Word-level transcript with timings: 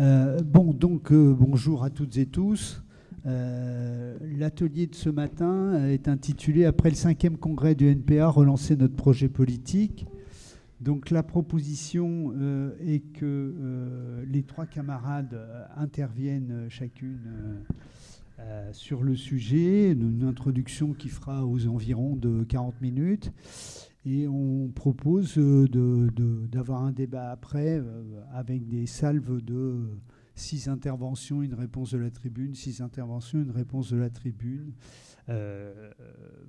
Euh, 0.00 0.40
bon, 0.42 0.72
donc 0.72 1.12
euh, 1.12 1.32
bonjour 1.38 1.84
à 1.84 1.90
toutes 1.90 2.16
et 2.16 2.26
tous. 2.26 2.82
Euh, 3.26 4.18
l'atelier 4.36 4.88
de 4.88 4.94
ce 4.94 5.08
matin 5.08 5.86
est 5.86 6.08
intitulé 6.08 6.64
Après 6.64 6.90
le 6.90 6.96
cinquième 6.96 7.38
congrès 7.38 7.76
du 7.76 7.86
NPA, 7.86 8.28
relancer 8.28 8.76
notre 8.76 8.96
projet 8.96 9.28
politique. 9.28 10.06
Donc 10.80 11.10
la 11.10 11.22
proposition 11.22 12.34
est 12.80 13.00
que 13.14 14.24
les 14.28 14.42
trois 14.42 14.66
camarades 14.66 15.40
interviennent 15.76 16.66
chacune 16.68 17.62
sur 18.72 19.02
le 19.02 19.16
sujet, 19.16 19.92
une 19.92 20.24
introduction 20.24 20.92
qui 20.92 21.08
fera 21.08 21.46
aux 21.46 21.66
environs 21.68 22.16
de 22.16 22.42
40 22.42 22.82
minutes. 22.82 23.32
Et 24.06 24.28
on 24.28 24.68
propose 24.68 25.38
euh, 25.38 25.66
d'avoir 26.48 26.82
un 26.82 26.92
débat 26.92 27.30
après 27.30 27.78
euh, 27.78 28.22
avec 28.32 28.68
des 28.68 28.86
salves 28.86 29.40
de 29.42 29.98
six 30.34 30.68
interventions, 30.68 31.42
une 31.42 31.54
réponse 31.54 31.92
de 31.92 31.98
la 31.98 32.10
tribune, 32.10 32.54
six 32.54 32.82
interventions, 32.82 33.40
une 33.40 33.50
réponse 33.50 33.90
de 33.90 33.96
la 33.96 34.10
tribune. 34.10 34.74
Euh, 35.30 35.90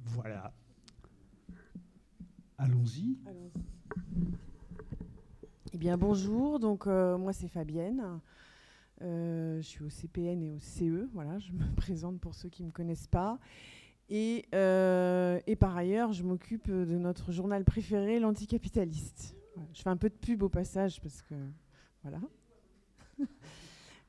voilà. 0.03 0.53
Allons-y. 2.57 3.17
eh 5.71 5.77
bien, 5.77 5.97
bonjour. 5.97 6.59
Donc, 6.59 6.87
moi, 6.87 7.31
c'est 7.31 7.47
Fabienne. 7.47 8.19
je 8.99 9.61
suis 9.61 9.83
au 9.83 9.89
CPN 9.89 10.41
et 10.43 10.51
au 10.51 10.59
CE. 10.59 11.07
Voilà, 11.13 11.39
je 11.39 11.53
me 11.53 11.63
présente 11.77 12.19
pour 12.19 12.35
ceux 12.35 12.49
qui 12.49 12.63
ne 12.63 12.67
me 12.67 12.73
connaissent 12.73 13.07
pas. 13.07 13.39
Euh, 14.11 15.39
et, 15.47 15.55
par 15.55 15.75
ailleurs, 15.75 16.13
je 16.13 16.23
m'occupe 16.23 16.69
de 16.69 16.97
notre 16.97 17.31
journal 17.31 17.63
préféré, 17.63 18.19
l'anticapitaliste. 18.19 19.35
Je 19.73 19.81
fais 19.81 19.89
un 19.89 19.97
peu 19.97 20.09
de 20.09 20.15
pub 20.15 20.43
au 20.43 20.49
passage 20.49 21.01
parce 21.01 21.21
que 21.21 21.35
voilà. 22.03 22.19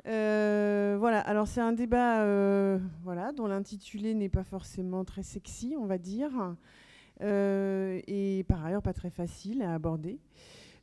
Euh, 0.08 0.94
voilà. 1.00 1.18
Alors 1.18 1.48
c'est 1.48 1.60
un 1.60 1.72
débat, 1.72 2.20
euh, 2.20 2.78
voilà, 3.02 3.32
dont 3.32 3.48
l'intitulé 3.48 4.14
n'est 4.14 4.28
pas 4.28 4.44
forcément 4.44 5.04
très 5.04 5.24
sexy, 5.24 5.74
on 5.76 5.84
va 5.84 5.98
dire, 5.98 6.54
et 7.20 8.44
par 8.46 8.64
ailleurs 8.64 8.82
pas 8.82 8.92
très 8.92 9.10
facile 9.10 9.62
à 9.62 9.74
aborder. 9.74 10.20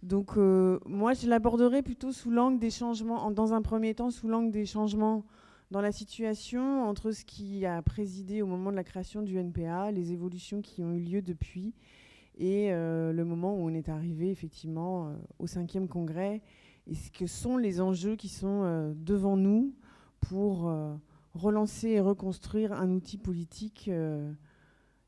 Donc 0.02 0.36
moi, 0.36 1.14
je 1.14 1.30
l'aborderai 1.30 1.82
plutôt 1.84 2.12
sous 2.12 2.32
l'angle 2.32 2.60
des 2.60 2.70
changements, 2.70 3.32
dans 3.32 3.54
un 3.54 3.62
premier 3.62 3.96
temps, 3.96 4.10
sous 4.10 4.28
l'angle 4.28 4.52
des 4.52 4.66
changements 4.66 5.24
dans 5.72 5.82
la 5.82 5.92
situation 5.92 6.84
entre 6.84 7.12
ce 7.12 7.26
qui 7.26 7.66
a 7.66 7.82
présidé 7.82 8.42
au 8.42 8.48
moment 8.48 8.72
de 8.72 8.76
la 8.76 8.84
création 8.84 9.22
du 9.22 9.38
NPA, 9.38 9.92
les 9.92 10.12
évolutions 10.12 10.62
qui 10.62 10.84
ont 10.84 10.94
eu 10.94 11.00
lieu 11.00 11.22
depuis, 11.22 11.74
et 12.38 12.72
euh, 12.72 13.14
le 13.14 13.26
moment 13.26 13.56
où 13.56 13.70
on 13.70 13.74
est 13.74 13.90
arrivé 13.90 14.30
effectivement 14.32 15.08
euh, 15.08 15.16
au 15.40 15.48
cinquième 15.48 15.88
congrès, 15.88 16.42
et 16.88 16.96
ce 16.96 17.12
que 17.12 17.28
sont 17.28 17.58
les 17.58 17.80
enjeux 17.80 18.16
qui 18.16 18.30
sont 18.30 18.64
euh, 18.64 18.94
devant 18.96 19.38
nous 19.38 19.74
pour 20.20 20.74
relancer 21.34 21.90
et 21.90 22.00
reconstruire 22.00 22.72
un 22.72 22.92
outil 22.92 23.18
politique 23.18 23.92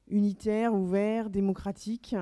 unitaire, 0.09 0.73
ouvert, 0.73 1.29
démocratique, 1.29 2.17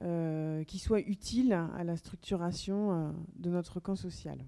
qui 0.00 0.78
soit 0.78 1.00
utile 1.00 1.52
à 1.52 1.84
la 1.84 1.98
structuration 1.98 3.12
de 3.36 3.50
notre 3.50 3.80
camp 3.80 3.96
social. 3.96 4.38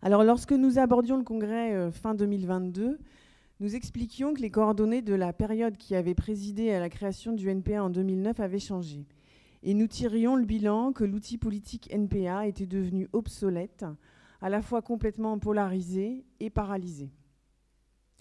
Alors 0.00 0.22
lorsque 0.22 0.52
nous 0.52 0.78
abordions 0.78 1.16
le 1.16 1.24
congrès 1.24 1.74
euh, 1.74 1.90
fin 1.90 2.14
2022, 2.14 2.98
nous 3.58 3.74
expliquions 3.74 4.32
que 4.32 4.40
les 4.40 4.50
coordonnées 4.50 5.02
de 5.02 5.14
la 5.14 5.32
période 5.32 5.76
qui 5.76 5.96
avait 5.96 6.14
présidé 6.14 6.70
à 6.70 6.78
la 6.78 6.88
création 6.88 7.32
du 7.32 7.48
NPA 7.48 7.82
en 7.82 7.90
2009 7.90 8.38
avaient 8.38 8.60
changé. 8.60 9.06
Et 9.64 9.74
nous 9.74 9.88
tirions 9.88 10.36
le 10.36 10.44
bilan 10.44 10.92
que 10.92 11.02
l'outil 11.02 11.36
politique 11.36 11.92
NPA 11.92 12.46
était 12.46 12.66
devenu 12.66 13.08
obsolète, 13.12 13.84
à 14.40 14.48
la 14.48 14.62
fois 14.62 14.82
complètement 14.82 15.36
polarisé 15.40 16.24
et 16.38 16.48
paralysé. 16.48 17.10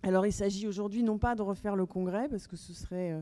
Alors 0.01 0.25
il 0.25 0.33
s'agit 0.33 0.67
aujourd'hui 0.67 1.03
non 1.03 1.19
pas 1.19 1.35
de 1.35 1.43
refaire 1.43 1.75
le 1.75 1.85
congrès, 1.85 2.27
parce 2.27 2.47
que 2.47 2.55
ce 2.55 2.73
serait 2.73 3.11
euh, 3.11 3.21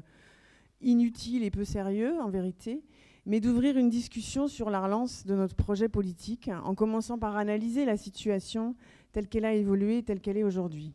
inutile 0.80 1.44
et 1.44 1.52
peu 1.52 1.66
sérieux 1.66 2.22
en 2.22 2.30
vérité, 2.30 2.86
mais 3.26 3.40
d'ouvrir 3.40 3.78
une 3.78 3.90
discussion 3.90 4.48
sur 4.48 4.70
la 4.70 4.82
relance 4.82 5.26
de 5.26 5.36
notre 5.36 5.56
projet 5.56 5.90
politique, 5.90 6.50
en 6.64 6.76
commençant 6.76 7.18
par 7.18 7.36
analyser 7.38 7.86
la 7.86 7.98
situation 7.98 8.76
telle 9.12 9.28
qu'elle 9.28 9.46
a 9.46 9.54
évolué, 9.54 10.04
telle 10.04 10.22
qu'elle 10.22 10.38
est 10.38 10.44
aujourd'hui. 10.44 10.94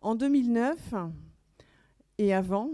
En 0.00 0.14
2009 0.14 0.94
et 2.18 2.34
avant, 2.34 2.70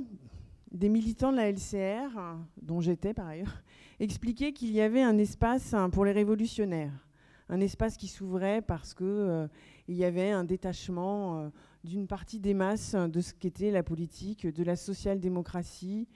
des 0.73 0.89
militants 0.89 1.33
de 1.33 1.37
la 1.37 1.51
LCR, 1.51 2.19
dont 2.63 2.81
j'étais 2.81 3.15
par 3.15 3.27
ailleurs, 3.27 3.63
expliquaient 4.01 4.53
qu'il 4.53 4.71
y 4.71 4.81
avait 4.81 5.03
un 5.03 5.19
espace 5.19 5.75
pour 5.93 6.05
les 6.05 6.13
révolutionnaires, 6.13 7.07
un 7.49 7.61
espace 7.61 7.97
qui 7.97 8.09
s'ouvrait 8.09 8.63
parce 8.63 8.95
qu'il 8.95 9.07
euh, 9.07 9.49
y 9.89 10.05
avait 10.05 10.31
un 10.31 10.45
détachement 10.45 11.41
euh, 11.41 11.49
d'une 11.85 12.07
partie 12.07 12.41
des 12.41 12.55
masses 12.55 12.95
de 12.95 13.21
ce 13.21 13.33
qu'était 13.35 13.71
la 13.71 13.83
politique, 13.83 14.47
de 14.47 14.65
la 14.65 14.77
social-démocratie, 14.77 16.09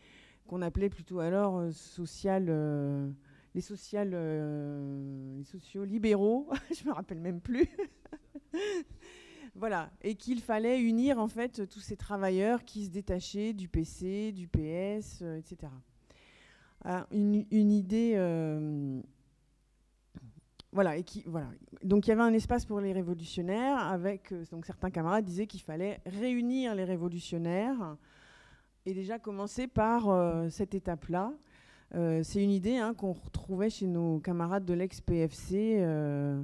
qu'on 0.51 0.63
appelait 0.63 0.91
plutôt 0.91 1.21
alors 1.21 1.59
euh, 1.59 1.71
social, 1.71 2.47
euh, 2.49 3.09
les 3.55 3.61
social, 3.61 4.11
euh, 4.15 5.45
sociaux 5.45 5.85
libéraux, 5.85 6.49
je 6.77 6.89
me 6.89 6.93
rappelle 6.93 7.21
même 7.21 7.41
plus. 7.41 7.69
voilà, 9.55 9.93
et 10.03 10.17
qu'il 10.17 10.41
fallait 10.41 10.81
unir 10.81 11.21
en 11.21 11.29
fait 11.29 11.69
tous 11.69 11.79
ces 11.79 11.97
travailleurs 11.97 12.65
qui 12.65 12.85
se 12.85 12.91
détachaient 12.91 13.53
du 13.53 13.69
PC, 13.69 14.33
du 14.33 14.49
PS, 14.49 15.23
etc. 15.39 15.73
Ah, 16.85 17.07
une, 17.13 17.45
idée, 17.53 18.17
voilà, 20.73 20.97
et 20.97 21.05
qui, 21.05 21.23
voilà. 21.27 21.51
Donc 21.85 22.09
il 22.09 22.11
y 22.11 22.13
avait 22.13 22.23
un 22.23 22.33
espace 22.33 22.65
pour 22.65 22.81
les 22.81 22.93
révolutionnaires, 22.93 23.79
avec 23.79 24.35
donc 24.51 24.67
certains 24.67 24.91
camarades 24.91 25.25
disaient 25.25 25.47
qu'il 25.47 25.61
fallait 25.61 26.01
réunir 26.07 26.75
les 26.75 26.85
révolutionnaires 26.85 27.97
et 28.87 28.95
déjà 28.95 29.19
commencer 29.19 29.67
par 29.67 30.09
euh, 30.09 30.49
cette 30.49 30.75
étape-là. 30.75 31.33
Euh, 31.95 32.23
c'est 32.23 32.43
une 32.43 32.51
idée 32.51 32.77
hein, 32.77 32.95
qu'on 32.95 33.13
retrouvait 33.13 33.71
chez 33.71 33.87
nos 33.87 34.21
camarades 34.21 34.65
de 34.65 34.75
l'ex-PFC. 34.75 35.79
Euh, 35.81 36.41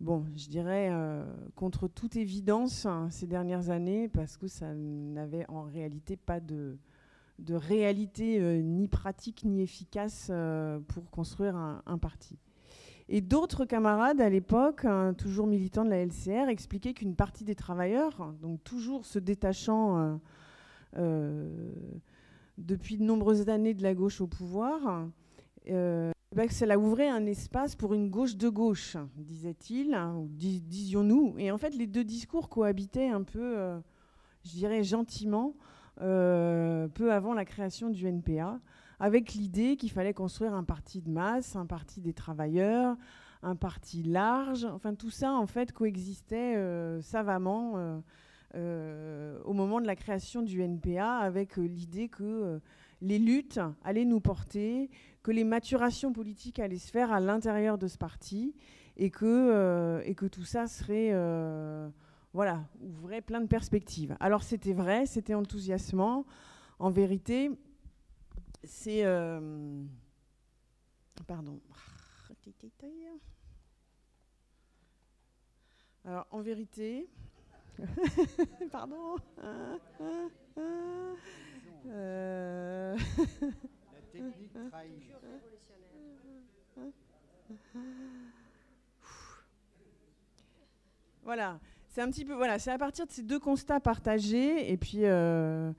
bon, 0.00 0.24
je 0.36 0.48
dirais 0.48 0.92
contre 1.56 1.88
toute 1.88 2.16
évidence 2.16 2.86
hein, 2.86 3.08
ces 3.10 3.26
dernières 3.26 3.70
années, 3.70 4.08
parce 4.08 4.36
que 4.36 4.46
ça 4.46 4.72
n'avait 4.74 5.44
en 5.48 5.62
réalité 5.62 6.16
pas 6.16 6.40
de, 6.40 6.78
réalité 7.48 8.40
ni 8.62 8.88
pratique 8.88 9.44
ni 9.44 9.62
efficace 9.62 10.30
pour 10.88 11.10
construire 11.10 11.56
un, 11.56 11.98
parti. 11.98 12.36
Et 13.08 13.20
d'autres 13.20 13.64
camarades 13.64 14.20
à 14.20 14.28
l'époque, 14.28 14.84
hein, 14.84 15.14
toujours 15.14 15.46
militants 15.46 15.84
de 15.84 15.90
la 15.90 16.04
LCR, 16.04 16.48
expliquaient 16.48 16.94
qu'une 16.94 17.16
partie 17.16 17.44
des 17.44 17.54
travailleurs, 17.54 18.32
donc 18.40 18.62
toujours 18.62 19.06
se 19.06 19.18
détachant 19.18 20.20
depuis 20.94 22.98
de 22.98 23.04
nombreuses 23.04 23.48
années 23.48 23.74
de 23.74 23.82
la 23.82 23.94
gauche 23.94 24.20
au 24.20 24.26
pouvoir, 24.26 25.08
euh, 25.70 26.12
bah, 26.34 26.48
cela 26.48 26.78
ouvrait 26.78 27.08
un 27.08 27.26
espace 27.26 27.74
pour 27.74 27.94
une 27.94 28.10
gauche 28.10 28.36
de 28.36 28.48
gauche, 28.48 28.96
disait-il, 29.16 29.94
hein, 29.94 30.14
ou 30.16 30.28
disions-nous. 30.28 31.34
Et 31.38 31.50
en 31.50 31.58
fait, 31.58 31.74
les 31.74 31.86
deux 31.86 32.04
discours 32.04 32.48
cohabitaient 32.48 33.08
un 33.08 33.22
peu, 33.22 33.58
euh, 33.58 33.78
je 34.44 34.50
dirais 34.50 34.82
gentiment, 34.82 35.54
peu 35.96 37.12
avant 37.12 37.34
la 37.34 37.44
création 37.44 37.90
du 37.90 38.06
NPA, 38.06 38.60
avec 39.00 39.34
l'idée 39.34 39.76
qu'il 39.76 39.90
fallait 39.90 40.14
construire 40.14 40.54
un 40.54 40.62
parti 40.62 41.02
de 41.02 41.10
masse, 41.10 41.56
un 41.56 41.66
parti 41.66 42.00
des 42.00 42.12
travailleurs, 42.12 42.96
un 43.42 43.56
parti 43.56 44.02
large. 44.02 44.64
Enfin, 44.64 44.94
tout 44.94 45.10
ça, 45.10 45.32
en 45.32 45.46
fait, 45.46 45.72
coexistait 45.72 46.54
savamment 47.02 47.74
euh, 47.76 47.98
au 48.54 49.52
moment 49.52 49.80
de 49.80 49.86
la 49.86 49.96
création 49.96 50.42
du 50.42 50.62
NPA 50.62 51.18
avec 51.18 51.58
euh, 51.58 51.66
l'idée 51.66 52.08
que 52.08 52.24
euh, 52.24 52.58
les 53.00 53.18
luttes 53.18 53.60
allaient 53.84 54.04
nous 54.04 54.20
porter, 54.20 54.90
que 55.22 55.30
les 55.30 55.44
maturations 55.44 56.12
politiques 56.12 56.58
allaient 56.58 56.78
se 56.78 56.90
faire 56.90 57.12
à 57.12 57.20
l'intérieur 57.20 57.78
de 57.78 57.86
ce 57.86 57.98
parti 57.98 58.54
et 58.96 59.10
que, 59.10 60.02
et 60.04 60.14
que 60.16 60.26
tout 60.26 60.42
ça 60.42 60.66
serait 60.66 61.12
voilà, 62.32 62.64
ouvrait 62.80 63.20
plein 63.20 63.40
de 63.40 63.46
perspectives. 63.46 64.16
Alors 64.18 64.42
c'était 64.42 64.72
vrai, 64.72 65.06
c'était 65.06 65.34
enthousiasmant. 65.34 66.26
En 66.80 66.90
vérité, 66.90 67.52
c'est... 68.64 69.04
pardon. 71.28 71.60
Alors 76.04 76.26
en 76.32 76.40
vérité, 76.40 77.08
Pardon 78.72 79.16
euh... 81.86 82.96
La 82.96 84.00
technique 84.12 84.52
trahit. 84.70 84.92
Voilà, 91.24 91.58
c'est 91.88 92.00
un 92.00 92.10
petit 92.10 92.24
peu 92.24 92.32
voilà, 92.32 92.58
c'est 92.58 92.70
à 92.70 92.78
partir 92.78 93.06
de 93.06 93.12
ces 93.12 93.22
deux 93.22 93.38
constats 93.38 93.80
partagés 93.80 94.72
et 94.72 94.78
puis 94.78 95.00
euh, 95.04 95.70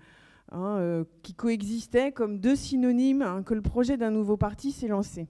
hein, 0.51 0.77
euh, 0.77 1.03
qui 1.23 1.33
coexistaient 1.33 2.11
comme 2.11 2.39
deux 2.39 2.55
synonymes 2.55 3.23
hein, 3.23 3.41
que 3.43 3.55
le 3.55 3.61
projet 3.61 3.97
d'un 3.97 4.11
nouveau 4.11 4.37
parti 4.37 4.71
s'est 4.71 4.87
lancé. 4.87 5.27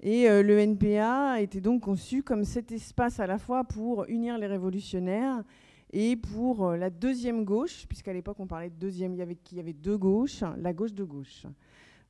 Et 0.00 0.28
euh, 0.28 0.42
le 0.42 0.58
NPA 0.58 1.40
était 1.40 1.60
donc 1.60 1.82
conçu 1.82 2.22
comme 2.22 2.44
cet 2.44 2.72
espace 2.72 3.20
à 3.20 3.26
la 3.26 3.38
fois 3.38 3.64
pour 3.64 4.04
unir 4.08 4.36
les 4.36 4.46
révolutionnaires 4.46 5.42
et 5.92 6.16
pour 6.16 6.66
euh, 6.66 6.76
la 6.76 6.90
deuxième 6.90 7.44
gauche, 7.44 7.86
puisqu'à 7.88 8.12
l'époque 8.12 8.40
on 8.40 8.46
parlait 8.46 8.70
de 8.70 8.74
deuxième, 8.74 9.14
il 9.14 9.18
y, 9.18 9.60
avait, 9.60 9.72
deux 9.72 9.96
gauches, 9.96 10.42
la 10.58 10.72
gauche 10.72 10.92
de 10.92 11.04
gauche. 11.04 11.46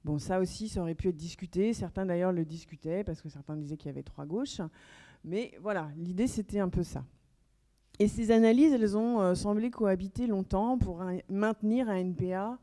Bon, 0.04 0.18
ça 0.18 0.40
aussi, 0.40 0.68
ça 0.68 0.80
aurait 0.80 0.94
pu 0.94 1.08
être 1.08 1.16
discuté. 1.16 1.72
Certains 1.72 2.06
d'ailleurs 2.06 2.32
le 2.32 2.44
discutaient 2.44 3.04
parce 3.04 3.20
que 3.20 3.28
certains 3.28 3.56
disaient 3.56 3.76
qu'il 3.76 3.88
y 3.88 3.90
avait 3.90 4.02
trois 4.02 4.24
gauches. 4.24 4.60
Mais 5.24 5.52
voilà, 5.60 5.90
l'idée 5.96 6.26
c'était 6.26 6.60
un 6.60 6.68
peu 6.68 6.82
ça. 6.82 7.04
Et 7.98 8.08
ces 8.08 8.30
analyses, 8.30 8.72
elles 8.72 8.96
ont 8.96 9.20
euh, 9.20 9.34
semblé 9.34 9.70
cohabiter 9.70 10.26
longtemps 10.26 10.78
pour 10.78 11.02
maintenir 11.28 11.88
un 11.88 11.96
NPA 11.96 12.58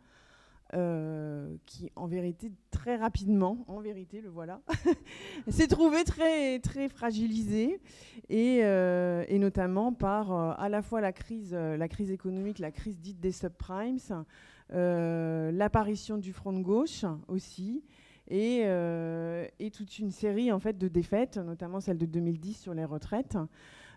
euh, 0.76 1.56
qui, 1.66 1.92
en 1.96 2.08
vérité, 2.08 2.52
très 2.84 2.98
rapidement, 2.98 3.64
en 3.70 3.80
vérité, 3.80 4.20
le 4.20 4.28
voilà, 4.28 4.60
s'est 5.48 5.68
trouvé 5.68 6.04
très, 6.04 6.60
très 6.60 6.90
fragilisé, 6.90 7.80
et, 8.28 8.60
euh, 8.64 9.24
et 9.30 9.40
notamment 9.40 9.94
par 9.94 10.34
euh, 10.34 10.52
à 10.58 10.68
la 10.68 10.82
fois 10.82 11.00
la 11.00 11.14
crise, 11.14 11.54
la 11.54 11.88
crise 11.88 12.12
économique, 12.12 12.60
la 12.60 12.72
crise 12.72 13.00
dite 13.00 13.22
des 13.22 13.32
subprimes, 13.32 14.00
l'apparition 14.70 16.18
du 16.18 16.34
front 16.34 16.52
de 16.52 16.62
gauche 16.62 17.06
aussi, 17.30 17.86
et, 18.30 18.66
toute 19.74 19.98
une 20.00 20.12
série 20.12 20.52
en 20.52 20.60
fait 20.60 20.78
de 20.78 20.90
défaites, 20.90 21.38
notamment 21.38 21.80
celle 21.80 21.98
de 21.98 22.06
2010 22.06 22.60
sur 22.60 22.74
les 22.74 22.84
retraites. 22.84 23.38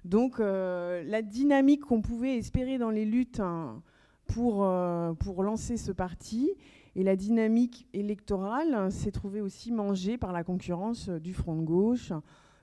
Donc 0.04 0.38
la 0.38 1.22
dynamique 1.22 1.86
qu'on 1.86 2.02
pouvait 2.02 2.36
espérer 2.36 2.78
dans 2.78 2.90
les 2.90 3.04
luttes 3.04 3.40
hein, 3.40 3.82
pour, 4.26 4.64
euh, 4.64 5.12
pour 5.14 5.42
lancer 5.42 5.76
ce 5.76 5.92
parti. 5.92 6.50
Et 6.98 7.02
la 7.02 7.14
dynamique 7.14 7.86
électorale 7.92 8.90
s'est 8.90 9.10
trouvée 9.10 9.42
aussi 9.42 9.70
mangée 9.70 10.16
par 10.16 10.32
la 10.32 10.42
concurrence 10.42 11.10
du 11.10 11.34
Front 11.34 11.54
de 11.54 11.62
gauche, 11.62 12.10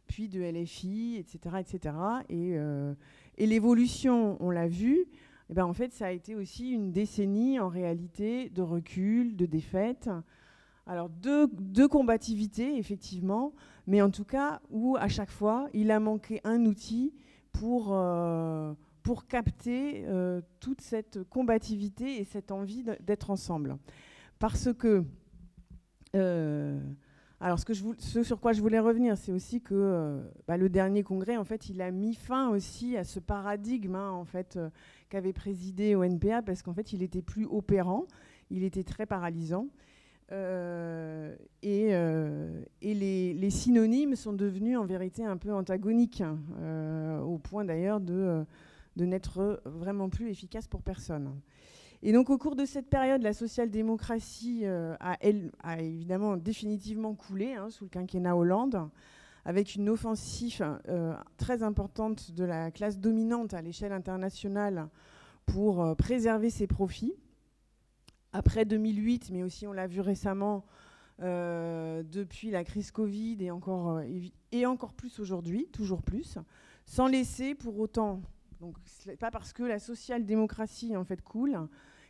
puis 0.07 0.27
de 0.27 0.41
LFI, 0.41 1.18
etc. 1.18 1.57
etc. 1.59 1.95
Et, 2.30 2.57
euh, 2.57 2.95
l'évolution, 3.38 4.38
on 4.39 4.50
l'a 4.50 4.68
vu, 4.68 5.06
eh 5.51 5.53
ben 5.53 5.65
en 5.65 5.74
fait, 5.74 5.94
ça 5.94 6.07
a 6.07 6.12
été 6.12 6.33
aussi 6.33 6.71
une 6.71 6.91
décennie 6.91 7.59
en 7.59 7.69
réalité 7.69 8.50
de 8.50 8.63
recul, 8.63 9.35
de 9.35 9.45
défaite. 9.45 10.09
Alors, 10.88 11.09
de, 11.09 11.47
de 11.59 11.85
combativité, 11.85 12.75
effectivement, 12.77 13.53
mais 13.85 14.01
en 14.01 14.09
tout 14.09 14.25
cas, 14.25 14.62
où 14.71 14.97
à 14.97 15.09
chaque 15.09 15.30
fois, 15.30 15.69
il 15.75 15.91
a 15.91 16.00
manqué 16.00 16.41
un 16.44 16.65
outil 16.65 17.13
pour, 17.51 17.89
euh, 17.91 18.74
pour 19.03 19.27
capter 19.27 20.06
euh, 20.07 20.41
toute 20.59 20.81
cette 20.81 21.24
combativité 21.30 22.19
et 22.19 22.24
cette 22.24 22.51
envie 22.51 22.83
d'être 23.01 23.30
ensemble. 23.30 23.77
Parce 24.44 24.74
que, 24.74 25.06
euh, 26.18 26.78
alors 27.40 27.57
ce, 27.60 28.24
sur 28.24 28.42
quoi 28.42 28.51
je 28.51 28.60
voulais 28.60 28.81
revenir, 28.81 29.18
c'est 29.18 29.31
aussi 29.31 29.62
que 29.62 29.74
euh, 29.74 30.22
bah, 30.50 30.57
le 30.57 30.68
dernier 30.68 31.01
congrès, 31.01 31.38
en 31.38 31.45
fait, 31.45 31.69
il 31.69 31.81
a 31.81 31.92
mis 31.92 32.13
fin 32.13 32.50
aussi 32.50 32.98
à 32.98 33.06
ce 33.06 33.22
paradigme, 33.22 33.95
hein, 33.95 34.12
en 34.12 34.25
fait, 34.25 34.60
qu'avait 35.07 35.31
présidé 35.31 35.95
au 35.95 36.04
NPA, 36.04 36.42
parce 36.42 36.62
qu'en 36.62 36.74
fait, 36.74 36.92
il 36.92 37.04
était 37.04 37.22
plus 37.22 37.45
opérant, 37.45 38.06
il 38.50 38.66
était 38.66 38.84
très 38.84 39.06
paralysant. 39.06 39.69
et, 40.30 41.94
les, 42.81 43.50
synonymes 43.50 44.18
sont 44.18 44.34
devenus 44.34 44.78
en 44.78 44.84
vérité 44.84 45.24
un 45.24 45.38
peu 45.38 45.54
antagoniques, 45.54 46.19
hein, 46.19 47.22
au 47.24 47.38
point 47.38 47.63
d'ailleurs 47.63 48.01
de 48.01 48.45
de 48.95 49.06
n'être 49.06 49.62
vraiment 49.66 50.10
plus 50.10 50.30
efficace 50.30 50.68
pour 50.68 50.84
personne. 50.84 51.34
Et 52.06 52.12
donc 52.12 52.30
au 52.30 52.38
cours 52.38 52.58
de 52.58 52.66
cette 52.66 52.90
période, 52.90 53.22
la 53.22 53.32
social-démocratie 53.32 54.64
euh, 54.66 54.94
a, 55.00 55.80
évidemment 55.80 56.36
définitivement 56.36 57.16
coulé 57.16 57.54
hein, 57.54 57.70
sous 57.70 57.86
le 57.86 57.90
quinquennat 57.90 58.36
Hollande, 58.36 58.90
avec 59.46 59.76
une 59.76 59.88
offensive 59.88 60.80
euh, 60.90 61.16
très 61.38 61.64
importante 61.64 62.32
de 62.32 62.44
la 62.44 62.72
classe 62.72 63.00
dominante 63.00 63.54
à 63.54 63.62
l'échelle 63.62 63.94
internationale 63.94 64.90
pour 65.46 65.82
euh, 65.82 65.96
préserver 65.96 66.50
ses 66.50 66.68
profits. 66.68 67.14
Après 68.34 68.66
2008, 68.66 69.30
mais 69.32 69.42
aussi 69.42 69.66
on 69.66 69.72
l'a 69.72 69.88
vu 69.88 70.02
récemment 70.02 70.66
depuis 71.20 72.50
la 72.50 72.66
crise 72.66 72.92
Covid 72.92 73.38
et 73.40 73.52
encore, 73.52 74.02
et 74.52 74.66
encore 74.66 74.94
plus 74.94 75.20
aujourd'hui, 75.20 75.70
toujours 75.72 76.02
plus, 76.02 76.38
sans 76.86 77.08
laisser 77.08 77.56
pour 77.56 77.80
autant 77.80 78.20
donc 78.64 78.78
n'est 79.08 79.18
pas 79.18 79.30
parce 79.30 79.52
que 79.52 79.64
la 79.64 79.78
social-démocratie 79.78 80.96
en 80.96 81.04
fait 81.04 81.22
coule 81.22 81.60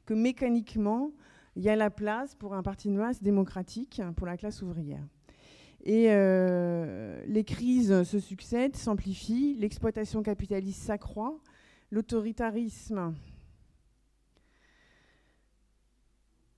que 0.05 0.13
mécaniquement 0.13 1.11
il 1.55 1.63
y 1.63 1.69
a 1.69 1.75
la 1.75 1.89
place 1.89 2.35
pour 2.35 2.53
un 2.55 2.63
parti 2.63 2.89
de 2.89 2.95
masse 2.95 3.21
démocratique 3.21 4.01
pour 4.15 4.25
la 4.25 4.37
classe 4.37 4.61
ouvrière. 4.61 5.05
Et 5.83 6.07
euh, 6.09 7.23
les 7.27 7.43
crises 7.43 8.03
se 8.03 8.19
succèdent, 8.19 8.75
s'amplifient, 8.75 9.55
l'exploitation 9.59 10.23
capitaliste 10.23 10.81
s'accroît, 10.81 11.37
l'autoritarisme 11.91 13.13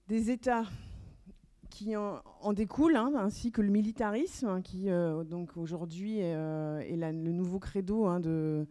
des 0.07 0.29
États 0.29 0.65
qui 1.71 1.95
en, 1.97 2.53
découlent, 2.53 2.95
hein, 2.95 3.11
ainsi 3.17 3.51
que 3.51 3.61
le 3.61 3.69
militarisme, 3.69 4.61
qui 4.61 4.89
euh, 4.89 5.23
donc 5.23 5.57
aujourd'hui 5.57 6.19
est, 6.19 6.35
euh, 6.35 6.81
le 6.89 7.31
nouveau 7.31 7.59
credo 7.59 8.05
hein, 8.05 8.19
de, 8.19 8.65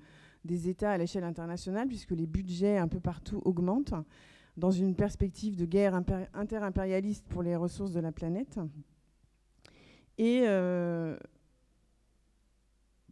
des 0.44 0.68
États 0.68 0.92
à 0.92 0.98
l'échelle 0.98 1.24
internationale, 1.24 1.88
puisque 1.88 2.12
les 2.12 2.26
budgets 2.26 2.78
un 2.78 2.88
peu 2.88 3.00
partout 3.00 3.42
augmentent 3.44 3.94
dans 4.56 4.70
une 4.70 4.94
perspective 4.94 5.56
de 5.56 5.64
guerre 5.64 6.00
interimpérialiste 6.34 7.26
pour 7.28 7.42
les 7.42 7.56
ressources 7.56 7.92
de 7.92 8.00
la 8.00 8.12
planète. 8.12 8.58
Et 10.16 10.42
euh, 10.44 11.16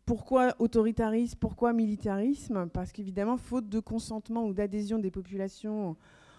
pourquoi 0.07 0.55
autoritarisme 0.61 1.39
Pourquoi 1.39 1.73
militarisme? 1.73 2.69
Parce 2.69 2.93
qu'évidemment, 2.93 3.37
faute 3.37 3.69
de 3.69 3.81
consentement 3.81 4.47
ou 4.47 4.53
d'adhésion 4.53 4.99
des 4.99 5.11
populations 5.11 5.97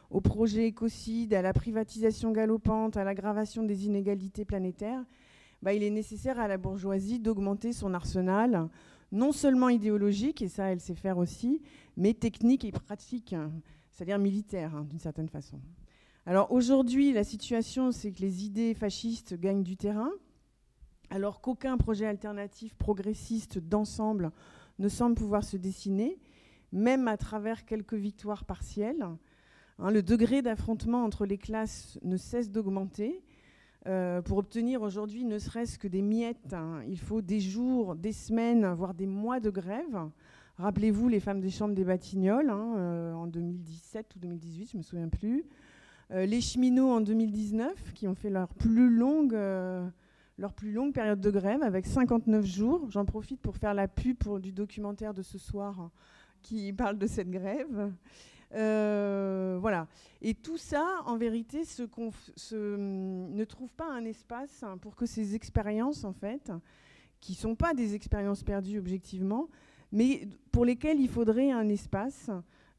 au 0.10 0.22
projet 0.22 0.68
écocide, 0.68 1.34
à 1.34 1.42
la 1.42 1.54
privatisation 1.54 2.32
galopante, 2.32 2.98
à 2.98 3.04
l'aggravation 3.04 3.64
des 3.64 3.88
inégalités 3.88 4.46
planétaires, 4.46 5.04
bah, 5.62 5.74
il 5.74 5.82
est 5.82 5.90
nécessaire 5.90 6.40
à 6.40 6.48
la 6.48 6.58
bourgeoisie 6.58 7.20
d'augmenter 7.20 7.74
son 7.74 7.94
arsenal 7.94 8.70
non 9.12 9.32
seulement 9.32 9.70
idéologique, 9.70 10.42
et 10.42 10.48
ça 10.48 10.66
elle 10.66 10.80
sait 10.80 10.96
faire 10.96 11.18
aussi, 11.18 11.62
mais 11.98 12.14
technique 12.14 12.66
et 12.66 12.72
pratique, 12.72 13.36
c'est-à-dire 13.94 14.20
militaire 14.20 14.76
hein, 14.76 14.86
d'une 14.90 15.00
certaine 15.00 15.30
façon. 15.30 15.60
Alors 16.26 16.52
aujourd'hui, 16.52 17.14
la 17.14 17.24
situation, 17.24 17.92
c'est 17.92 18.12
que 18.12 18.22
les 18.22 18.46
idées 18.46 18.74
fascistes 18.74 19.40
gagnent 19.40 19.64
du 19.64 19.78
terrain, 19.78 20.12
alors 21.10 21.42
qu'aucun 21.42 21.78
projet 21.78 22.06
alternatif 22.06 22.74
progressiste 22.76 23.60
d'ensemble 23.60 24.32
ne 24.80 24.90
semble 24.90 25.16
pouvoir 25.16 25.44
se 25.44 25.58
dessiner, 25.58 26.18
même 26.72 27.08
à 27.08 27.18
travers 27.18 27.66
quelques 27.66 27.94
victoires 27.94 28.46
partielles. 28.46 29.06
Hein, 29.80 29.92
le 29.92 30.02
degré 30.02 30.42
d'affrontement 30.42 31.04
entre 31.04 31.26
les 31.26 31.38
classes 31.38 32.00
ne 32.04 32.18
cesse 32.18 32.50
d'augmenter, 32.50 33.24
euh, 33.86 34.22
pour 34.22 34.38
obtenir 34.38 34.82
aujourd'hui 34.82 35.26
ne 35.26 35.38
serait-ce 35.38 35.78
que 35.78 35.90
des 35.90 36.02
miettes, 36.02 36.54
hein, 36.54 36.82
il 36.88 37.00
faut 37.00 37.22
des 37.22 37.42
jours, 37.42 37.96
des 37.96 38.14
semaines, 38.14 38.66
voire 38.74 38.94
des 38.94 39.08
mois 39.08 39.42
de 39.42 39.50
grève. 39.50 40.10
Rappelez-vous 40.58 41.08
les 41.08 41.20
femmes 41.20 41.40
des 41.42 41.50
chambres 41.50 41.74
des 41.74 41.84
Batignolles 41.84 42.50
hein, 42.50 42.76
euh, 42.78 43.14
en 43.14 43.28
2017 43.28 44.16
ou 44.16 44.20
2018, 44.20 44.72
je 44.72 44.78
me 44.78 44.84
souviens 44.84 45.10
plus. 45.10 45.46
Euh, 46.12 46.26
les 46.26 46.42
cheminots 46.42 46.92
en 46.92 47.02
2019 47.02 47.94
qui 47.94 48.08
ont 48.08 48.16
fait 48.16 48.30
leur 48.30 48.54
plus 48.54 48.90
longue, 48.90 49.34
leur 50.38 50.54
plus 50.54 50.72
longue 50.72 50.94
période 50.94 51.22
de 51.22 51.32
grève 51.32 51.64
avec 51.64 51.86
59 51.86 52.46
jours. 52.46 52.90
J'en 52.90 53.06
profite 53.06 53.42
pour 53.42 53.58
faire 53.58 53.74
la 53.74 53.88
pub 53.88 54.18
pour 54.18 54.40
du 54.40 54.52
documentaire 54.52 55.14
de 55.14 55.22
ce 55.22 55.38
soir 55.38 55.90
qui 56.42 56.72
parle 56.74 56.98
de 56.98 57.08
cette 57.08 57.32
grève. 57.32 57.92
Euh, 58.56 59.58
voilà. 59.60 59.88
Et 60.22 60.34
tout 60.34 60.58
ça, 60.58 60.86
en 61.06 61.18
vérité, 61.18 61.66
se 61.66 61.86
ne 62.56 63.44
trouve 63.46 63.74
pas 63.74 63.90
un 63.92 64.06
espace 64.06 64.64
pour 64.82 64.96
que 64.96 65.06
ces 65.06 65.36
expériences, 65.36 66.04
en 66.04 66.14
fait, 66.14 66.52
qui 67.20 67.34
ne 67.34 67.38
sont 67.38 67.56
pas 67.56 67.74
des 67.74 67.96
expériences 67.96 68.44
perdues 68.44 68.78
objectivement, 68.78 69.50
mais 69.94 70.28
pour 70.52 70.66
lesquelles 70.66 71.00
il 71.00 71.08
faudrait 71.08 71.52
un 71.52 71.70
espace 71.70 72.30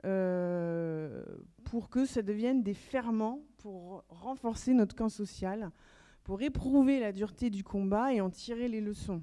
euh, 0.05 1.25
pour 1.65 1.89
que 1.89 2.05
ça 2.05 2.21
devienne 2.21 2.63
des 2.63 2.75
ferments 2.75 3.41
pour 3.57 4.05
renforcer 4.11 4.75
notre 4.75 4.95
camp 4.95 5.09
social, 5.09 5.71
pour 6.25 6.43
éprouver 6.43 7.01
la 7.01 7.13
dureté 7.13 7.49
du 7.49 7.65
combat 7.65 8.13
et 8.13 8.21
en 8.21 8.29
tirer 8.29 8.69
les 8.69 8.83
leçons. 8.83 9.23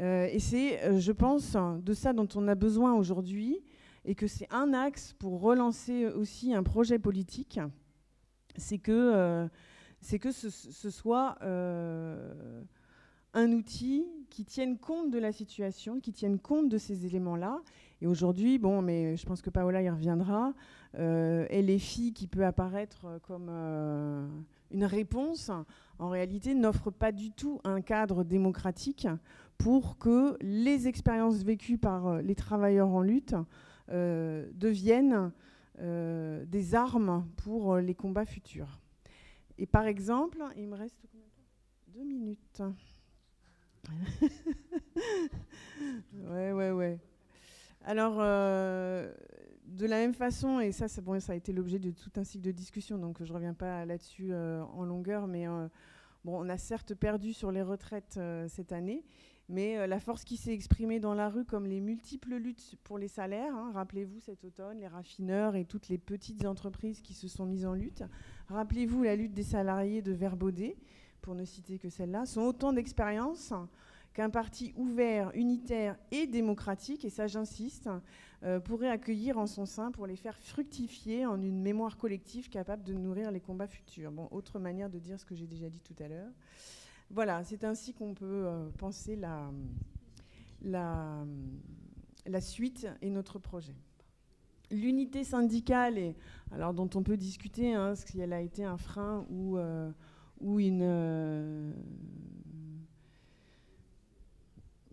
Euh, 0.00 0.28
et 0.32 0.38
c'est, 0.38 0.98
je 0.98 1.12
pense, 1.12 1.54
de 1.54 1.92
ça 1.92 2.14
dont 2.14 2.28
on 2.34 2.48
a 2.48 2.54
besoin 2.54 2.94
aujourd'hui 2.94 3.60
et 4.06 4.14
que 4.14 4.26
c'est 4.26 4.50
un 4.52 4.72
axe 4.72 5.12
pour 5.18 5.40
relancer 5.40 6.06
aussi 6.06 6.54
un 6.54 6.62
projet 6.62 6.98
politique, 6.98 7.60
c'est 8.56 8.78
que, 8.78 8.92
euh, 8.92 9.48
que 10.20 10.30
ce, 10.30 10.90
soit 10.90 11.36
euh, 11.42 12.62
un 13.36 13.52
outil 13.52 14.06
qui 14.30 14.44
tienne 14.44 14.78
compte 14.78 15.10
de 15.10 15.18
la 15.18 15.30
situation, 15.30 16.00
qui 16.00 16.12
tienne 16.12 16.38
compte 16.38 16.68
de 16.68 16.78
ces 16.78 17.06
éléments-là, 17.06 17.62
Et 18.00 18.06
aujourd'hui, 18.06 18.58
bon, 18.58 18.82
mais 18.82 19.16
je 19.16 19.24
pense 19.24 19.40
que 19.40 19.50
Paola 19.50 19.82
y 19.82 19.88
reviendra, 19.88 20.52
euh, 20.98 21.46
LFI 21.50 22.12
qui 22.12 22.26
peut 22.26 22.44
apparaître 22.44 23.20
comme 23.22 23.48
euh, 23.48 24.26
une 24.70 24.84
réponse, 24.84 25.50
en 25.98 26.08
réalité 26.08 26.54
n'offre 26.54 26.90
pas 26.90 27.12
du 27.12 27.30
tout 27.30 27.60
un 27.64 27.80
cadre 27.80 28.24
démocratique 28.24 29.06
pour 29.58 29.98
que 29.98 30.36
les 30.40 30.88
expériences 30.88 31.42
vécues 31.42 31.78
par 31.78 32.06
euh, 32.06 32.22
les 32.22 32.34
travailleurs 32.34 32.88
en 32.88 33.02
lutte 33.02 33.34
euh, 33.90 34.50
deviennent 34.54 35.30
euh, 35.78 36.44
des 36.46 36.74
armes 36.74 37.26
pour 37.36 37.76
les 37.76 37.94
combats 37.94 38.26
futurs. 38.26 38.80
Et 39.58 39.66
par 39.66 39.86
exemple, 39.86 40.42
il 40.56 40.68
me 40.68 40.74
reste 40.76 41.06
deux 41.88 42.04
minutes. 42.04 42.62
Ouais, 46.28 46.52
ouais, 46.52 46.70
ouais. 46.70 46.98
Alors, 47.86 48.16
euh, 48.18 49.12
de 49.66 49.86
la 49.86 49.98
même 49.98 50.14
façon, 50.14 50.58
et 50.58 50.72
ça, 50.72 50.86
bon, 51.02 51.20
ça 51.20 51.32
a 51.32 51.36
été 51.36 51.52
l'objet 51.52 51.78
de 51.78 51.92
tout 51.92 52.10
un 52.16 52.24
cycle 52.24 52.44
de 52.44 52.50
discussion, 52.50 52.98
donc 52.98 53.22
je 53.22 53.30
ne 53.30 53.34
reviens 53.34 53.54
pas 53.54 53.84
là-dessus 53.84 54.32
euh, 54.32 54.64
en 54.74 54.84
longueur, 54.84 55.28
mais 55.28 55.46
euh, 55.46 55.68
on 56.24 56.48
a 56.48 56.58
certes 56.58 56.94
perdu 56.94 57.32
sur 57.32 57.52
les 57.52 57.62
retraites 57.62 58.18
cette 58.48 58.72
année, 58.72 59.04
mais 59.48 59.86
la 59.86 60.00
force 60.00 60.24
qui 60.24 60.36
s'est 60.36 60.52
exprimée 60.52 60.98
dans 60.98 61.14
la 61.14 61.28
rue, 61.28 61.44
comme 61.44 61.66
les 61.66 61.80
multiples 61.80 62.34
luttes 62.34 62.74
pour 62.82 62.98
les 62.98 63.06
salaires, 63.06 63.54
hein, 63.54 63.70
rappelez-vous 63.72 64.18
cet 64.18 64.42
automne, 64.42 64.80
les 64.80 64.88
raffineurs 64.88 65.54
et 65.54 65.64
toutes 65.64 65.88
les 65.88 65.98
petites 65.98 66.44
entreprises 66.44 67.00
qui 67.00 67.14
se 67.14 67.28
sont 67.28 67.46
mises 67.46 67.66
en 67.66 67.74
lutte, 67.74 68.02
rappelez-vous 68.48 69.04
la 69.04 69.14
lutte 69.14 69.34
des 69.34 69.44
salariés 69.44 70.02
de 70.02 70.10
Verbaudet, 70.10 70.76
pour 71.26 71.34
ne 71.34 71.44
citer 71.44 71.76
que 71.76 71.88
celle-là, 71.90 72.24
sont 72.24 72.42
autant 72.42 72.72
d'expériences 72.72 73.52
qu'un 74.14 74.30
parti 74.30 74.72
ouvert, 74.76 75.32
unitaire 75.34 75.98
et 76.12 76.28
démocratique, 76.28 77.04
et 77.04 77.10
ça 77.10 77.26
j'insiste, 77.26 77.90
euh, 78.44 78.60
pourrait 78.60 78.90
accueillir 78.90 79.36
en 79.36 79.48
son 79.48 79.66
sein 79.66 79.90
pour 79.90 80.06
les 80.06 80.14
faire 80.14 80.38
fructifier 80.38 81.26
en 81.26 81.42
une 81.42 81.60
mémoire 81.60 81.96
collective 81.96 82.48
capable 82.48 82.84
de 82.84 82.92
nourrir 82.92 83.32
les 83.32 83.40
combats 83.40 83.66
futurs. 83.66 84.12
Bon, 84.12 84.28
autre 84.30 84.60
manière 84.60 84.88
de 84.88 85.00
dire 85.00 85.18
ce 85.18 85.24
que 85.24 85.34
j'ai 85.34 85.48
déjà 85.48 85.68
dit 85.68 85.80
tout 85.80 86.00
à 86.00 86.06
l'heure. 86.06 86.30
Voilà, 87.10 87.42
c'est 87.42 87.64
ainsi 87.64 87.92
qu'on 87.92 88.14
peut 88.14 88.44
euh, 88.46 88.68
penser 88.78 89.16
la, 89.16 89.50
la, 90.62 91.26
la, 92.24 92.40
suite 92.40 92.86
et 93.02 93.10
notre 93.10 93.40
projet. 93.40 93.74
L'unité 94.70 95.24
syndicale, 95.24 95.98
et, 95.98 96.14
alors, 96.52 96.72
dont 96.72 96.88
on 96.94 97.02
peut 97.02 97.16
discuter 97.16 97.74
hein, 97.74 97.96
si 97.96 98.20
elle 98.20 98.32
a 98.32 98.40
été 98.40 98.62
un 98.62 98.76
frein 98.76 99.26
ou, 99.28 99.58
ou 100.40 100.60
une 100.60 100.82
euh, 100.82 101.72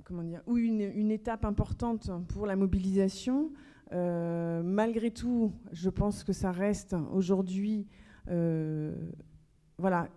comment 0.04 0.24
dire, 0.24 0.42
ou 0.48 0.58
une, 0.58 1.12
étape 1.12 1.46
importante 1.46 2.10
pour 2.30 2.46
la 2.46 2.56
mobilisation. 2.56 3.52
Euh, 3.92 4.62
malgré 4.64 5.12
tout, 5.12 5.54
je 5.72 5.90
pense 5.90 6.24
que 6.24 6.34
ça 6.34 6.52
reste 6.52 6.96
aujourd'hui 7.12 7.88
euh, 8.30 8.94
voilà, 9.78 10.10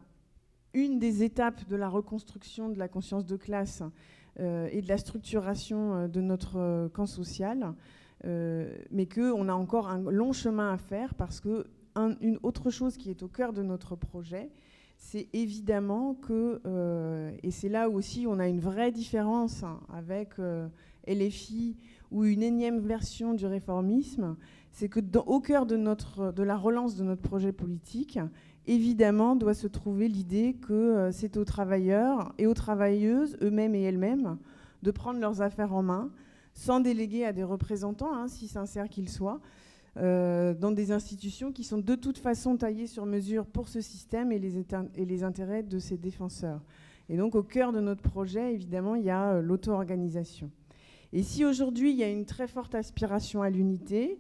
une 0.74 0.98
des 0.98 1.22
étapes 1.22 1.66
de 1.68 1.76
la 1.76 1.88
reconstruction 1.88 2.68
de 2.68 2.78
la 2.78 2.88
conscience 2.88 3.26
de 3.26 3.36
classe 3.36 3.82
et 4.38 4.82
de 4.82 4.88
la 4.88 4.98
structuration 4.98 6.08
de 6.08 6.20
notre 6.20 6.88
camp 6.88 7.06
social, 7.06 7.72
mais 8.22 9.06
qu'on 9.06 9.48
a 9.48 9.54
encore 9.54 9.88
un 9.88 10.10
long 10.10 10.34
chemin 10.34 10.74
à 10.74 10.76
faire 10.76 11.14
parce 11.14 11.40
que 11.40 11.64
un, 11.94 12.16
une 12.20 12.38
autre 12.42 12.70
chose 12.70 12.98
qui 12.98 13.08
est 13.08 13.22
au 13.22 13.28
cœur 13.28 13.54
de 13.54 13.62
notre 13.62 13.96
projet, 13.96 14.50
c'est 14.96 15.28
évidemment 15.32 16.14
que, 16.14 16.60
euh, 16.66 17.30
et 17.42 17.50
c'est 17.50 17.68
là 17.68 17.88
aussi 17.88 18.26
on 18.28 18.38
a 18.38 18.48
une 18.48 18.60
vraie 18.60 18.92
différence 18.92 19.64
avec 19.92 20.38
euh, 20.38 20.68
LFI 21.06 21.76
ou 22.10 22.24
une 22.24 22.42
énième 22.42 22.80
version 22.80 23.34
du 23.34 23.46
réformisme, 23.46 24.36
c'est 24.72 24.88
que 24.88 25.00
au 25.26 25.40
cœur 25.40 25.66
de 25.66 26.42
la 26.42 26.56
relance 26.56 26.96
de 26.96 27.04
notre 27.04 27.22
projet 27.22 27.52
politique, 27.52 28.18
évidemment 28.66 29.36
doit 29.36 29.54
se 29.54 29.66
trouver 29.66 30.08
l'idée 30.08 30.54
que 30.54 30.72
euh, 30.72 31.12
c'est 31.12 31.36
aux 31.36 31.44
travailleurs 31.44 32.34
et 32.38 32.46
aux 32.46 32.54
travailleuses, 32.54 33.36
eux-mêmes 33.42 33.74
et 33.74 33.82
elles-mêmes, 33.82 34.38
de 34.82 34.90
prendre 34.90 35.20
leurs 35.20 35.40
affaires 35.40 35.74
en 35.74 35.82
main, 35.82 36.10
sans 36.52 36.80
déléguer 36.80 37.24
à 37.24 37.32
des 37.32 37.44
représentants, 37.44 38.14
hein, 38.14 38.28
si 38.28 38.48
sincères 38.48 38.88
qu'ils 38.88 39.08
soient, 39.08 39.40
euh, 39.98 40.52
dans 40.52 40.72
des 40.72 40.92
institutions 40.92 41.52
qui 41.52 41.64
sont 41.64 41.78
de 41.78 41.94
toute 41.94 42.18
façon 42.18 42.58
taillées 42.58 42.86
sur 42.86 43.06
mesure 43.06 43.46
pour 43.46 43.68
ce 43.68 43.80
système 43.80 44.30
et 44.30 44.38
les, 44.38 45.22
intérêts 45.24 45.62
de 45.62 45.78
ses 45.78 45.96
défenseurs. 45.96 46.60
Et 47.08 47.16
donc 47.16 47.34
au 47.34 47.42
cœur 47.42 47.72
de 47.72 47.80
notre 47.80 48.02
projet, 48.02 48.52
évidemment, 48.52 48.94
il 48.94 49.04
y 49.04 49.10
a 49.10 49.32
euh, 49.32 49.40
l'auto-organisation. 49.40 50.50
Et 51.14 51.22
si 51.22 51.46
aujourd'hui 51.46 51.92
il 51.92 51.96
y 51.96 52.02
a 52.02 52.10
une 52.10 52.26
très 52.26 52.46
forte 52.46 52.74
aspiration 52.74 53.40
à 53.40 53.48
l'unité, 53.48 54.18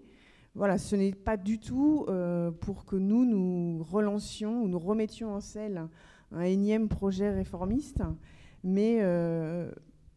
voilà, 0.54 0.78
ce 0.78 0.96
n'est 0.96 1.12
pas 1.12 1.36
du 1.36 1.58
tout 1.58 2.06
euh, 2.08 2.50
pour 2.50 2.86
que 2.86 2.96
nous 2.96 3.26
nous 3.26 3.82
relancions 3.82 4.62
ou 4.62 4.68
nous 4.68 4.78
remettions 4.78 5.34
en 5.34 5.40
selle 5.40 5.88
un 6.32 6.40
énième 6.40 6.88
projet 6.88 7.30
réformiste, 7.30 8.02
mais 8.64 9.00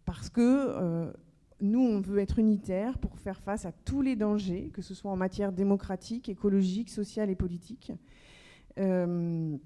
parce 0.05 0.29
que 0.29 1.13
nous, 1.61 1.81
on 1.81 1.99
veut 1.99 2.19
être 2.19 2.39
unitaire 2.39 2.97
pour 2.97 3.17
faire 3.17 3.41
face 3.41 3.65
à 3.65 3.71
tous 3.71 4.01
les 4.01 4.15
dangers, 4.15 4.69
que 4.73 4.81
ce 4.81 4.93
soit 4.93 5.11
en 5.11 5.15
matière 5.15 5.51
démocratique, 5.51 6.29
écologique, 6.29 6.89
sociale 6.89 7.29
et 7.29 7.35
politique, 7.35 7.91
euh, 8.77 9.57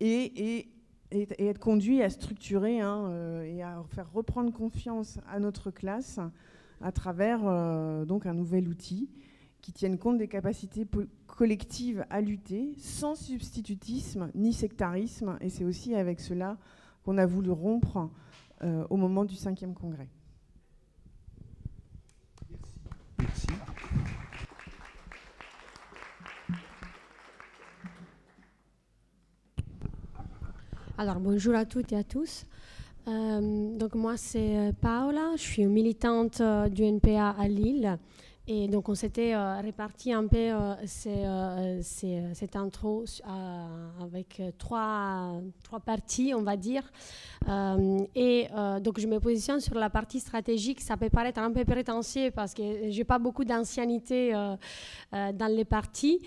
et, 0.00 0.68
être 1.12 1.58
conduit 1.58 2.02
à 2.02 2.10
structurer 2.10 2.80
hein, 2.80 3.06
euh, 3.08 3.42
et 3.42 3.62
à 3.62 3.82
faire 3.88 4.12
reprendre 4.12 4.52
confiance 4.52 5.18
à 5.28 5.40
notre 5.40 5.72
classe 5.72 6.20
à 6.80 6.92
travers 6.92 7.40
euh, 7.44 8.04
donc 8.04 8.26
un 8.26 8.34
nouvel 8.34 8.68
outil 8.68 9.10
qui 9.60 9.72
tienne 9.72 9.98
compte 9.98 10.18
des 10.18 10.28
capacités 10.28 10.86
collectives 11.26 12.06
à 12.10 12.20
lutter, 12.20 12.74
sans 12.78 13.14
substitutisme 13.14 14.30
ni 14.34 14.52
sectarisme, 14.52 15.36
et 15.40 15.50
c'est 15.50 15.64
aussi 15.64 15.94
avec 15.94 16.20
cela 16.20 16.56
qu'on 17.04 17.18
a 17.18 17.26
voulu 17.26 17.50
rompre 17.50 18.08
au 18.62 18.96
moment 18.96 19.24
du 19.24 19.36
cinquième 19.36 19.74
congrès. 19.74 20.08
Merci. 23.20 23.46
Alors 31.00 31.18
bonjour 31.18 31.54
à 31.54 31.64
toutes 31.64 31.94
et 31.94 31.96
à 31.96 32.04
tous. 32.04 32.44
Euh, 33.08 33.78
donc 33.78 33.94
moi 33.94 34.18
c'est 34.18 34.74
Paola, 34.82 35.30
je 35.36 35.40
suis 35.40 35.64
militante 35.64 36.42
du 36.70 36.82
NPA 36.82 37.30
à 37.30 37.48
Lille. 37.48 37.96
Et 38.52 38.66
donc 38.66 38.88
on 38.88 38.96
s'était 38.96 39.32
euh, 39.32 39.60
réparti 39.60 40.12
un 40.12 40.26
peu 40.26 40.36
euh, 40.36 40.74
euh, 41.06 41.80
cette 41.82 42.56
intro 42.56 43.04
avec 44.02 44.42
trois, 44.58 45.40
trois 45.62 45.78
parties, 45.78 46.32
on 46.34 46.42
va 46.42 46.56
dire. 46.56 46.82
et 47.46 48.48
donc 48.80 48.98
je 48.98 49.06
me 49.06 49.20
positionne 49.20 49.60
sur 49.60 49.74
la 49.76 49.88
partie 49.88 50.18
stratégique. 50.18 50.80
Ça 50.80 50.96
peut 50.96 51.10
paraître 51.10 51.38
un 51.38 51.52
peu 51.52 51.64
prétentieux 51.64 52.32
parce 52.32 52.52
que 52.52 52.90
j'ai 52.90 53.04
pas 53.04 53.20
beaucoup 53.20 53.44
d'ancienneté 53.44 54.32
dans 55.12 55.54
les 55.54 55.64
parties. 55.64 56.18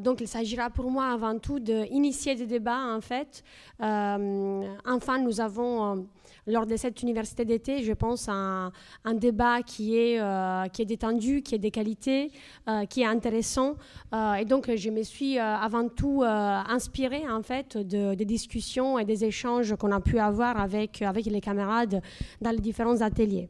donc 0.00 0.20
il 0.20 0.28
s'agira 0.28 0.70
pour 0.70 0.88
moi 0.88 1.06
avant 1.06 1.36
tout 1.40 1.58
d'initier 1.58 2.36
des 2.36 2.46
débats 2.46 2.94
en 2.94 3.00
fait. 3.00 3.42
enfin 3.80 5.18
nous 5.18 5.40
avons 5.40 6.06
lors 6.46 6.66
de 6.66 6.76
cette 6.76 7.02
université 7.02 7.44
d'été, 7.44 7.82
je 7.82 7.92
pense, 7.92 8.28
un, 8.28 8.72
un 9.04 9.14
débat 9.14 9.62
qui 9.62 9.96
est, 9.96 10.20
euh, 10.20 10.66
qui 10.68 10.82
est 10.82 10.86
détendu, 10.86 11.42
est 11.56 11.58
de 11.58 11.68
qualité, 11.68 12.30
euh, 12.68 12.84
qui 12.86 13.02
est 13.02 13.06
intéressant. 13.06 13.74
Euh, 14.14 14.34
et 14.34 14.44
donc, 14.44 14.74
je 14.74 14.90
me 14.90 15.02
suis 15.02 15.38
avant 15.38 15.88
tout 15.88 16.22
inspirée, 16.24 17.24
en 17.28 17.42
fait, 17.42 17.76
de, 17.76 18.14
des 18.14 18.24
discussions 18.24 18.98
et 18.98 19.04
des 19.04 19.24
échanges 19.24 19.74
qu'on 19.76 19.92
a 19.92 20.00
pu 20.00 20.18
avoir 20.18 20.60
avec, 20.60 21.02
avec 21.02 21.26
les 21.26 21.40
camarades 21.40 22.00
dans 22.40 22.50
les 22.50 22.60
différents 22.60 23.00
ateliers. 23.00 23.48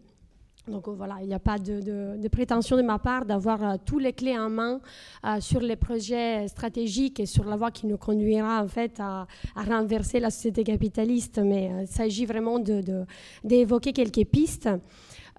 Donc 0.68 0.88
voilà, 0.88 1.18
il 1.20 1.28
n'y 1.28 1.34
a 1.34 1.38
pas 1.38 1.58
de, 1.58 2.28
prétention 2.28 2.76
de 2.76 2.82
ma 2.82 2.98
part 2.98 3.24
d'avoir 3.24 3.62
euh, 3.62 3.76
tous 3.84 4.00
les 4.00 4.12
clés 4.12 4.36
en 4.36 4.50
main 4.50 4.80
euh, 5.24 5.40
sur 5.40 5.60
les 5.60 5.76
projets 5.76 6.48
stratégiques 6.48 7.20
et 7.20 7.26
sur 7.26 7.44
la 7.44 7.56
voie 7.56 7.70
qui 7.70 7.86
nous 7.86 7.96
conduira 7.96 8.62
en 8.62 8.66
fait 8.66 8.98
à, 8.98 9.28
à 9.54 9.62
renverser 9.62 10.18
la 10.18 10.30
société 10.30 10.64
capitaliste, 10.64 11.38
mais 11.38 11.70
euh, 11.70 11.82
il 11.82 11.86
s'agit 11.86 12.26
vraiment 12.26 12.58
d'évoquer 13.44 13.92
quelques 13.92 14.24
pistes. 14.24 14.68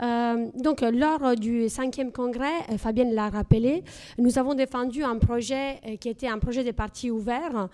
Euh, 0.01 0.48
donc, 0.56 0.82
lors 0.82 1.36
du 1.36 1.70
cinquième 1.70 2.12
congrès, 2.12 2.54
euh, 2.70 2.77
Fabienne 2.77 3.13
l'a 3.13 3.30
rappelé, 3.30 3.84
nous 4.18 4.38
avons 4.38 4.54
défendu 4.54 5.04
un 5.04 5.18
projet 5.18 5.80
euh, 5.86 5.96
qui 5.98 6.10
était 6.10 6.27
un 6.27 6.38
projet 6.39 6.63
des 6.63 6.74
partis 6.74 7.10
ouverts, 7.10 7.70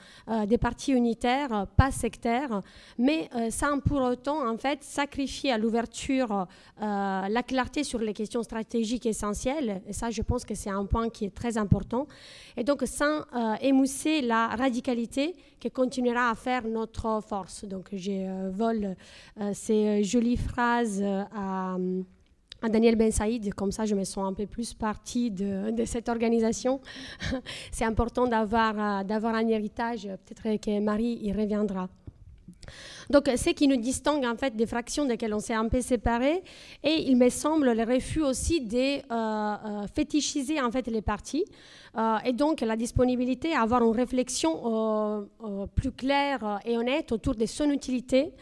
des 0.47 0.57
partis 0.57 0.91
unitaires, 0.91 1.67
pas 1.75 1.91
sectaires, 1.91 2.61
mais 2.97 3.29
sans 3.49 3.79
pour 3.79 4.01
autant, 4.01 4.47
en 4.47 4.57
fait, 4.57 4.83
sacrifier 4.83 5.51
à 5.51 5.57
l'ouverture 5.57 6.47
la 6.79 7.43
clarté 7.45 7.83
sur 7.83 7.99
les 7.99 8.13
questions 8.13 8.43
stratégiques 8.43 9.05
essentielles. 9.05 9.81
Et 9.87 9.93
ça, 9.93 10.09
je 10.09 10.21
pense 10.21 10.45
que 10.45 10.55
c'est 10.55 10.69
un 10.69 10.85
point 10.85 11.09
qui 11.09 11.25
est 11.25 11.33
très 11.33 11.57
important. 11.57 12.07
Et 12.57 12.63
donc, 12.63 12.83
sans 12.85 13.23
émousser 13.61 14.21
la 14.21 14.47
radicalité 14.47 15.35
qui 15.63 15.71
continuera 15.71 16.29
à 16.29 16.35
faire 16.35 16.67
notre 16.67 17.21
force. 17.25 17.63
Donc, 17.63 17.87
je 17.93 18.49
vole 18.49 18.97
ces 19.53 20.03
jolies 20.03 20.35
phrases 20.35 21.01
à 21.01 21.77
Daniel 22.69 22.97
Ben 22.97 23.11
Saïd, 23.11 23.53
comme 23.53 23.71
ça 23.71 23.85
je 23.85 23.95
me 23.95 24.03
sens 24.03 24.29
un 24.29 24.33
peu 24.33 24.45
plus 24.45 24.73
partie 24.73 25.31
de, 25.31 25.71
de 25.71 25.85
cette 25.85 26.09
organisation. 26.09 26.81
C'est 27.71 27.85
important 27.85 28.27
d'avoir 28.27 28.77
un 28.77 29.47
héritage, 29.47 30.03
peut-être 30.03 30.59
que 30.59 30.79
Marie 30.81 31.19
y 31.21 31.31
reviendra. 31.31 31.87
Donc, 33.09 33.29
ce 33.35 33.49
qui 33.51 33.67
nous 33.67 33.77
distingue 33.77 34.25
en 34.25 34.35
fait 34.35 34.55
des 34.55 34.65
fractions 34.65 35.05
desquelles 35.05 35.33
on 35.33 35.39
s'est 35.39 35.53
un 35.53 35.67
peu 35.67 35.81
séparés, 35.81 36.43
et 36.83 37.09
il 37.09 37.17
me 37.17 37.29
semble 37.29 37.71
le 37.71 37.83
refus 37.83 38.21
aussi 38.21 38.61
de 38.61 38.77
euh, 38.77 39.01
euh, 39.11 39.87
fétichiser 39.93 40.61
en 40.61 40.71
fait 40.71 40.87
les 40.87 41.01
partis, 41.01 41.45
euh, 41.97 42.17
et 42.25 42.33
donc 42.33 42.61
la 42.61 42.75
disponibilité 42.75 43.53
à 43.53 43.61
avoir 43.61 43.83
une 43.83 43.95
réflexion 43.95 45.29
plus 45.75 45.91
claire 45.91 46.59
et 46.65 46.77
honnête 46.77 47.11
autour 47.11 47.35
de 47.35 47.45
son 47.45 47.69
utilité, 47.69 48.33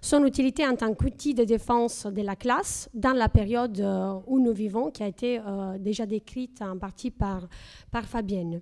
son 0.00 0.24
utilité 0.24 0.66
en 0.66 0.76
tant 0.76 0.94
qu'outil 0.94 1.34
de 1.34 1.44
défense 1.44 2.06
de 2.06 2.22
la 2.22 2.36
classe 2.36 2.88
dans 2.94 3.12
la 3.12 3.28
période 3.28 3.80
où 4.26 4.38
nous 4.38 4.52
vivons, 4.52 4.90
qui 4.90 5.02
a 5.02 5.06
été 5.06 5.40
déjà 5.80 6.06
décrite 6.06 6.60
en 6.62 6.78
partie 6.78 7.10
par, 7.10 7.48
par 7.90 8.04
Fabienne. 8.04 8.60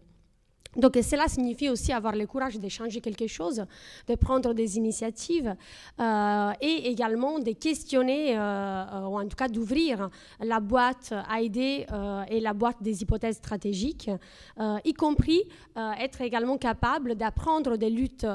Donc 0.76 0.98
cela 1.02 1.26
signifie 1.26 1.70
aussi 1.70 1.92
avoir 1.92 2.14
le 2.14 2.26
courage 2.26 2.58
de 2.58 2.68
changer 2.68 3.00
quelque 3.00 3.26
chose, 3.26 3.64
de 4.06 4.14
prendre 4.14 4.52
des 4.52 4.76
initiatives 4.76 5.54
euh, 6.00 6.52
et 6.60 6.88
également 6.90 7.38
de 7.38 7.52
questionner, 7.52 8.36
euh, 8.36 8.40
euh, 8.40 9.06
ou 9.06 9.18
en 9.18 9.26
tout 9.26 9.36
cas 9.36 9.48
d'ouvrir 9.48 10.10
la 10.40 10.60
boîte 10.60 11.14
à 11.28 11.40
idées 11.40 11.86
et 12.28 12.40
la 12.40 12.52
boîte 12.52 12.82
des 12.82 13.02
hypothèses 13.02 13.36
stratégiques, 13.36 14.10
y 14.84 14.92
compris 14.92 15.42
être 15.98 16.20
également 16.20 16.58
capable 16.58 17.14
d'apprendre 17.14 17.76
des 17.76 17.90
luttes 17.90 18.26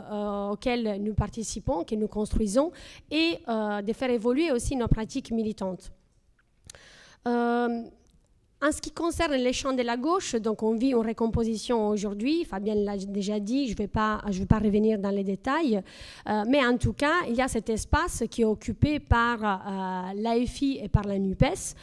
auxquelles 0.51 1.01
nous 1.01 1.13
participons, 1.13 1.83
que 1.83 1.95
nous 1.95 2.07
construisons, 2.07 2.71
et 3.09 3.39
de 3.47 3.93
faire 3.93 4.09
évoluer 4.09 4.51
aussi 4.51 4.75
nos 4.75 4.87
pratiques 4.87 5.31
militantes. 5.31 5.91
En 8.63 8.71
ce 8.71 8.79
qui 8.79 8.91
concerne 8.91 9.33
les 9.33 9.53
champs 9.53 9.73
de 9.73 9.81
la 9.81 9.97
gauche, 9.97 10.35
donc 10.35 10.61
on 10.61 10.75
vit 10.75 10.91
une 10.91 10.97
récomposition 10.99 11.89
aujourd'hui. 11.89 12.45
Fabienne 12.45 12.85
l'a 12.85 12.95
déjà 12.95 13.39
dit, 13.39 13.65
je 13.65 13.71
ne 13.71 13.77
vais, 13.77 13.87
pas, 13.87 14.21
vais 14.27 14.45
pas 14.45 14.59
revenir 14.59 14.99
dans 14.99 15.09
les 15.09 15.23
détails. 15.23 15.81
Euh, 16.29 16.43
mais 16.47 16.63
en 16.63 16.77
tout 16.77 16.93
cas, 16.93 17.25
il 17.27 17.33
y 17.33 17.41
a 17.41 17.47
cet 17.47 17.71
espace 17.71 18.23
qui 18.29 18.43
est 18.43 18.45
occupé 18.45 18.99
par 18.99 19.39
euh, 19.43 20.13
l'AFI 20.13 20.79
et 20.83 20.89
par 20.89 21.05
la 21.05 21.17
NUPES. 21.17 21.73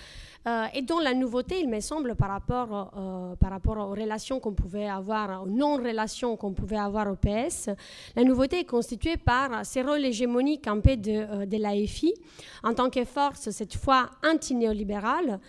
Euh, 0.46 0.66
et 0.72 0.82
dont 0.82 0.98
la 0.98 1.14
nouveauté, 1.14 1.60
il 1.60 1.68
me 1.68 1.80
semble, 1.80 2.14
par 2.14 2.28
rapport, 2.28 2.92
euh, 2.96 3.36
par 3.36 3.50
rapport 3.50 3.76
aux 3.76 3.90
relations 3.90 4.38
qu'on 4.40 4.54
pouvait 4.54 4.88
avoir, 4.88 5.42
aux 5.42 5.48
non-relations 5.48 6.36
qu'on 6.36 6.52
pouvait 6.52 6.78
avoir 6.78 7.10
au 7.10 7.16
PS, 7.16 7.70
la 8.14 8.24
nouveauté 8.24 8.60
est 8.60 8.64
constituée 8.64 9.16
par 9.16 9.66
ces 9.66 9.82
rôles 9.82 10.04
hégémoniques 10.04 10.66
un 10.68 10.80
peu 10.80 10.96
de, 10.96 11.10
euh, 11.12 11.46
de 11.46 11.56
l'AFI, 11.56 12.14
en 12.62 12.72
tant 12.72 12.88
que 12.88 13.04
force, 13.04 13.50
cette 13.50 13.74
fois 13.74 14.10
anti-néolibérale, 14.24 15.40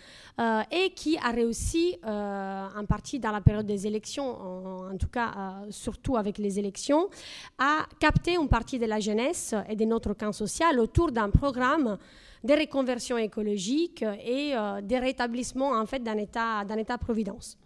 et 0.70 0.94
qui 0.94 1.18
a 1.18 1.32
réussi, 1.32 1.98
en 2.02 2.86
partie 2.88 3.18
dans 3.18 3.30
la 3.30 3.42
période 3.42 3.66
des 3.66 3.86
élections, 3.86 4.24
en, 4.24 4.94
en 4.94 4.96
tout 4.96 5.08
cas 5.08 5.34
surtout 5.68 6.16
avec 6.16 6.38
les 6.38 6.58
élections, 6.58 7.10
à 7.58 7.84
capter 7.98 8.36
une 8.36 8.48
partie 8.48 8.78
de 8.78 8.86
la 8.86 9.00
jeunesse 9.00 9.54
et 9.68 9.76
de 9.76 9.84
notre 9.84 10.14
camp 10.14 10.32
social 10.32 10.80
autour 10.80 11.12
d'un 11.12 11.28
programme 11.28 11.98
des 12.42 12.54
reconversions 12.54 13.18
écologiques 13.18 14.02
et 14.02 14.56
euh, 14.56 14.80
des 14.80 14.98
rétablissements 14.98 15.72
en 15.72 15.86
fait 15.86 16.00
d'un 16.00 16.16
état, 16.16 16.64
d'un 16.64 16.76
état-providence. 16.76 17.58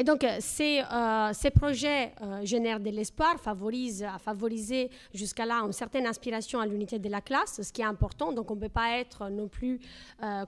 Et 0.00 0.04
donc, 0.04 0.22
euh, 0.22 0.36
ces, 0.38 0.80
euh, 0.80 1.32
ces 1.32 1.50
projets 1.50 2.14
génèrent 2.44 2.78
de 2.78 2.90
l'espoir, 2.90 3.36
favorisent, 3.40 4.04
à 4.04 4.18
favoriser 4.18 4.90
jusqu'à 5.12 5.44
là 5.44 5.56
une 5.56 5.72
certaine 5.72 6.06
aspiration 6.06 6.60
à 6.60 6.66
l'unité 6.66 7.00
de 7.00 7.08
la 7.08 7.20
classe, 7.20 7.60
ce 7.62 7.72
qui 7.72 7.80
est 7.80 7.86
important. 7.86 8.32
Donc, 8.32 8.48
on 8.52 8.54
ne 8.54 8.60
peut 8.60 8.68
pas 8.68 8.96
être 8.98 9.28
non 9.28 9.48
plus 9.48 9.80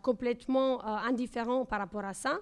complètement 0.02 0.84
indifférent 0.84 1.64
par 1.64 1.80
rapport 1.80 2.04
à 2.04 2.14
ça. 2.14 2.38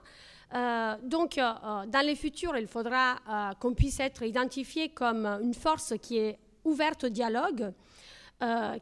donc, 1.02 1.36
dans 1.36 2.06
le 2.06 2.14
futur, 2.14 2.58
il 2.58 2.66
faudra 2.66 3.54
qu'on 3.58 3.72
puisse 3.72 4.00
être 4.00 4.22
identifié 4.22 4.90
comme 4.90 5.24
une 5.24 5.54
force 5.54 5.94
qui 6.02 6.18
est 6.18 6.38
ouverte 6.62 7.04
au 7.04 7.08
dialogue, 7.08 7.72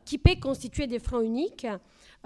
qui 0.04 0.18
peut 0.18 0.36
constituer 0.40 0.86
des 0.86 0.98
fronts 0.98 1.22
uniques 1.22 1.66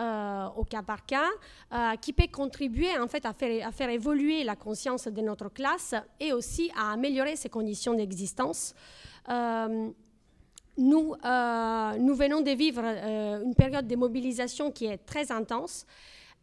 euh, 0.01 0.47
au 0.57 0.65
cas 0.65 0.83
par 0.83 1.05
cas, 1.05 1.29
euh, 1.75 1.95
qui 1.97 2.15
peut 2.15 2.29
contribuer 2.33 2.97
en 2.99 3.07
fait 3.07 3.27
à 3.27 3.35
faire, 3.35 3.69
à 3.69 3.71
faire, 3.71 3.91
évoluer 3.91 4.45
la 4.45 4.57
conscience 4.57 5.09
de 5.09 5.21
notre 5.21 5.51
classe 5.51 5.95
et 6.19 6.33
aussi 6.33 6.71
à 6.75 6.93
améliorer 6.93 7.37
ses 7.37 7.51
conditions 7.51 7.93
d'existence. 7.93 8.75
nous, 9.29 9.55
nous 10.79 12.15
venons 12.15 12.41
de 12.41 12.51
vivre 12.53 12.83
une 13.45 13.55
période 13.55 13.87
de 13.87 13.97
mobilisation 13.97 14.71
qui 14.71 14.87
est 14.87 15.05
très 15.05 15.31
intense. 15.31 15.85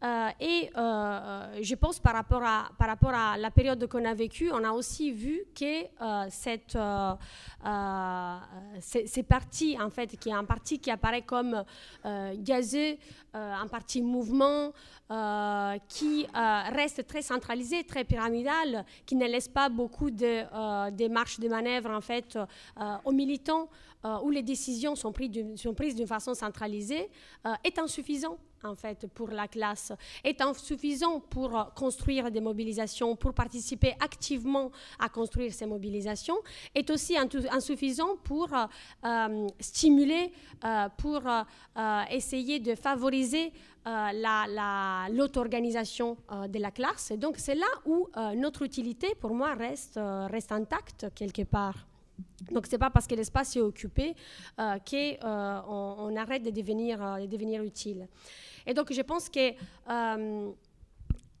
Euh, 0.04 0.28
et 0.38 0.70
euh, 0.76 0.80
euh, 0.80 1.58
je 1.60 1.74
pense 1.74 1.98
par 1.98 2.14
rapport, 2.14 2.44
à, 2.44 2.70
par 2.78 2.86
rapport 2.86 3.10
à 3.10 3.36
la 3.36 3.50
période 3.50 3.84
qu'on 3.88 4.04
a 4.04 4.14
vécue, 4.14 4.50
on 4.52 4.62
a 4.62 4.70
aussi 4.70 5.10
vu 5.10 5.42
que 5.58 5.86
cette, 6.30 6.78
ces, 8.80 9.22
partis, 9.24 9.76
en 9.80 9.90
fait, 9.90 10.16
qui 10.18 10.28
est 10.28 10.34
un 10.34 10.44
parti 10.44 10.78
qui 10.78 10.90
apparaît 10.90 11.22
comme 11.22 11.64
gazeux, 12.04 12.96
un 13.34 13.66
parti 13.66 14.00
mouvement, 14.00 14.72
qui 15.88 16.26
reste 16.72 17.06
très 17.06 17.22
centralisé, 17.22 17.82
très 17.84 18.04
pyramidal, 18.04 18.84
qui 19.04 19.16
ne 19.16 19.26
laisse 19.26 19.48
pas 19.48 19.68
beaucoup 19.68 20.10
de, 20.10 20.90
de 20.90 21.08
marches 21.08 21.40
de 21.40 21.48
manœuvre 21.48 21.90
en 21.90 22.00
fait, 22.00 22.38
aux 23.04 23.12
militants, 23.12 23.68
où 24.22 24.30
les 24.30 24.42
décisions 24.42 24.94
sont, 24.94 25.12
prises 25.12 25.30
d'une 25.94 26.06
façon 26.06 26.34
centralisée, 26.34 27.10
est 27.64 27.78
insuffisant 27.78 28.38
en 28.64 28.74
fait 28.74 29.06
pour 29.08 29.28
la 29.28 29.48
classe 29.48 29.92
est 30.24 30.40
insuffisant 30.40 31.20
pour 31.20 31.58
euh, 31.58 31.64
construire 31.74 32.30
des 32.30 32.40
mobilisations, 32.40 33.16
pour 33.16 33.34
participer 33.34 33.94
activement 34.00 34.70
à 34.98 35.08
construire 35.08 35.52
ces 35.52 35.66
mobilisations, 35.66 36.38
est 36.74 36.90
aussi 36.90 37.16
insuffisant 37.16 38.16
pour 38.24 38.52
euh, 38.52 38.66
euh, 39.04 39.46
stimuler, 39.60 40.32
pour 40.96 41.22
essayer 42.10 42.58
de 42.58 42.74
favoriser 42.74 43.52
l'auto-organisation 43.84 46.16
de 46.48 46.58
la 46.58 46.70
classe. 46.70 47.10
Et 47.10 47.16
donc 47.16 47.38
c'est 47.38 47.54
là 47.54 47.66
où 47.86 48.08
notre 48.36 48.62
utilité, 48.62 49.14
pour 49.14 49.34
moi, 49.34 49.54
reste, 49.54 49.98
reste 50.30 50.52
intacte 50.52 51.06
quelque 51.14 51.42
part. 51.42 51.86
Donc, 52.50 52.66
ce 52.66 52.72
n'est 52.72 52.78
pas 52.78 52.90
parce 52.90 53.06
que 53.06 53.14
l'espace 53.14 53.56
est 53.56 53.60
occupé 53.60 54.14
qu'on 54.56 55.16
on 55.24 56.16
arrête 56.16 56.42
de 56.42 56.50
devenir, 56.50 56.98
de 57.20 57.26
devenir 57.26 57.62
utile. 57.62 58.08
Et 58.68 58.74
donc, 58.74 58.92
je 58.92 59.00
pense 59.00 59.30
qu'il 59.30 59.54
euh, 59.90 60.52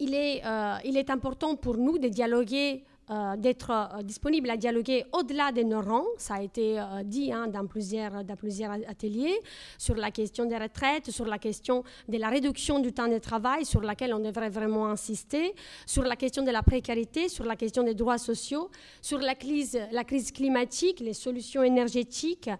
est, 0.00 0.44
euh, 0.44 0.76
il 0.84 0.96
est 0.96 1.10
important 1.10 1.56
pour 1.56 1.76
nous 1.76 1.98
de 1.98 2.08
dialoguer 2.08 2.84
euh, 3.10 3.36
d'être 3.36 4.02
disponible 4.04 4.50
à 4.50 4.56
dialoguer 4.56 5.04
au-delà 5.12 5.52
de 5.52 5.62
nos 5.62 5.80
rangs. 5.80 6.06
Ça 6.16 6.34
a 6.34 6.42
été 6.42 6.80
dit 7.04 7.32
hein, 7.32 7.46
dans, 7.48 7.66
plusieurs, 7.66 8.24
dans 8.24 8.36
plusieurs 8.36 8.72
ateliers 8.88 9.38
sur 9.78 9.94
la 9.94 10.10
question 10.10 10.44
des 10.44 10.56
retraites, 10.56 11.10
sur 11.10 11.26
la 11.26 11.38
question 11.38 11.84
de 12.08 12.18
la 12.18 12.28
réduction 12.28 12.78
du 12.80 12.92
temps 12.92 13.08
de 13.08 13.18
travail, 13.18 13.64
sur 13.64 13.80
laquelle 13.80 14.14
on 14.14 14.20
devrait 14.20 14.50
vraiment 14.50 14.86
insister, 14.86 15.54
sur 15.86 16.02
la 16.02 16.16
question 16.16 16.42
de 16.42 16.50
la 16.50 16.62
précarité, 16.62 17.28
sur 17.28 17.44
la 17.44 17.56
question 17.56 17.82
des 17.82 17.94
droits 17.94 18.18
sociaux, 18.18 18.70
sur 19.00 19.18
la 19.18 19.34
crise, 19.34 19.78
la 19.92 20.04
crise 20.04 20.32
climatique, 20.32 21.00
les 21.00 21.14
solutions 21.14 21.62
énergétiques, 21.62 22.50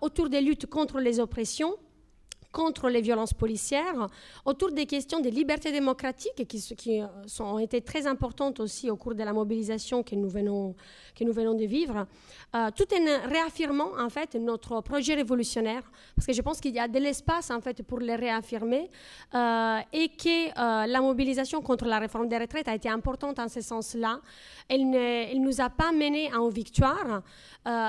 autour 0.00 0.28
des 0.28 0.40
luttes 0.40 0.66
contre 0.66 0.98
les 0.98 1.20
oppressions 1.20 1.76
contre 2.52 2.88
les 2.90 3.00
violences 3.00 3.32
policières, 3.32 4.08
autour 4.44 4.70
des 4.70 4.86
questions 4.86 5.20
des 5.20 5.30
libertés 5.30 5.72
démocratiques 5.72 6.46
qui, 6.46 7.00
euh, 7.00 7.06
sont, 7.26 7.44
ont 7.44 7.58
été 7.58 7.80
très 7.80 8.06
importantes 8.06 8.60
aussi 8.60 8.90
au 8.90 8.96
cours 8.96 9.14
de 9.14 9.24
la 9.24 9.32
mobilisation 9.32 10.02
que 10.02 10.14
nous 10.14 10.28
venons, 10.28 10.76
que 11.16 11.24
nous 11.24 11.32
venons 11.32 11.54
de 11.54 11.64
vivre, 11.64 12.06
euh, 12.54 12.68
tout 12.76 12.86
en 12.94 13.28
réaffirmant 13.28 13.90
en 13.98 14.10
fait 14.10 14.34
notre 14.34 14.82
projet 14.82 15.14
révolutionnaire, 15.14 15.90
parce 16.14 16.26
que 16.26 16.32
je 16.32 16.42
pense 16.42 16.60
qu'il 16.60 16.74
y 16.74 16.78
a 16.78 16.86
de 16.86 16.98
l'espace 16.98 17.50
en 17.50 17.60
fait 17.60 17.82
pour 17.82 18.00
les 18.00 18.14
réaffirmer 18.14 18.90
euh, 19.34 19.78
et 19.92 20.08
que 20.10 20.52
la 20.86 21.00
mobilisation 21.00 21.62
contre 21.62 21.86
la 21.86 21.98
réforme 21.98 22.28
des 22.28 22.36
retraites 22.36 22.68
a 22.68 22.74
été 22.74 22.88
importante 22.88 23.38
en 23.38 23.48
ce 23.48 23.62
sens-là. 23.62 24.20
Elle 24.68 24.90
ne 24.90 25.34
nous 25.38 25.60
a 25.60 25.70
pas 25.70 25.92
mené 25.92 26.30
à 26.30 26.36
une 26.36 26.50
victoire, 26.50 27.22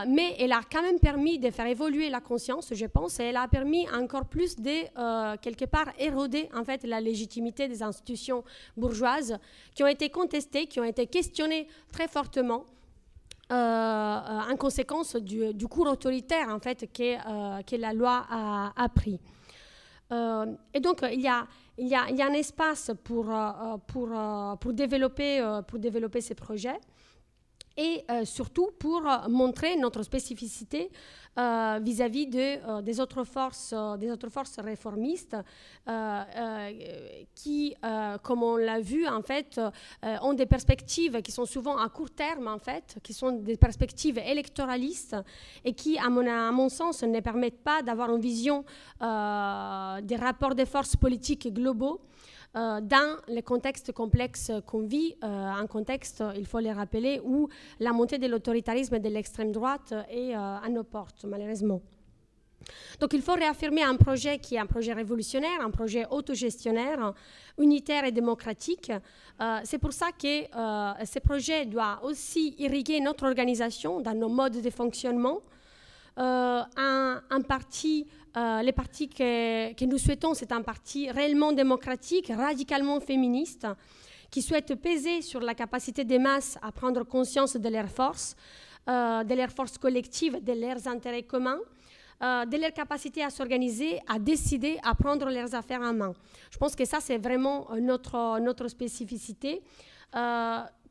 mais 0.07 0.35
elle 0.39 0.53
a 0.53 0.61
quand 0.71 0.81
même 0.81 0.99
permis 0.99 1.39
de 1.39 1.49
faire 1.49 1.67
évoluer 1.67 2.09
la 2.09 2.21
conscience, 2.21 2.69
je 2.73 2.85
pense, 2.85 3.19
et 3.19 3.25
elle 3.25 3.37
a 3.37 3.47
permis 3.47 3.87
encore 3.89 4.25
plus 4.25 4.52
de, 4.59 4.85
euh, 4.97 5.35
quelque 5.41 5.65
part, 5.65 5.87
éroder 5.99 6.49
en 6.53 6.63
fait, 6.63 6.83
la 6.83 7.01
légitimité 7.01 7.67
des 7.67 7.83
institutions 7.83 8.43
bourgeoises 8.77 9.37
qui 9.75 9.83
ont 9.83 9.87
été 9.87 10.09
contestées, 10.09 10.67
qui 10.67 10.79
ont 10.79 10.83
été 10.83 11.07
questionnées 11.07 11.67
très 11.91 12.07
fortement. 12.07 12.65
Euh, 13.51 13.55
euh, 13.55 14.51
en 14.51 14.55
conséquence 14.55 15.15
du, 15.17 15.67
cours 15.67 15.87
autoritaire 15.87 16.47
en 16.49 16.59
fait 16.59 16.87
que, 16.91 17.61
que 17.63 17.75
la 17.75 17.93
loi 17.93 18.25
a, 18.29 18.89
pris. 18.89 19.19
et 20.73 20.79
donc 20.79 21.01
il 21.11 21.21
y 21.21 21.27
a, 21.27 21.45
il 21.77 21.87
y 21.87 21.93
a, 21.93 22.09
il 22.09 22.15
y 22.15 22.21
a 22.21 22.27
un 22.27 22.33
espace 22.33 22.91
pour, 23.03 23.25
pour, 23.85 24.09
pour, 24.59 24.73
développer, 24.73 25.59
pour 25.67 25.77
développer 25.77 26.21
ces 26.21 26.35
projets. 26.35 26.79
Et 27.77 28.03
surtout 28.25 28.69
pour 28.77 29.01
montrer 29.27 29.75
notre 29.77 30.03
spécificité 30.03 30.91
euh, 31.39 31.79
vis-à-vis 31.81 32.27
de, 32.27 32.37
euh, 32.37 32.81
des, 32.83 32.99
autres 32.99 33.23
forces, 33.23 33.73
euh, 33.75 33.97
des 33.97 34.11
autres 34.11 34.29
forces 34.29 34.59
réformistes 34.59 35.35
qui, 37.33 37.75
comme 38.21 38.43
on 38.43 38.55
l'a 38.55 38.79
vu, 38.79 39.07
en 39.07 39.21
fait, 39.21 39.59
ont 40.21 40.33
des 40.33 40.45
perspectives 40.45 41.21
qui 41.21 41.31
sont 41.31 41.45
souvent 41.45 41.77
à 41.77 41.89
court 41.89 42.11
terme, 42.11 42.47
en 42.47 42.59
fait, 42.59 42.97
qui 43.03 43.13
sont 43.13 43.31
des 43.31 43.57
perspectives 43.57 44.17
électoralistes 44.19 45.15
et 45.65 45.73
qui, 45.73 45.97
à 45.97 46.09
mon, 46.09 46.25
à 46.25 46.51
mon 46.51 46.69
sens, 46.69 47.03
ne 47.03 47.19
permettent 47.19 47.63
pas 47.63 47.81
d'avoir 47.81 48.15
une 48.15 48.21
vision 48.21 48.63
des 49.01 50.15
rapports 50.15 50.55
des 50.55 50.65
forces 50.65 50.95
politiques 50.95 51.51
globaux 51.53 51.99
euh, 52.55 52.81
dans 52.81 53.17
le 53.27 53.41
contexte 53.41 53.91
complexe 53.93 54.51
qu'on 54.67 54.81
vit, 54.81 55.15
euh, 55.23 55.27
un 55.27 55.65
contexte, 55.65 56.23
il 56.35 56.45
faut 56.45 56.59
le 56.59 56.69
rappeler, 56.69 57.19
où 57.23 57.49
la 57.79 57.93
montée 57.93 58.19
de 58.19 58.27
l'autoritarisme 58.27 58.93
et 58.93 58.99
de 58.99 59.09
l'extrême 59.09 59.51
droite 59.51 59.93
est 60.07 60.35
euh, 60.35 60.37
à 60.37 60.69
nos 60.69 60.83
portes, 60.83 61.25
malheureusement. 61.25 61.81
Donc 62.99 63.13
il 63.13 63.21
faut 63.23 63.33
réaffirmer 63.33 63.81
un 63.81 63.95
projet 63.95 64.37
qui 64.37 64.55
est 64.55 64.59
un 64.59 64.67
projet 64.67 64.93
révolutionnaire, 64.93 65.61
un 65.61 65.71
projet 65.71 66.05
autogestionnaire, 66.11 67.13
unitaire 67.57 68.05
et 68.05 68.11
démocratique. 68.13 68.89
c'est 69.65 69.79
pour 69.79 69.91
ça 69.91 70.11
que 70.13 70.45
ce 71.03 71.19
projet 71.19 71.65
doit 71.65 71.99
aussi 72.03 72.55
irriguer 72.59 73.01
notre 73.01 73.25
organisation 73.25 73.99
dans 73.99 74.13
nos 74.13 74.29
modes 74.29 74.61
de 74.61 74.69
fonctionnement. 74.69 75.41
un, 76.15 77.21
un, 77.29 77.41
parti 77.41 78.07
euh, 78.35 78.61
les 78.63 78.71
partis 78.71 79.09
que, 79.09 79.85
nous 79.85 79.97
souhaitons, 79.97 80.33
c'est 80.33 80.51
un 80.51 80.61
parti 80.61 81.09
réellement 81.11 81.51
démocratique, 81.51 82.31
radicalement 82.35 82.99
féministe, 82.99 83.67
qui 84.31 84.41
souhaite 84.41 84.73
peser 84.75 85.21
sur 85.21 85.39
la 85.39 85.53
capacité 85.53 86.03
des 86.03 86.17
masses 86.17 86.57
à 86.63 86.71
prendre 86.71 87.03
conscience 87.03 87.55
de 87.55 87.69
leurs 87.69 87.89
forces, 87.89 88.35
euh, 88.89 89.23
de 89.23 89.35
leurs 89.35 89.51
forces 89.51 89.77
collectives, 89.77 90.43
de 90.43 90.53
leurs 90.53 90.87
intérêts 90.87 91.23
communs, 91.23 91.59
euh, 92.23 92.45
de 92.45 92.57
leur 92.57 92.73
capacité 92.73 93.23
à 93.23 93.29
s'organiser, 93.29 93.99
à 94.07 94.17
décider, 94.17 94.79
à 94.83 94.95
prendre 94.95 95.29
leurs 95.29 95.53
affaires 95.53 95.81
en 95.81 95.93
main. 95.93 96.13
Je 96.49 96.57
pense 96.57 96.75
que 96.75 96.85
ça, 96.85 96.99
c'est 96.99 97.19
vraiment 97.19 97.67
notre, 97.79 98.39
notre 98.39 98.67
spécificité 98.67 99.61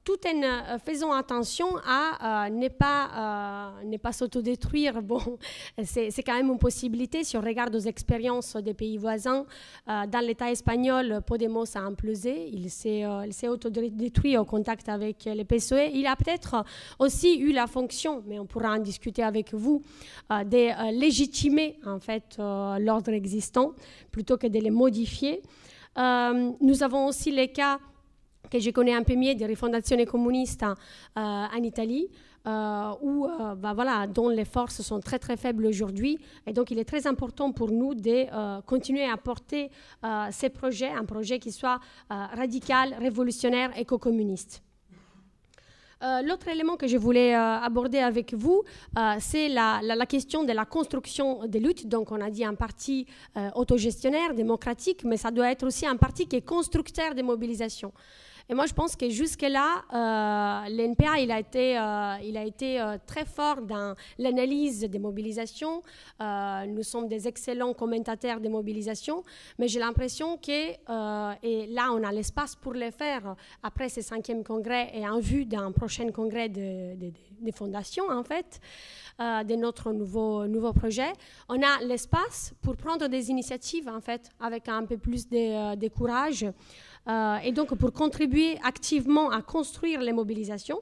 tout 0.05 0.19
en 0.27 0.43
euh, 0.43 0.79
faisant 0.85 1.13
attention 1.13 1.67
à 1.87 2.47
euh, 2.47 2.51
ne 2.51 2.69
pas, 2.69 3.73
euh, 3.85 3.99
pas 3.99 4.13
s'autodétruire. 4.13 5.01
Bon, 5.13 5.37
c'est 5.85 6.23
quand 6.23 6.35
même 6.35 6.49
une 6.49 6.59
possibilité 6.59 7.25
si 7.25 7.37
on 7.37 7.41
regarde 7.41 7.75
aux 7.75 7.81
expériences 7.81 8.57
des 8.57 8.73
pays 8.73 8.97
voisins. 8.97 9.45
dans 9.87 10.25
l'État 10.25 10.51
espagnol, 10.51 11.21
Podemos 11.27 11.65
a 11.75 11.81
implosé, 11.81 12.49
il 12.51 12.71
s'est 12.71 13.49
autodétruit 13.49 14.39
au 14.39 14.45
contact 14.45 14.89
avec 14.89 15.25
les 15.25 15.45
PSOE. 15.45 15.91
Il 15.93 16.07
a 16.07 16.17
peut-être 16.17 16.65
aussi 16.99 17.37
eu 17.41 17.53
la 17.53 17.67
fonction, 17.67 18.23
mais 18.27 18.39
on 18.39 18.47
pourra 18.47 18.77
en 18.77 18.79
discuter 18.79 19.23
avec 19.23 19.53
vous, 19.53 19.83
de 20.31 20.93
légitimer 20.99 21.79
en 21.85 21.99
fait 21.99 22.37
l'ordre 22.39 23.11
existant 23.11 23.73
plutôt 24.13 24.39
que 24.39 24.47
de 24.47 24.61
les 24.61 24.71
modifier. 24.71 25.43
nous 25.97 26.83
avons 26.83 27.07
aussi 27.07 27.33
les 27.33 27.49
cas 27.49 27.81
que 28.53 28.59
je 28.59 28.71
connais 28.71 28.93
un 28.93 29.03
peu 29.03 29.17
mieux 29.17 29.35
des 29.35 29.47
rifondazioni 29.47 30.05
communistes 30.05 30.63
euh, 30.63 30.71
en 31.17 31.63
Italie, 31.63 32.09
euh, 32.47 32.91
où, 33.01 33.25
euh, 33.25 33.55
bah, 33.55 33.73
voilà, 33.73 34.07
dont 34.07 34.29
les 34.29 34.45
forces 34.45 34.83
sont 34.83 35.01
très 35.01 35.19
très 35.19 35.39
faibles 35.39 35.65
aujourd'hui. 35.65 36.19
Et 36.47 36.53
donc 36.53 36.71
il 36.71 36.79
est 36.79 36.85
très 36.85 37.07
important 37.07 37.51
pour 37.53 37.71
nous 37.71 37.95
de 37.95 38.27
continuer 38.67 39.07
à 39.09 39.17
porter 39.17 39.71
ces 40.31 40.51
projets, 40.51 40.91
un 40.91 41.07
projet 41.07 41.39
qui 41.39 41.51
soit 41.51 41.81
radical, 42.11 42.95
révolutionnaire, 43.01 43.71
éco-communiste. 43.79 44.63
L'autre 46.25 46.49
élément 46.49 46.77
que 46.77 46.89
je 46.89 46.97
voulais 46.97 47.33
aborder 47.33 47.99
avec 47.99 48.35
vous, 48.35 48.65
c'est 49.21 49.49
la, 49.49 50.07
question 50.09 50.43
de 50.43 50.53
la 50.53 50.65
construction 50.65 51.47
des 51.47 51.61
luttes. 51.61 51.87
Donc, 51.87 52.11
on 52.11 52.21
a 52.21 52.29
dit 52.29 52.45
un 52.45 52.57
parti 52.57 53.07
autogestionnaire, 53.55 54.35
démocratique, 54.35 55.05
mais 55.05 55.17
ça 55.17 55.31
doit 55.31 55.53
être 55.53 55.65
aussi 55.65 55.87
un 55.87 55.97
parti 55.97 56.27
qui 56.27 56.37
est 56.37 56.47
constructeur 56.57 57.15
des 57.15 57.23
mobilisations. 57.23 57.93
Et 58.49 58.55
moi, 58.55 58.67
je 58.67 58.75
pense 58.75 58.97
que 58.97 59.09
jusque-là, 59.09 59.83
euh, 59.93 60.69
l'NPA, 60.69 61.19
il 61.21 61.31
a 61.31 61.39
été, 61.39 61.79
euh, 61.79 62.17
euh, 62.63 62.99
très 63.07 63.25
fort 63.25 63.63
dans 63.63 63.95
l'analyse 64.19 64.81
des 64.81 64.99
mobilisations. 64.99 65.83
nous 66.21 66.83
sommes 66.83 67.09
des 67.09 67.27
excellents 67.29 67.75
commentateurs 67.75 68.41
des 68.41 68.49
mobilisations, 68.49 69.23
mais 69.59 69.69
j'ai 69.69 69.81
l'impression 69.81 70.37
que, 70.37 70.73
et 71.43 71.67
là, 71.67 71.91
on 71.93 72.03
a 72.03 72.13
l'espace 72.13 72.55
pour 72.57 72.73
le 72.75 72.91
faire 72.91 73.37
après 73.63 73.89
ce 73.89 74.01
cinquième 74.01 74.43
congrès 74.45 74.91
et 74.95 75.07
en 75.09 75.21
vue 75.21 75.45
d'un 75.45 75.73
prochain 75.73 76.11
congrès 76.11 76.49
des 76.49 76.97
de, 77.41 77.53
fondations, 77.53 78.09
en 78.09 78.23
fait, 78.23 78.61
de 79.19 79.57
notre 79.57 79.93
nouveau, 79.93 80.73
projet, 80.73 81.13
on 81.49 81.61
a 81.63 81.83
l'espace 81.85 82.55
pour 82.63 82.77
prendre 82.77 83.09
des 83.09 83.31
initiatives, 83.31 83.89
en 83.89 84.01
fait, 84.01 84.31
avec 84.41 84.69
un 84.69 84.85
peu 84.85 84.97
plus 84.97 85.29
de 85.29 85.89
courage. 85.89 86.47
Euh, 87.09 87.37
et 87.39 87.53
donc 87.53 87.75
pour 87.75 87.93
contribuer 87.93 88.59
activement 88.63 89.31
à 89.31 89.43
construire 89.43 90.01
les 90.01 90.13
mobilisations 90.13 90.81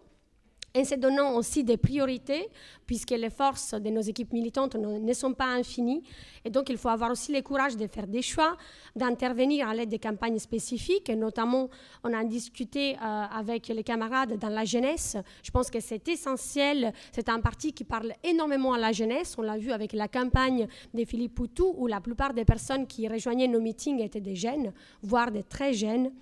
en 0.77 0.85
se 0.85 0.95
donnant 0.95 1.35
aussi 1.35 1.65
des 1.65 1.77
priorités, 1.77 2.49
puisque 2.87 3.11
les 3.11 3.31
forces 3.31 3.75
de 3.75 3.91
nos 3.91 4.01
équipes 4.01 4.33
militantes 4.33 4.77
ne 4.77 5.13
sont 5.13 5.35
pas 5.35 5.47
infinies. 5.47 6.03
Et 6.45 6.51
donc, 6.51 6.71
il 6.71 6.77
faut 6.77 6.89
avoir 6.89 7.11
aussi 7.11 7.33
le 7.33 7.43
courage 7.43 7.77
de 7.77 7.87
faire 7.87 8.07
des 8.07 8.23
choix, 8.23 8.57
d'intervenir 8.97 9.69
à 9.69 9.75
l'aide 9.75 9.89
des 9.89 9.99
campagnes 9.99 10.39
spécifiques. 10.39 11.09
Et 11.09 11.17
notamment, 11.17 11.69
on 12.05 12.13
a 12.13 12.25
discuté 12.25 12.95
euh, 12.95 12.99
avec 12.99 13.69
les 13.69 13.83
camarades 13.85 14.39
dans 14.39 14.49
la 14.49 14.65
jeunesse. 14.65 15.17
Je 15.43 15.51
pense 15.51 15.71
que 15.71 15.81
c'est 15.81 16.07
essentiel. 16.09 16.93
C'est 17.13 17.29
un 17.29 17.41
parti 17.41 17.73
qui 17.73 17.85
parle 17.85 18.13
énormément 18.23 18.73
à 18.73 18.79
la 18.79 18.93
jeunesse. 18.93 19.37
On 19.39 19.43
l'a 19.43 19.59
vu 19.59 19.73
avec 19.73 19.93
la 19.93 20.09
campagne 20.09 20.67
de 20.95 21.05
Philippe 21.05 21.35
Poutou, 21.35 21.75
où 21.77 21.87
la 21.87 22.01
plupart 22.01 22.33
des 22.33 22.45
personnes 22.45 22.87
qui 22.87 23.09
rejoignaient 23.09 23.49
nos 23.49 23.61
meetings 23.61 24.01
étaient 24.01 24.21
des 24.21 24.37
jeunes, 24.37 24.73
voire 25.03 25.31
des 25.31 25.43
très 25.43 25.73
jeunes. 25.73 26.13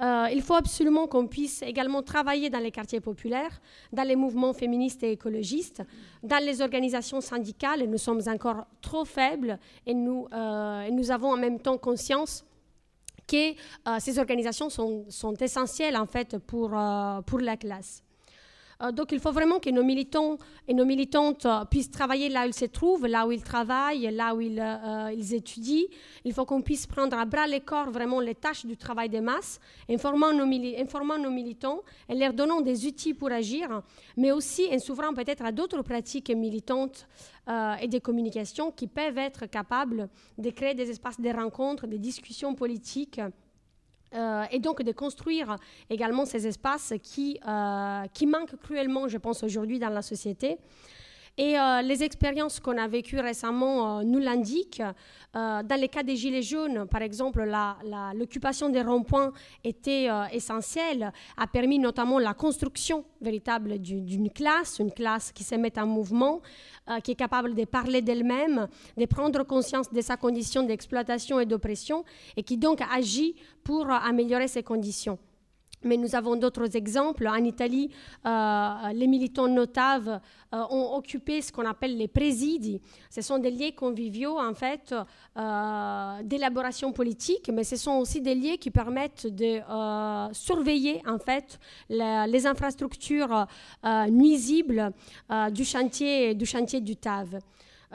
Euh, 0.00 0.28
il 0.32 0.42
faut 0.42 0.54
absolument 0.54 1.06
qu'on 1.06 1.26
puisse 1.26 1.62
également 1.62 2.02
travailler 2.02 2.50
dans 2.50 2.60
les 2.60 2.70
quartiers 2.70 3.00
populaires, 3.00 3.60
dans 3.92 4.04
les 4.06 4.16
mouvements 4.16 4.52
féministes 4.52 5.02
et 5.02 5.12
écologistes, 5.12 5.82
dans 6.22 6.42
les 6.44 6.60
organisations 6.62 7.20
syndicales. 7.20 7.84
Nous 7.84 7.98
sommes 7.98 8.22
encore 8.28 8.66
trop 8.80 9.04
faibles 9.04 9.58
et 9.86 9.94
nous, 9.94 10.28
euh, 10.32 10.88
nous 10.90 11.10
avons 11.10 11.32
en 11.32 11.36
même 11.36 11.58
temps 11.58 11.78
conscience 11.78 12.44
que 13.26 13.50
euh, 13.50 13.98
ces 13.98 14.18
organisations 14.18 14.70
sont, 14.70 15.04
sont, 15.08 15.34
essentielles 15.34 15.96
en 15.96 16.06
fait 16.06 16.38
pour, 16.38 16.70
pour 17.26 17.40
la 17.40 17.56
classe. 17.56 18.02
Euh, 18.82 18.92
donc 18.92 19.10
il 19.10 19.18
faut 19.18 19.32
vraiment 19.32 19.58
que 19.58 19.70
nos 19.70 19.82
militants 19.82 20.38
et 20.68 20.74
nos 20.74 20.84
militantes 20.84 21.46
euh, 21.46 21.64
puissent 21.64 21.90
travailler 21.90 22.28
là 22.28 22.44
où 22.44 22.46
ils 22.46 22.54
se 22.54 22.66
trouvent, 22.66 23.06
là 23.06 23.26
où 23.26 23.32
ils 23.32 23.42
travaillent, 23.42 24.08
là 24.14 24.34
où 24.34 24.40
ils, 24.40 24.60
euh, 24.60 25.12
ils 25.12 25.34
étudient. 25.34 25.84
Il 26.24 26.32
faut 26.32 26.44
qu'on 26.44 26.62
puisse 26.62 26.86
prendre 26.86 27.18
à 27.18 27.24
bras 27.24 27.46
les 27.46 27.60
corps 27.60 27.90
vraiment 27.90 28.20
les 28.20 28.36
tâches 28.36 28.64
du 28.64 28.76
travail 28.76 29.08
des 29.08 29.20
masses, 29.20 29.58
informant 29.90 30.32
nos, 30.32 30.44
informant 30.80 31.18
nos 31.18 31.30
militants 31.30 31.82
et 32.08 32.14
leur 32.14 32.32
donnant 32.32 32.60
des 32.60 32.86
outils 32.86 33.14
pour 33.14 33.32
agir, 33.32 33.82
mais 34.16 34.30
aussi 34.30 34.68
en 34.72 34.78
s'ouvrant 34.78 35.12
peut-être 35.12 35.44
à 35.44 35.50
d'autres 35.50 35.82
pratiques 35.82 36.30
militantes 36.30 37.08
et 37.80 37.88
de 37.88 37.98
communication 37.98 38.70
qui 38.70 38.86
peuvent 38.86 39.16
être 39.16 39.46
capables 39.46 40.08
de 40.36 40.50
créer 40.50 40.74
des 40.74 40.90
espaces 40.90 41.18
de 41.18 41.30
rencontres, 41.30 41.86
des 41.86 41.98
discussions 41.98 42.54
politiques 42.54 43.20
euh, 44.14 44.44
et 44.50 44.58
donc 44.58 44.82
de 44.82 44.92
construire 44.92 45.56
également 45.90 46.24
ces 46.24 46.46
espaces 46.46 46.94
qui, 47.02 47.38
euh, 47.46 48.04
qui 48.14 48.26
manquent 48.26 48.56
cruellement, 48.62 49.08
je 49.08 49.18
pense, 49.18 49.42
aujourd'hui 49.42 49.78
dans 49.78 49.90
la 49.90 50.02
société. 50.02 50.58
Et 51.38 51.58
euh, 51.58 51.82
les 51.82 52.02
expériences 52.02 52.60
qu'on 52.60 52.76
a 52.76 52.88
vécues 52.88 53.20
récemment 53.20 54.02
nous 54.02 54.18
l'indiquent. 54.18 54.82
dans 55.34 55.80
le 55.80 55.86
cas 55.86 56.02
des 56.02 56.16
Gilets 56.16 56.42
jaunes, 56.42 56.86
par 56.88 57.02
exemple, 57.02 57.48
l'occupation 58.14 58.68
des 58.68 58.82
ronds-points 58.82 59.32
était 59.62 60.08
essentielle, 60.32 61.12
a 61.36 61.46
permis 61.46 61.78
notamment 61.78 62.18
la 62.18 62.34
construction 62.34 63.04
véritable 63.20 63.78
d'une 63.78 64.30
classe, 64.30 64.78
une 64.78 64.92
classe 64.92 65.32
qui 65.32 65.44
se 65.44 65.54
met 65.54 65.78
en 65.78 65.86
mouvement, 65.86 66.40
euh, 66.88 67.00
qui 67.00 67.10
est 67.10 67.16
capable 67.16 67.54
de 67.54 67.64
parler 67.64 68.00
d'elle-même, 68.00 68.66
de 68.96 69.04
prendre 69.04 69.42
conscience 69.42 69.92
de 69.92 70.00
sa 70.00 70.16
condition 70.16 70.62
d'exploitation 70.62 71.38
et 71.38 71.44
d'oppression, 71.46 72.04
et 72.36 72.42
qui 72.42 72.56
donc 72.56 72.80
agit 72.90 73.34
pour 73.62 73.90
améliorer 73.90 74.48
ses 74.48 74.62
conditions. 74.62 75.18
Mais 75.84 75.96
nous 75.96 76.14
avons 76.14 76.36
d'autres 76.36 76.76
exemples. 76.76 77.26
En 77.28 77.42
Italie, 77.44 77.90
euh, 78.26 78.74
les 78.92 79.06
militants 79.06 79.48
notables 79.48 80.20
euh, 80.54 80.62
ont 80.70 80.96
occupé 80.96 81.40
ce 81.40 81.52
qu'on 81.52 81.66
appelle 81.66 81.96
les 81.96 82.08
présidis. 82.08 82.80
Ce 83.10 83.22
sont 83.22 83.38
des 83.38 83.50
lieux 83.50 83.72
conviviaux, 83.76 84.38
en 84.38 84.54
fait, 84.54 84.94
euh, 85.36 86.22
d'élaboration 86.24 86.92
politique, 86.92 87.50
mais 87.52 87.64
ce 87.64 87.76
sont 87.76 87.96
aussi 87.98 88.20
des 88.20 88.34
lieux 88.34 88.56
qui 88.56 88.70
permettent 88.70 89.26
de 89.26 89.60
surveiller, 90.32 91.02
en 91.06 91.18
fait, 91.18 91.58
les 91.88 92.46
infrastructures 92.46 93.46
nuisibles 94.08 94.92
du 95.52 95.64
chantier 95.64 96.34
du 96.34 96.96
TAV. 96.96 97.38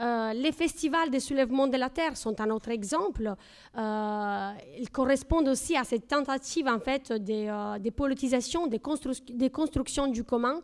Euh, 0.00 0.32
les 0.32 0.50
festivals 0.50 1.08
des 1.10 1.20
soulèvements 1.20 1.68
de 1.68 1.76
la 1.76 1.88
terre 1.88 2.16
sont 2.16 2.40
un 2.40 2.50
autre 2.50 2.70
exemple. 2.70 3.32
Euh, 3.76 4.50
ils 4.78 4.90
correspondent 4.90 5.48
aussi 5.48 5.76
à 5.76 5.84
cette 5.84 6.08
tentative 6.08 6.66
en 6.66 6.80
fait 6.80 7.12
des, 7.12 7.46
euh, 7.48 7.78
politisations, 7.96 8.66
des, 8.66 8.80
constructions 8.80 10.08
du 10.08 10.24
commun. 10.24 10.60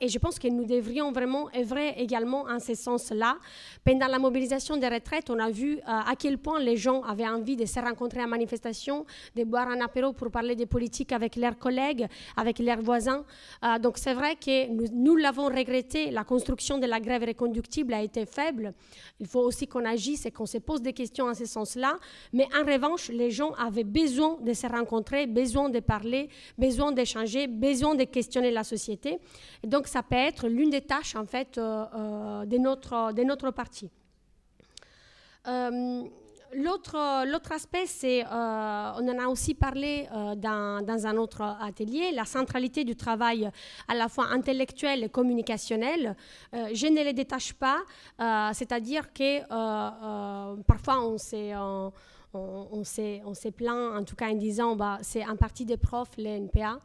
et 0.00 0.08
je 0.08 0.18
pense 0.18 0.38
que 0.38 0.48
nous 0.48 0.64
devrions 0.64 1.12
vraiment 1.12 1.48
œuvrer 1.54 1.94
également 1.98 2.44
en 2.44 2.58
ce 2.58 2.74
sens-là. 2.74 3.36
Pendant 3.84 4.06
la 4.06 4.18
mobilisation 4.18 4.76
des 4.76 4.88
retraites, 4.88 5.28
on 5.28 5.38
a 5.38 5.50
vu 5.50 5.78
à 5.86 6.14
quel 6.18 6.38
point 6.38 6.58
les 6.60 6.76
gens 6.76 7.02
avaient 7.02 7.28
envie 7.28 7.56
de 7.56 7.66
se 7.66 7.80
rencontrer 7.80 8.22
en 8.22 8.28
manifestation, 8.28 9.04
de 9.36 9.44
boire 9.44 9.68
un 9.68 9.80
apéro 9.80 10.12
pour 10.12 10.30
parler 10.30 10.56
des 10.56 10.66
politiques 10.66 11.12
avec 11.12 11.36
leurs 11.36 11.58
collègues, 11.58 12.06
avec 12.36 12.58
leurs 12.58 12.80
voisins. 12.80 13.24
donc 13.80 13.98
c'est 13.98 14.14
vrai 14.14 14.36
que 14.36 14.68
nous, 14.68 14.86
nous 14.92 15.16
l'avons 15.16 15.46
regretté, 15.46 16.10
la 16.10 16.24
construction 16.24 16.78
de 16.78 16.86
la 16.86 17.00
grève 17.00 17.24
reconductible 17.24 17.92
a 17.94 18.02
été 18.02 18.21
faible. 18.24 18.74
Il 19.20 19.26
faut 19.26 19.40
aussi 19.40 19.66
qu'on 19.66 19.84
agisse 19.84 20.26
et 20.26 20.30
qu'on 20.30 20.46
se 20.46 20.58
pose 20.58 20.82
des 20.82 20.92
questions 20.92 21.26
en 21.26 21.34
ce 21.34 21.46
sens-là. 21.46 21.98
Mais 22.32 22.46
en 22.54 22.64
revanche, 22.64 23.08
les 23.08 23.30
gens 23.30 23.52
avaient 23.52 23.84
besoin 23.84 24.38
de 24.40 24.52
se 24.52 24.66
rencontrer, 24.66 25.26
besoin 25.26 25.68
de 25.68 25.80
parler, 25.80 26.28
besoin 26.58 26.92
d'échanger, 26.92 27.46
besoin 27.46 27.94
de 27.94 28.04
questionner 28.04 28.50
la 28.50 28.64
société. 28.64 29.18
Et 29.62 29.66
donc, 29.66 29.86
ça 29.86 30.02
peut 30.02 30.16
être 30.16 30.48
l'une 30.48 30.70
des 30.70 30.82
tâches, 30.82 31.16
en 31.16 31.26
fait, 31.26 31.58
euh, 31.58 31.84
euh, 31.94 32.44
de, 32.46 32.58
notre, 32.58 33.12
de 33.12 33.22
notre 33.22 33.50
parti. 33.50 33.90
Euh, 35.46 36.04
L'autre 36.54 37.52
aspect, 37.52 37.86
c'est, 37.86 38.24
euh, 38.24 38.26
on 38.28 39.08
en 39.08 39.18
a 39.18 39.26
aussi 39.28 39.54
parlé 39.54 40.06
euh, 40.12 40.34
dans, 40.34 41.06
un 41.06 41.16
autre 41.16 41.40
atelier, 41.40 42.12
la 42.12 42.26
centralité 42.26 42.84
du 42.84 42.94
travail 42.94 43.50
à 43.88 43.94
la 43.94 44.08
fois 44.08 44.26
intellectuel 44.26 45.04
et 45.04 45.08
communicationnel. 45.08 46.14
Euh, 46.54 46.68
je 46.74 46.86
ne 46.88 47.02
les 47.02 47.14
détache 47.14 47.54
pas, 47.54 47.78
c'est-à-dire 48.52 49.12
que 49.12 49.40
parfois 50.62 51.00
on 51.02 51.18
s'est... 51.18 51.54
On, 51.56 51.92
on, 52.34 52.82
on 52.82 53.50
plaint, 53.50 53.94
en 53.94 54.04
tout 54.04 54.16
cas 54.16 54.30
en 54.30 54.34
disant, 54.34 54.74
bah, 54.74 54.98
c'est 55.02 55.22
un 55.22 55.36
parti 55.36 55.66
des 55.66 55.76
profs, 55.76 56.16
les 56.16 56.38
NPA. 56.38 56.78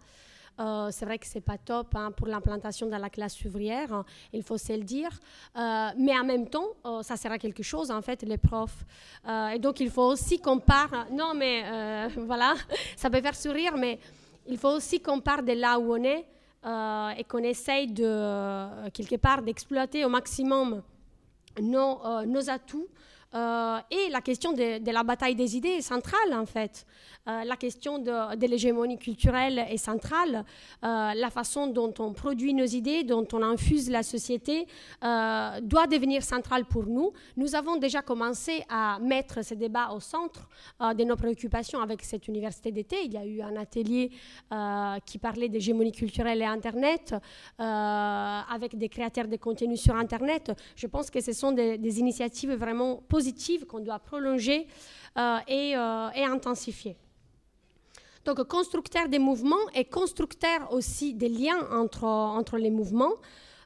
Euh, 0.60 0.89
c'est 0.91 1.06
vrai 1.06 1.20
que 1.20 1.28
c'est 1.28 1.41
pas 1.41 1.58
top 1.58 1.96
hein, 1.96 2.12
pour 2.12 2.28
l'implantation 2.28 2.88
dans 2.88 2.98
la 2.98 3.10
classe 3.10 3.43
ouvrière, 3.46 3.93
hein, 3.93 4.06
il 4.34 4.43
faut 4.43 4.58
se 4.58 4.74
le 4.74 4.84
dire. 4.84 5.10
Euh, 5.56 5.89
mais 5.98 6.17
en 6.17 6.24
même 6.24 6.48
temps, 6.50 6.67
euh, 6.86 7.04
ça 7.04 7.15
sert 7.15 7.32
à 7.32 7.38
quelque 7.38 7.63
chose, 7.63 7.91
en 7.91 8.02
fait, 8.02 8.24
les 8.24 8.38
profs. 8.38 8.86
et 9.54 9.60
donc, 9.60 9.80
il 9.80 9.89
faut 9.89 10.06
aussi 10.06 10.39
qu'on 10.39 10.60
parle. 10.60 11.06
Non, 11.12 11.34
mais 11.36 12.08
voilà, 12.17 12.56
ça 12.96 13.10
peut 13.10 13.22
faire 13.22 13.36
sourire, 13.36 13.78
mais 13.78 14.00
il 14.48 14.58
faut 14.58 14.70
aussi 14.70 15.00
qu'on 15.00 15.20
parle 15.20 15.46
de 15.46 15.54
là 15.54 15.78
où 15.80 15.93
on 15.93 16.04
est 16.04 16.26
et 17.17 17.24
qu'on 17.24 17.43
essaye 17.43 17.88
de, 17.88 18.89
quelque 18.89 19.15
part, 19.15 19.41
d'exploiter 19.41 20.04
au 20.06 20.10
maximum 20.10 20.82
nos, 21.62 22.26
nos 22.26 22.50
atouts. 22.50 22.88
Et 23.34 24.10
la 24.10 24.22
question 24.22 24.54
de, 24.54 24.92
la 24.92 25.04
bataille 25.04 25.36
des 25.36 25.56
idées 25.56 25.70
est 25.70 25.82
centrale, 25.82 26.34
en 26.34 26.46
fait. 26.46 26.86
Euh, 27.28 27.44
la 27.44 27.58
question 27.58 28.00
de, 28.00 28.46
l'hégémonie 28.46 28.98
culturelle 28.98 29.60
est 29.70 29.78
centrale. 29.78 30.46
Euh, 30.84 31.13
la 31.13 31.30
façon 31.30 31.68
dont 31.68 31.94
on 32.00 32.13
produit 32.13 32.54
nos 32.54 32.66
idées, 32.66 33.04
dont 33.04 33.28
on 33.34 33.44
infuse 33.44 33.90
la 33.90 34.04
société, 34.04 34.66
euh, 35.04 35.60
doit 35.62 35.88
devenir 35.88 36.24
centrale 36.24 36.66
pour 36.66 36.86
nous. 36.86 37.12
Nous 37.36 37.56
avons 37.56 37.76
déjà 37.76 38.02
commencé 38.02 38.63
à 38.70 39.00
mettre 39.00 39.44
ces 39.44 39.56
débats 39.56 39.92
au 39.92 40.00
centre 40.00 40.48
de 40.80 41.04
nos 41.04 41.16
préoccupations 41.16 41.82
avec 41.82 42.04
cette 42.04 42.28
université 42.28 42.72
d'été. 42.72 42.98
Il 43.04 43.13
y 43.13 43.18
a 43.18 43.26
eu 43.26 43.42
un 43.42 43.56
atelier 43.56 44.12
qui 45.06 45.18
parlait 45.18 45.50
d'hégémonie 45.50 45.92
culturelle 45.92 46.42
et 46.42 46.46
Internet, 46.46 47.16
avec 47.58 48.78
des 48.78 48.90
créateurs 48.90 49.28
de 49.28 49.36
contenu 49.38 49.78
sur 49.78 49.96
Internet. 49.96 50.52
Je 50.76 50.88
pense 50.88 51.10
que 51.10 51.22
ce 51.22 51.34
sont 51.34 51.52
des, 51.52 52.00
initiatives 52.00 52.54
vraiment 52.54 52.98
positives 53.08 53.16
qu'on 53.67 53.80
doit 53.80 53.99
prolonger 53.99 54.67
et 55.47 55.75
intensifier. 55.75 56.95
Donc, 58.27 58.43
constructeur 58.43 59.08
des 59.08 59.19
mouvements 59.19 59.56
et 59.73 59.86
constructeur 59.86 60.73
aussi 60.73 61.13
des 61.13 61.30
liens 61.30 61.65
entre, 61.71 62.03
entre 62.03 62.58
les 62.58 62.69
mouvements. 62.69 63.13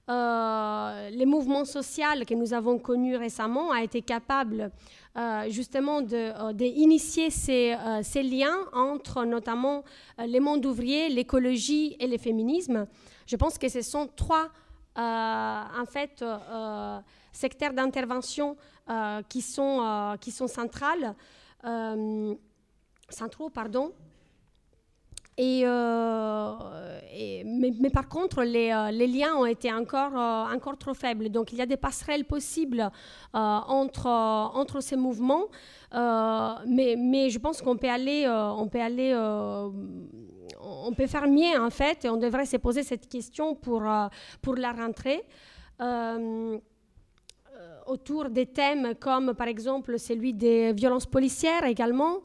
Euh, 0.10 1.10
les 1.10 1.26
mouvements 1.26 1.66
sociaux 1.66 2.26
que 2.28 2.34
nous 2.34 2.54
avons 2.54 2.78
connus 2.78 3.16
récemment 3.16 3.72
a 3.72 3.82
été 3.82 4.02
capable 4.02 4.72
euh, 5.18 5.50
justement 5.50 6.02
d'initier 6.02 7.30
de, 7.30 7.34
euh, 7.34 8.02
ces, 8.04 8.04
ces, 8.04 8.24
liens 8.24 8.58
entre 8.74 9.26
notamment 9.26 9.84
les 10.20 10.40
mondes 10.40 10.66
ouvriers, 10.66 11.10
l'écologie 11.10 11.96
et 12.00 12.08
le 12.08 12.18
féminisme. 12.18 12.88
Je 13.26 13.36
pense 13.36 13.58
que 13.58 13.70
ce 13.70 13.82
sont 13.82 14.10
trois 14.16 14.50
en 14.96 15.86
fait 15.88 16.24
secteurs 17.32 17.74
d'intervention 17.74 18.56
qui, 19.30 19.42
sont, 19.42 20.18
qui 20.20 20.32
sont 20.32 20.48
centrales, 20.48 21.16
centraux 23.10 23.50
pardon, 23.50 23.94
euh, 25.40 27.00
et, 27.14 27.44
mais, 27.44 27.90
par 27.90 28.08
contre, 28.08 28.44
les, 28.44 28.72
euh, 28.72 28.92
les, 28.92 29.08
liens 29.08 29.36
ont 29.36 29.46
été 29.46 29.74
encore, 29.74 30.16
euh, 30.16 30.54
encore 30.56 30.78
trop 30.78 30.94
faibles. 30.94 31.30
Donc, 31.30 31.52
il 31.52 31.58
y 31.58 31.62
a 31.62 31.66
des 31.66 31.78
passerelles 31.78 32.26
possibles 32.26 32.92
entre, 33.34 34.08
entre 34.08 34.82
ces 34.82 34.96
mouvements, 34.96 35.46
mais, 35.94 36.96
mais, 36.98 37.30
je 37.30 37.40
pense 37.40 37.62
qu'on 37.62 37.78
peut 37.78 37.90
aller, 37.90 38.28
on 38.28 38.68
peut 38.68 38.82
aller, 38.82 39.16
on 40.60 40.94
peut 40.94 41.08
faire 41.08 41.28
mieux 41.28 41.60
en 41.60 41.70
fait, 41.70 42.06
et 42.06 42.10
on 42.10 42.18
devrait 42.18 42.46
se 42.46 42.58
poser 42.58 42.84
cette 42.84 43.08
question 43.08 43.56
pour, 43.56 43.84
pour 44.42 44.56
la 44.56 44.74
rentrée 44.74 45.24
autour 47.88 48.30
des 48.30 48.46
thèmes 48.46 48.96
comme 49.00 49.34
par 49.34 49.48
exemple 49.48 49.98
celui 50.00 50.34
des 50.34 50.74
violences 50.74 51.06
policières 51.06 51.64
également, 51.66 52.20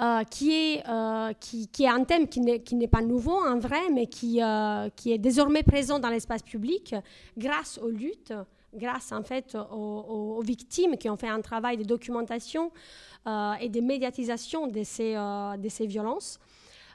euh, 0.00 0.24
qui, 0.24 0.52
est, 0.52 0.88
euh, 0.88 1.32
qui, 1.38 1.68
qui, 1.68 1.84
est 1.84 1.88
un 1.88 2.04
thème 2.04 2.28
qui 2.28 2.40
n'est 2.40 2.88
pas 2.88 3.02
nouveau 3.02 3.36
en 3.44 3.58
vrai, 3.58 3.90
mais 3.92 4.06
qui, 4.06 4.42
euh, 4.42 4.88
qui 4.96 5.12
est 5.12 5.18
désormais 5.18 5.62
présent 5.62 5.98
dans 5.98 6.08
l'espace 6.08 6.42
public 6.42 6.94
grâce 7.36 7.78
aux 7.78 7.90
luttes, 7.90 8.32
grâce 8.74 9.12
en 9.12 9.22
fait 9.22 9.54
aux, 9.54 10.36
aux, 10.38 10.42
victimes 10.42 10.96
qui 10.96 11.10
ont 11.10 11.16
fait 11.16 11.28
un 11.28 11.40
travail 11.40 11.76
de 11.76 11.84
documentation 11.84 12.70
et 13.60 13.68
de 13.68 13.80
médiatisation 13.80 14.66
de 14.66 14.82
ces, 14.82 15.14
de 15.14 15.68
ces 15.68 15.86
violences. 15.86 16.40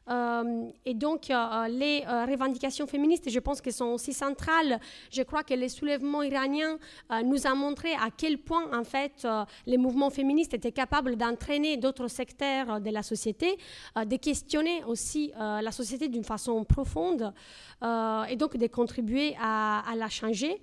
Euh, 0.10 0.70
et 0.86 0.94
donc, 0.94 1.30
euh, 1.30 1.68
les 1.68 2.04
euh, 2.08 2.26
revendications 2.26 2.88
féministes, 2.88 3.30
je 3.30 3.40
pense 3.40 3.62
qu'elles 3.62 3.74
sont 3.74 3.86
aussi 3.86 4.14
centrales. 4.14 4.80
Je 5.12 5.22
crois 5.24 5.44
que 5.44 5.54
les 5.54 5.70
soulèvements 5.70 6.24
iraniens 6.24 6.78
nous 7.24 7.48
ont 7.48 7.56
montré 7.56 7.94
à 7.94 8.10
quel 8.16 8.38
point, 8.38 8.66
en 8.78 8.84
fait, 8.84 9.28
les 9.66 9.78
mouvements 9.78 10.10
féministes 10.10 10.54
étaient 10.54 10.72
capables 10.72 11.16
d'entraîner 11.16 11.78
d'autres 11.78 12.08
secteurs 12.08 12.80
de 12.80 12.90
la 12.90 13.04
société, 13.04 13.58
de 13.96 14.16
questionner 14.18 14.84
aussi 14.86 15.32
la 15.38 15.72
société 15.72 16.08
d'une 16.08 16.24
façon 16.24 16.64
profonde 16.64 17.34
et 17.82 18.36
donc 18.36 18.58
de 18.58 18.68
contribuer 18.68 19.36
à 19.40 19.94
la 19.96 20.10
changer. 20.10 20.60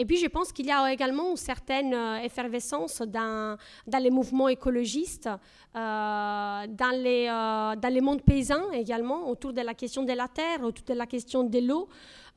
Et 0.00 0.04
puis, 0.04 0.16
je 0.16 0.28
pense 0.28 0.52
qu'il 0.52 0.66
y 0.66 0.70
a 0.70 0.92
également 0.92 1.30
une 1.30 1.36
certaine 1.36 1.92
euh, 1.92 2.18
effervescence 2.18 3.02
dans, 3.02 3.58
les 4.00 4.10
mouvements 4.10 4.48
écologistes, 4.48 5.26
euh, 5.26 5.30
dans, 5.74 7.02
les, 7.02 7.26
euh, 7.28 7.74
dans 7.74 7.92
les 7.92 8.00
mondes 8.00 8.22
paysans 8.22 8.70
également, 8.70 9.28
autour 9.28 9.52
de 9.52 9.60
la 9.60 9.74
question 9.74 10.04
de 10.04 10.12
la 10.12 10.28
terre, 10.28 10.62
autour 10.62 10.84
de 10.84 10.94
la 10.94 11.06
question 11.06 11.42
de 11.42 11.58
l'eau. 11.58 11.88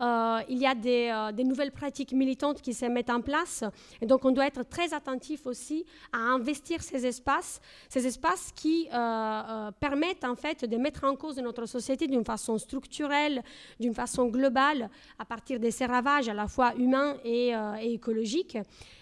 Euh, 0.02 0.40
il 0.50 0.58
y 0.58 0.66
a 0.66 0.74
euh, 0.74 1.32
des, 1.32 1.44
nouvelles 1.44 1.72
pratiques 1.72 2.14
militantes 2.14 2.62
qui 2.62 2.74
se 2.74 2.86
mettent 2.86 3.12
en 3.12 3.22
place. 3.22 3.64
Et 4.02 4.08
donc, 4.08 4.26
on 4.26 4.32
doit 4.32 4.48
être 4.48 4.64
très 4.64 4.94
attentif 4.94 5.46
aussi 5.46 5.86
à 6.12 6.18
investir 6.18 6.82
ces 6.82 7.06
espaces, 7.06 7.62
ces 7.88 8.08
espaces 8.08 8.52
qui 8.56 8.88
euh, 8.92 9.72
permettent 9.80 10.24
en 10.24 10.36
fait 10.36 10.66
de 10.66 10.78
mettre 10.78 11.04
en 11.04 11.16
cause 11.16 11.38
notre 11.38 11.68
société 11.68 12.08
d'une 12.08 12.26
façon 12.26 12.58
structurelle, 12.58 13.44
d'une 13.80 13.94
façon 13.94 14.26
globale, 14.26 14.90
à 15.20 15.26
partir 15.26 15.60
de 15.60 15.70
ces 15.70 15.86
ravages 15.86 16.30
à 16.30 16.34
la 16.34 16.48
fois 16.48 16.74
humains 16.76 17.18
et, 17.24 17.54
écologiques. 17.82 18.58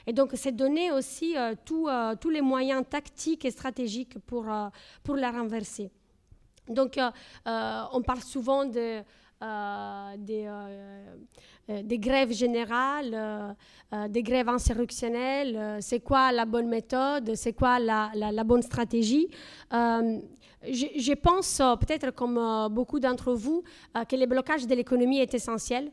Et 0.06 0.14
donc, 0.14 0.32
c'est 0.34 0.52
donner 0.52 0.92
aussi 0.92 1.36
tous 1.66 2.30
les 2.30 2.42
moyens 2.42 2.84
tactiques 2.90 3.46
et 3.46 3.52
stratégiques 3.52 4.20
pour, 4.20 4.46
pour 5.04 5.16
la 5.16 5.32
renverser. 5.32 5.92
Donc, 6.68 7.00
on 7.46 8.02
parle 8.02 8.22
souvent 8.22 8.66
de 8.66 9.02
des, 9.42 10.46
euh, 10.48 11.16
euh, 11.70 11.84
des, 11.84 11.98
grèves 11.98 12.34
générales, 12.34 13.56
des 14.10 14.24
grèves 14.24 14.50
insurrectionnelles, 14.50 15.78
c'est 15.82 16.02
quoi 16.02 16.32
la 16.32 16.46
bonne 16.46 16.68
méthode, 16.68 17.36
c'est 17.36 17.54
quoi 17.54 17.80
la, 17.80 18.12
la, 18.16 18.44
bonne 18.44 18.62
stratégie? 18.62 19.28
Je, 19.72 21.14
pense, 21.14 21.62
peut-être 21.80 22.12
comme 22.12 22.68
beaucoup 22.70 23.00
d'entre 23.00 23.34
vous, 23.34 23.64
que 24.08 24.16
le 24.16 24.26
blocage 24.26 24.68
de 24.68 24.76
l'économie 24.76 25.20
est 25.20 25.34
essentiel. 25.34 25.92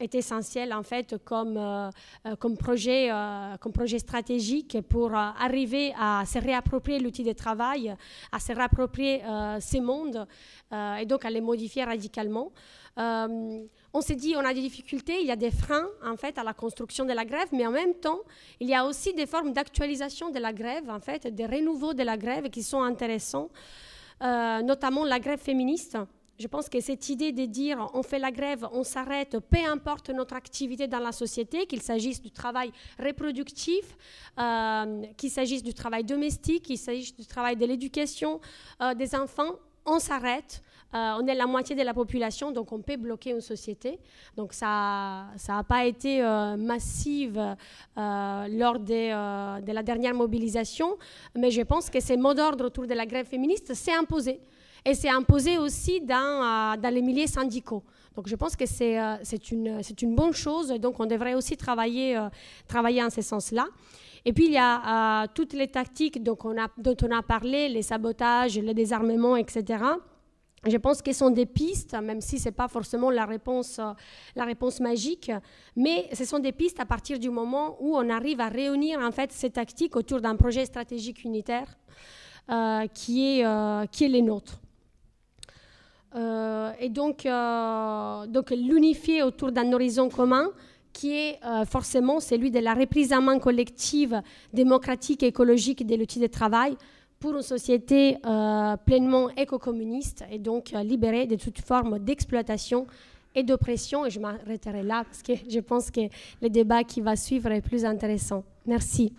Est 0.00 0.14
essentiel 0.14 0.72
en 0.72 0.82
fait 0.82 1.16
comme, 1.24 1.56
euh, 1.56 1.90
euh, 2.26 2.36
comme, 2.36 2.56
projet, 2.56 3.08
euh, 3.10 3.56
comme 3.58 3.72
projet 3.72 3.98
stratégique 3.98 4.78
pour 4.88 5.14
arriver 5.14 5.94
à 5.98 6.24
se 6.26 6.38
réapproprier 6.38 6.98
l'outil 6.98 7.24
de 7.24 7.32
travail, 7.32 7.94
à 8.32 8.38
se 8.38 8.52
réapproprier 8.52 9.22
ces 9.60 9.80
mondes 9.80 10.26
et 10.72 11.06
donc 11.06 11.24
à 11.24 11.30
les 11.30 11.40
modifier 11.40 11.84
radicalement. 11.84 12.52
on 12.96 14.00
s'est 14.00 14.14
dit, 14.14 14.34
on 14.36 14.44
a 14.44 14.52
des 14.52 14.60
difficultés, 14.60 15.20
il 15.20 15.26
y 15.26 15.30
a 15.30 15.36
des 15.36 15.50
freins 15.50 15.88
en 16.04 16.16
fait 16.16 16.38
à 16.38 16.44
la 16.44 16.52
construction 16.52 17.04
de 17.04 17.12
la 17.12 17.24
grève, 17.24 17.48
mais 17.52 17.66
en 17.66 17.70
même 17.70 17.94
temps, 17.94 18.20
il 18.60 18.68
y 18.68 18.74
a 18.74 18.84
aussi 18.84 19.14
des 19.14 19.26
formes 19.26 19.52
d'actualisation 19.52 20.30
de 20.30 20.38
la 20.38 20.52
grève, 20.52 20.88
en 20.90 21.00
fait, 21.00 21.26
des 21.26 21.46
renouveaux 21.46 21.94
de 21.94 22.02
la 22.02 22.16
grève 22.16 22.50
qui 22.50 22.62
sont 22.62 22.82
intéressants, 22.82 23.50
notamment 24.20 25.04
la 25.04 25.18
grève 25.18 25.40
féministe 25.40 25.96
je 26.38 26.46
pense 26.46 26.68
que 26.68 26.80
cette 26.80 27.08
idée 27.08 27.32
de 27.32 27.44
dire 27.46 27.90
on 27.94 28.02
fait 28.02 28.18
la 28.18 28.30
grève, 28.30 28.66
on 28.72 28.84
s'arrête, 28.84 29.38
peu 29.38 29.58
importe 29.66 30.10
notre 30.10 30.34
activité 30.34 30.86
dans 30.86 30.98
la 30.98 31.12
société, 31.12 31.66
qu'il 31.66 31.82
s'agisse 31.82 32.20
du 32.20 32.30
travail 32.30 32.72
reproductif, 32.98 33.96
euh, 34.38 35.02
qu'il 35.16 35.30
s'agisse 35.30 35.62
du 35.62 35.72
travail 35.72 36.04
domestique, 36.04 36.64
qu'il 36.64 36.78
s'agisse 36.78 37.14
du 37.16 37.26
travail 37.26 37.56
de 37.56 37.64
l'éducation 37.64 38.40
euh, 38.82 38.94
des 38.94 39.14
enfants, 39.14 39.52
on 39.84 39.98
s'arrête. 39.98 40.62
Euh, 40.94 41.18
on 41.20 41.26
est 41.26 41.34
la 41.34 41.46
moitié 41.46 41.74
de 41.74 41.82
la 41.82 41.92
population, 41.92 42.52
donc 42.52 42.70
on 42.70 42.80
peut 42.80 42.96
bloquer 42.96 43.30
une 43.30 43.40
société. 43.40 43.98
Donc 44.36 44.52
ça 44.52 45.26
n'a 45.48 45.64
pas 45.64 45.84
été 45.84 46.22
massive 46.56 47.56
lors 47.96 48.78
de 48.78 49.72
la 49.72 49.82
dernière 49.82 50.14
mobilisation, 50.14 50.96
mais 51.34 51.50
je 51.50 51.62
pense 51.62 51.90
que 51.90 52.00
ces 52.00 52.16
mots 52.16 52.34
d'ordre 52.34 52.66
autour 52.66 52.86
de 52.86 52.94
la 52.94 53.04
grève 53.04 53.26
féministe 53.26 53.74
s'est 53.74 53.92
imposé 53.92 54.40
et 54.84 54.94
c'est 54.94 55.08
imposé 55.08 55.58
aussi 55.58 56.00
dans, 56.00 56.14
euh, 56.14 56.76
dans 56.76 56.92
les 56.94 57.02
milieux 57.02 57.26
syndicaux. 57.26 57.82
Donc 58.14 58.28
je 58.28 58.36
pense 58.36 58.56
que 58.56 58.66
c'est 58.66 58.98
euh, 58.98 59.16
une, 59.50 59.80
une 60.00 60.14
bonne 60.14 60.32
chose, 60.32 60.68
donc 60.68 61.00
on 61.00 61.06
devrait 61.06 61.34
aussi 61.34 61.56
travailler, 61.56 62.16
euh, 62.16 62.28
travailler 62.66 63.02
en 63.02 63.10
ce 63.10 63.22
sens-là. 63.22 63.66
Et 64.24 64.32
puis 64.32 64.46
il 64.46 64.52
y 64.52 64.58
a 64.58 65.28
toutes 65.28 65.52
les 65.52 65.68
tactiques 65.68 66.20
donc 66.22 66.42
dont 66.78 66.96
on 67.02 67.16
a 67.16 67.22
parlé, 67.22 67.68
les 67.68 67.82
sabotages, 67.82 68.58
le 68.58 68.74
désarmement, 68.74 69.36
etc. 69.36 69.84
Je 70.66 70.76
pense 70.78 71.00
qu'elles 71.00 71.14
sont 71.14 71.30
des 71.30 71.46
pistes, 71.46 71.94
même 71.94 72.20
si 72.20 72.40
ce 72.40 72.46
n'est 72.46 72.52
pas 72.52 72.66
forcément 72.66 73.10
la 73.12 73.24
réponse, 73.24 73.80
la 74.34 74.44
réponse 74.44 74.80
magique, 74.80 75.30
mais 75.76 76.08
ce 76.12 76.24
sont 76.24 76.40
des 76.40 76.50
pistes 76.50 76.80
à 76.80 76.86
partir 76.86 77.20
du 77.20 77.30
moment 77.30 77.76
où 77.78 77.96
on 77.96 78.10
arrive 78.10 78.40
à 78.40 78.48
réunir 78.48 78.98
en 78.98 79.12
fait 79.12 79.30
ces 79.30 79.50
tactiques 79.50 79.94
autour 79.94 80.20
d'un 80.20 80.34
projet 80.34 80.64
stratégique 80.64 81.22
unitaire 81.22 81.78
qui, 82.94 83.40
est, 83.40 83.90
qui 83.92 84.04
est 84.06 84.08
les 84.08 84.22
nôtres. 84.22 84.60
Euh, 86.14 86.72
et 86.80 86.88
donc, 86.88 87.26
euh, 87.26 88.26
donc 88.26 88.50
l'unifier 88.50 89.22
autour 89.22 89.52
d'un 89.52 89.72
horizon 89.72 90.08
commun 90.08 90.50
qui 90.92 91.12
est 91.12 91.38
euh, 91.44 91.64
forcément 91.66 92.20
celui 92.20 92.50
de 92.50 92.58
la 92.58 92.72
reprise 92.72 93.12
en 93.12 93.20
main 93.20 93.38
collective, 93.38 94.22
démocratique 94.52 95.22
et 95.22 95.26
écologique 95.26 95.86
de 95.86 95.94
l'outil 95.94 96.20
de 96.20 96.26
travail 96.26 96.76
pour 97.18 97.34
une 97.34 97.42
société 97.42 98.18
pleinement 98.84 99.30
éco-communiste 99.36 100.24
et 100.30 100.38
donc 100.38 100.72
libérée 100.84 101.26
de 101.26 101.36
toute 101.36 101.60
forme 101.60 101.98
d'exploitation 101.98 102.86
et 103.34 103.42
d'oppression. 103.42 104.04
Et 104.04 104.10
je 104.10 104.20
m'arrêterai 104.20 104.82
là 104.82 105.02
parce 105.04 105.22
que 105.22 105.32
je 105.48 105.60
pense 105.60 105.90
que 105.90 106.02
le 106.42 106.50
débat 106.50 106.84
qui 106.84 107.00
va 107.00 107.16
suivre 107.16 107.50
est 107.52 107.62
plus 107.62 107.86
intéressant. 107.86 108.44
Merci. 108.66 109.14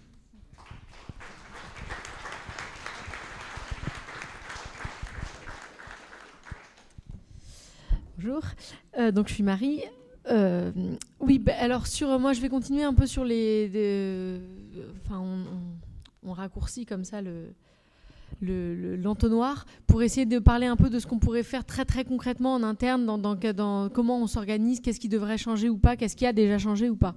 Bonjour, 8.19 8.41
euh, 8.97 9.11
donc 9.11 9.27
je 9.27 9.33
suis 9.35 9.43
Marie. 9.43 9.83
Euh, 10.31 10.71
oui, 11.19 11.37
bah, 11.37 11.51
alors 11.59 11.85
sur 11.85 12.17
moi, 12.17 12.33
je 12.33 12.41
vais 12.41 12.49
continuer 12.49 12.83
un 12.83 12.95
peu 12.95 13.05
sur 13.05 13.23
les. 13.23 14.39
enfin, 15.05 15.23
on, 16.23 16.31
raccourcit 16.33 16.87
comme 16.87 17.03
ça 17.03 17.21
le 17.21 17.53
l'entonnoir 18.41 19.67
pour 19.85 20.01
essayer 20.01 20.25
de 20.25 20.39
parler 20.39 20.65
un 20.65 20.75
peu 20.75 20.89
de 20.89 20.97
ce 20.97 21.05
qu'on 21.05 21.19
pourrait 21.19 21.43
faire 21.43 21.63
très 21.63 21.85
très 21.85 22.05
concrètement 22.05 22.55
en 22.55 22.63
interne, 22.63 23.05
dans, 23.05 23.89
comment 23.89 24.19
on 24.19 24.25
s'organise, 24.25 24.79
qu'est-ce 24.79 24.99
qui 24.99 25.09
devrait 25.09 25.37
changer 25.37 25.69
ou 25.69 25.77
pas, 25.77 25.95
qu'est-ce 25.95 26.15
qui 26.15 26.25
a 26.25 26.33
déjà 26.33 26.57
changé 26.57 26.89
ou 26.89 26.95
pas. 26.95 27.13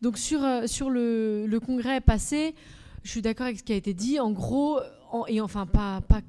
Donc 0.00 0.18
sur, 0.18 0.42
euh, 0.42 0.66
sur 0.66 0.90
le, 0.90 1.46
le 1.46 1.60
congrès 1.60 2.00
passé, 2.00 2.56
je 3.04 3.10
suis 3.10 3.22
d'accord 3.22 3.46
avec 3.46 3.60
ce 3.60 3.62
qui 3.62 3.72
a 3.72 3.76
été 3.76 3.94
dit. 3.94 4.18
En 4.18 4.32
gros, 4.32 4.80
et 5.28 5.40
enfin 5.40 5.66
pas, 5.66 6.00
pas 6.00 6.20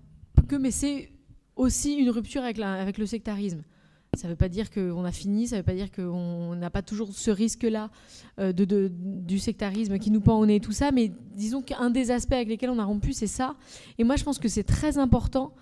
que, 0.48 0.56
mais 0.56 0.72
c'est 0.72 1.10
aussi 1.56 1.96
une 1.96 2.12
rupture 2.12 2.44
avec, 2.44 2.58
la, 2.58 2.74
avec 2.74 3.00
le 3.00 3.08
sectarisme. 3.08 3.64
Ça 4.16 4.28
ne 4.28 4.34
veut 4.34 4.38
pas 4.38 4.50
dire 4.50 4.70
qu'on 4.70 5.04
a 5.06 5.12
fini, 5.12 5.48
ça 5.48 5.56
ne 5.56 5.62
veut 5.62 5.66
pas 5.66 5.74
dire 5.74 5.92
qu'on 5.92 6.56
n'a 6.56 6.70
pas 6.70 6.84
toujours 6.84 7.10
ce 7.14 7.32
risque-là 7.32 7.90
euh, 8.40 8.54
de, 8.54 8.92
du 8.94 9.40
sectarisme 9.40 9.98
qui 9.98 10.12
nous 10.12 10.22
pend 10.22 10.38
au 10.38 10.46
nez 10.46 10.56
et 10.56 10.60
tout 10.60 10.72
ça, 10.72 10.92
mais 10.92 11.12
disons 11.36 11.62
qu'un 11.62 11.90
des 11.90 12.12
aspects 12.12 12.34
avec 12.34 12.48
lesquels 12.48 12.70
on 12.70 12.80
a 12.80 12.86
rompu, 12.86 13.14
c'est 13.14 13.28
ça. 13.28 13.56
Et 13.98 14.04
moi, 14.04 14.16
je 14.16 14.24
pense 14.24 14.38
que 14.38 14.48
c'est 14.48 14.64
très 14.64 15.00
important 15.00 15.54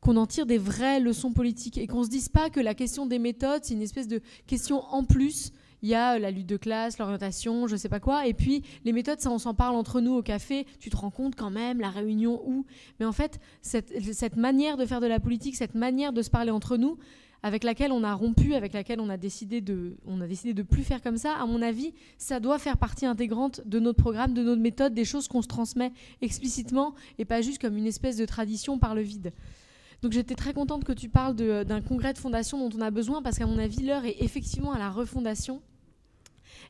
qu'on 0.00 0.16
en 0.16 0.26
tire 0.26 0.46
des 0.46 0.58
vraies 0.58 0.98
leçons 0.98 1.32
politiques 1.32 1.78
et 1.78 1.86
qu'on 1.86 2.00
ne 2.00 2.04
se 2.04 2.10
dise 2.10 2.28
pas 2.28 2.50
que 2.50 2.58
la 2.58 2.74
question 2.74 3.06
des 3.06 3.18
méthodes, 3.18 3.60
c'est 3.64 3.74
une 3.74 3.82
espèce 3.82 4.08
de 4.08 4.20
question 4.46 4.82
en 4.90 5.04
plus. 5.04 5.52
Il 5.82 5.88
y 5.88 5.94
a 5.94 6.18
la 6.18 6.30
lutte 6.30 6.48
de 6.48 6.56
classe, 6.56 6.98
l'orientation, 6.98 7.66
je 7.66 7.72
ne 7.72 7.78
sais 7.78 7.88
pas 7.88 8.00
quoi. 8.00 8.26
Et 8.26 8.34
puis, 8.34 8.62
les 8.84 8.92
méthodes, 8.92 9.20
ça, 9.20 9.30
on 9.30 9.38
s'en 9.38 9.54
parle 9.54 9.76
entre 9.76 10.00
nous 10.00 10.12
au 10.12 10.22
café. 10.22 10.66
Tu 10.78 10.90
te 10.90 10.96
rends 10.96 11.10
compte 11.10 11.36
quand 11.36 11.50
même, 11.50 11.80
la 11.80 11.90
réunion 11.90 12.42
où. 12.44 12.66
Mais 12.98 13.06
en 13.06 13.12
fait, 13.12 13.40
cette 13.62 14.36
manière 14.36 14.76
de 14.76 14.84
faire 14.84 15.00
de 15.00 15.06
la 15.06 15.20
politique, 15.20 15.56
cette 15.56 15.74
manière 15.74 16.12
de 16.12 16.20
se 16.22 16.28
parler 16.28 16.50
entre 16.50 16.76
nous, 16.76 16.98
avec 17.42 17.64
laquelle 17.64 17.92
on 17.92 18.04
a 18.04 18.12
rompu, 18.14 18.54
avec 18.54 18.72
laquelle 18.72 19.00
on 19.00 19.08
a 19.08 19.16
décidé 19.16 19.60
de, 19.60 19.96
on 20.06 20.20
a 20.20 20.26
décidé 20.26 20.52
de 20.52 20.62
plus 20.62 20.82
faire 20.82 21.02
comme 21.02 21.16
ça. 21.16 21.34
À 21.36 21.46
mon 21.46 21.62
avis, 21.62 21.94
ça 22.18 22.40
doit 22.40 22.58
faire 22.58 22.76
partie 22.76 23.06
intégrante 23.06 23.62
de 23.64 23.78
notre 23.78 24.02
programme, 24.02 24.34
de 24.34 24.42
notre 24.42 24.60
méthode, 24.60 24.94
des 24.94 25.04
choses 25.04 25.28
qu'on 25.28 25.42
se 25.42 25.48
transmet 25.48 25.92
explicitement 26.20 26.94
et 27.18 27.24
pas 27.24 27.40
juste 27.40 27.60
comme 27.60 27.76
une 27.76 27.86
espèce 27.86 28.16
de 28.16 28.26
tradition 28.26 28.78
par 28.78 28.94
le 28.94 29.02
vide. 29.02 29.32
Donc 30.02 30.12
j'étais 30.12 30.34
très 30.34 30.54
contente 30.54 30.84
que 30.84 30.92
tu 30.92 31.08
parles 31.08 31.34
d'un 31.34 31.80
congrès 31.82 32.12
de 32.12 32.18
fondation 32.18 32.58
dont 32.58 32.76
on 32.76 32.80
a 32.80 32.90
besoin 32.90 33.22
parce 33.22 33.38
qu'à 33.38 33.46
mon 33.46 33.58
avis, 33.58 33.84
l'heure 33.84 34.04
est 34.04 34.16
effectivement 34.20 34.72
à 34.72 34.78
la 34.78 34.90
refondation. 34.90 35.60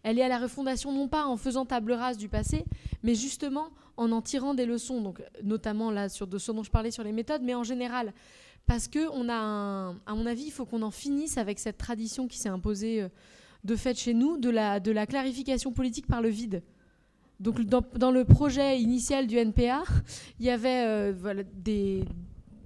Elle 0.03 0.19
est 0.19 0.23
à 0.23 0.29
la 0.29 0.39
refondation 0.39 0.93
non 0.93 1.09
pas 1.09 1.27
en 1.27 1.37
faisant 1.37 1.67
table 1.67 1.93
rase 1.93 2.17
du 2.17 2.29
passé, 2.29 2.65
mais 3.03 3.15
justement 3.15 3.69
en 3.97 4.13
en 4.13 4.23
tirant 4.23 4.55
des 4.55 4.67
leçons, 4.67 5.03
donc 5.03 5.23
notamment 5.43 5.91
là 5.91 6.09
sur 6.09 6.27
de 6.27 6.39
ce 6.39 6.53
dont 6.53 6.63
je 6.63 6.71
parlais 6.71 6.91
sur 6.91 7.05
les 7.05 7.13
méthodes, 7.13 7.43
mais 7.43 7.55
en 7.55 7.65
général 7.65 8.15
parce 8.67 8.89
que 8.89 9.09
on 9.13 9.29
a, 9.29 9.95
à 10.07 10.15
mon 10.15 10.27
avis, 10.27 10.45
il 10.45 10.53
faut 10.53 10.65
qu'on 10.65 10.83
en 10.83 10.91
finisse 10.91 11.39
avec 11.39 11.59
cette 11.59 11.79
tradition 11.79 12.29
qui 12.29 12.39
s'est 12.39 12.49
imposée 12.49 13.03
euh, 13.03 13.09
de 13.65 13.77
fait 13.77 13.99
chez 13.99 14.15
nous, 14.15 14.39
de 14.39 14.51
la, 14.51 14.81
de 14.81 14.93
la 14.93 15.07
clarification 15.07 15.73
politique 15.73 16.07
par 16.07 16.23
le 16.23 16.29
vide. 16.29 16.63
Donc 17.41 17.63
dans, 17.63 18.11
le 18.11 18.25
projet 18.25 18.81
initial 18.81 19.27
du 19.27 19.37
NPA, 19.37 19.83
il 20.39 20.47
y 20.47 20.51
avait 20.51 20.85
euh, 20.87 21.15
voilà, 21.19 21.43
des, 21.55 22.05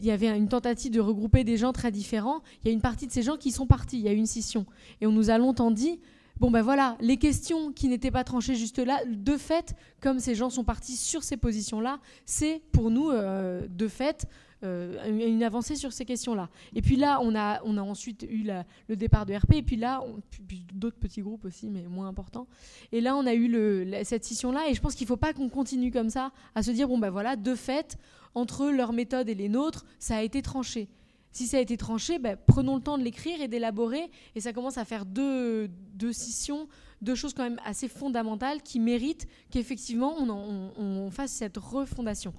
il 0.00 0.06
y 0.06 0.10
avait 0.10 0.36
une 0.36 0.48
tentative 0.48 0.92
de 0.92 1.00
regrouper 1.00 1.44
des 1.44 1.56
gens 1.56 1.72
très 1.72 1.92
différents. 1.92 2.42
Il 2.62 2.68
y 2.68 2.70
a 2.70 2.72
une 2.74 2.80
partie 2.80 3.06
de 3.06 3.12
ces 3.12 3.22
gens 3.22 3.36
qui 3.36 3.52
sont 3.52 3.66
partis. 3.66 3.98
Il 3.98 4.02
y 4.04 4.08
a 4.08 4.12
eu 4.12 4.16
une 4.16 4.26
scission. 4.26 4.66
Et 5.00 5.06
on 5.06 5.12
nous 5.12 5.30
a 5.30 5.38
longtemps 5.38 5.70
dit 5.70 6.00
bon 6.40 6.50
ben 6.50 6.62
voilà, 6.62 6.96
les 7.00 7.16
questions 7.16 7.72
qui 7.72 7.88
n'étaient 7.88 8.10
pas 8.10 8.24
tranchées 8.24 8.54
juste 8.54 8.78
là, 8.78 9.00
de 9.06 9.36
fait, 9.36 9.74
comme 10.00 10.18
ces 10.18 10.34
gens 10.34 10.50
sont 10.50 10.64
partis 10.64 10.96
sur 10.96 11.22
ces 11.22 11.36
positions-là, 11.36 12.00
c'est 12.24 12.62
pour 12.72 12.90
nous, 12.90 13.10
euh, 13.10 13.66
de 13.68 13.88
fait, 13.88 14.26
euh, 14.62 15.26
une 15.26 15.42
avancée 15.42 15.76
sur 15.76 15.92
ces 15.92 16.04
questions-là. 16.04 16.48
Et 16.74 16.82
puis 16.82 16.96
là, 16.96 17.20
on 17.22 17.34
a, 17.34 17.60
on 17.64 17.76
a 17.76 17.82
ensuite 17.82 18.26
eu 18.28 18.46
le 18.88 18.96
départ 18.96 19.26
de 19.26 19.34
RP, 19.34 19.54
et 19.54 19.62
puis 19.62 19.76
là, 19.76 20.02
d'autres 20.72 20.98
petits 20.98 21.22
groupes 21.22 21.44
aussi, 21.44 21.68
mais 21.70 21.82
moins 21.82 22.08
importants. 22.08 22.46
Et 22.92 23.00
là, 23.00 23.16
on 23.16 23.26
a 23.26 23.34
eu 23.34 23.92
cette 24.04 24.24
scission-là, 24.24 24.68
et 24.68 24.74
je 24.74 24.80
pense 24.80 24.94
qu'il 24.94 25.04
ne 25.04 25.08
faut 25.08 25.16
pas 25.16 25.32
qu'on 25.32 25.48
continue 25.48 25.90
comme 25.90 26.10
ça 26.10 26.32
à 26.54 26.62
se 26.62 26.70
dire, 26.70 26.88
bon 26.88 26.98
ben 26.98 27.10
voilà, 27.10 27.36
de 27.36 27.54
fait, 27.54 27.98
entre 28.34 28.70
leur 28.70 28.92
méthode 28.92 29.28
et 29.28 29.34
les 29.34 29.48
nôtres, 29.48 29.84
ça 29.98 30.16
a 30.16 30.22
été 30.22 30.42
tranché. 30.42 30.88
Si 31.30 31.46
ça 31.48 31.56
a 31.56 31.60
été 31.60 31.76
tranché, 31.76 32.20
ben, 32.20 32.36
prenons 32.46 32.76
le 32.76 32.80
temps 32.80 32.96
de 32.96 33.02
l'écrire 33.02 33.40
et 33.42 33.48
d'élaborer, 33.48 34.08
et 34.36 34.40
ça 34.40 34.52
commence 34.52 34.78
à 34.78 34.84
faire 34.84 35.04
deux, 35.04 35.68
deux 35.94 36.12
scissions, 36.12 36.68
deux 37.02 37.16
choses 37.16 37.34
quand 37.34 37.42
même 37.42 37.60
assez 37.64 37.88
fondamentales 37.88 38.62
qui 38.62 38.78
méritent 38.78 39.26
qu'effectivement 39.50 40.14
on 40.16 41.10
fasse 41.10 41.32
cette 41.32 41.56
refondation. 41.56 42.32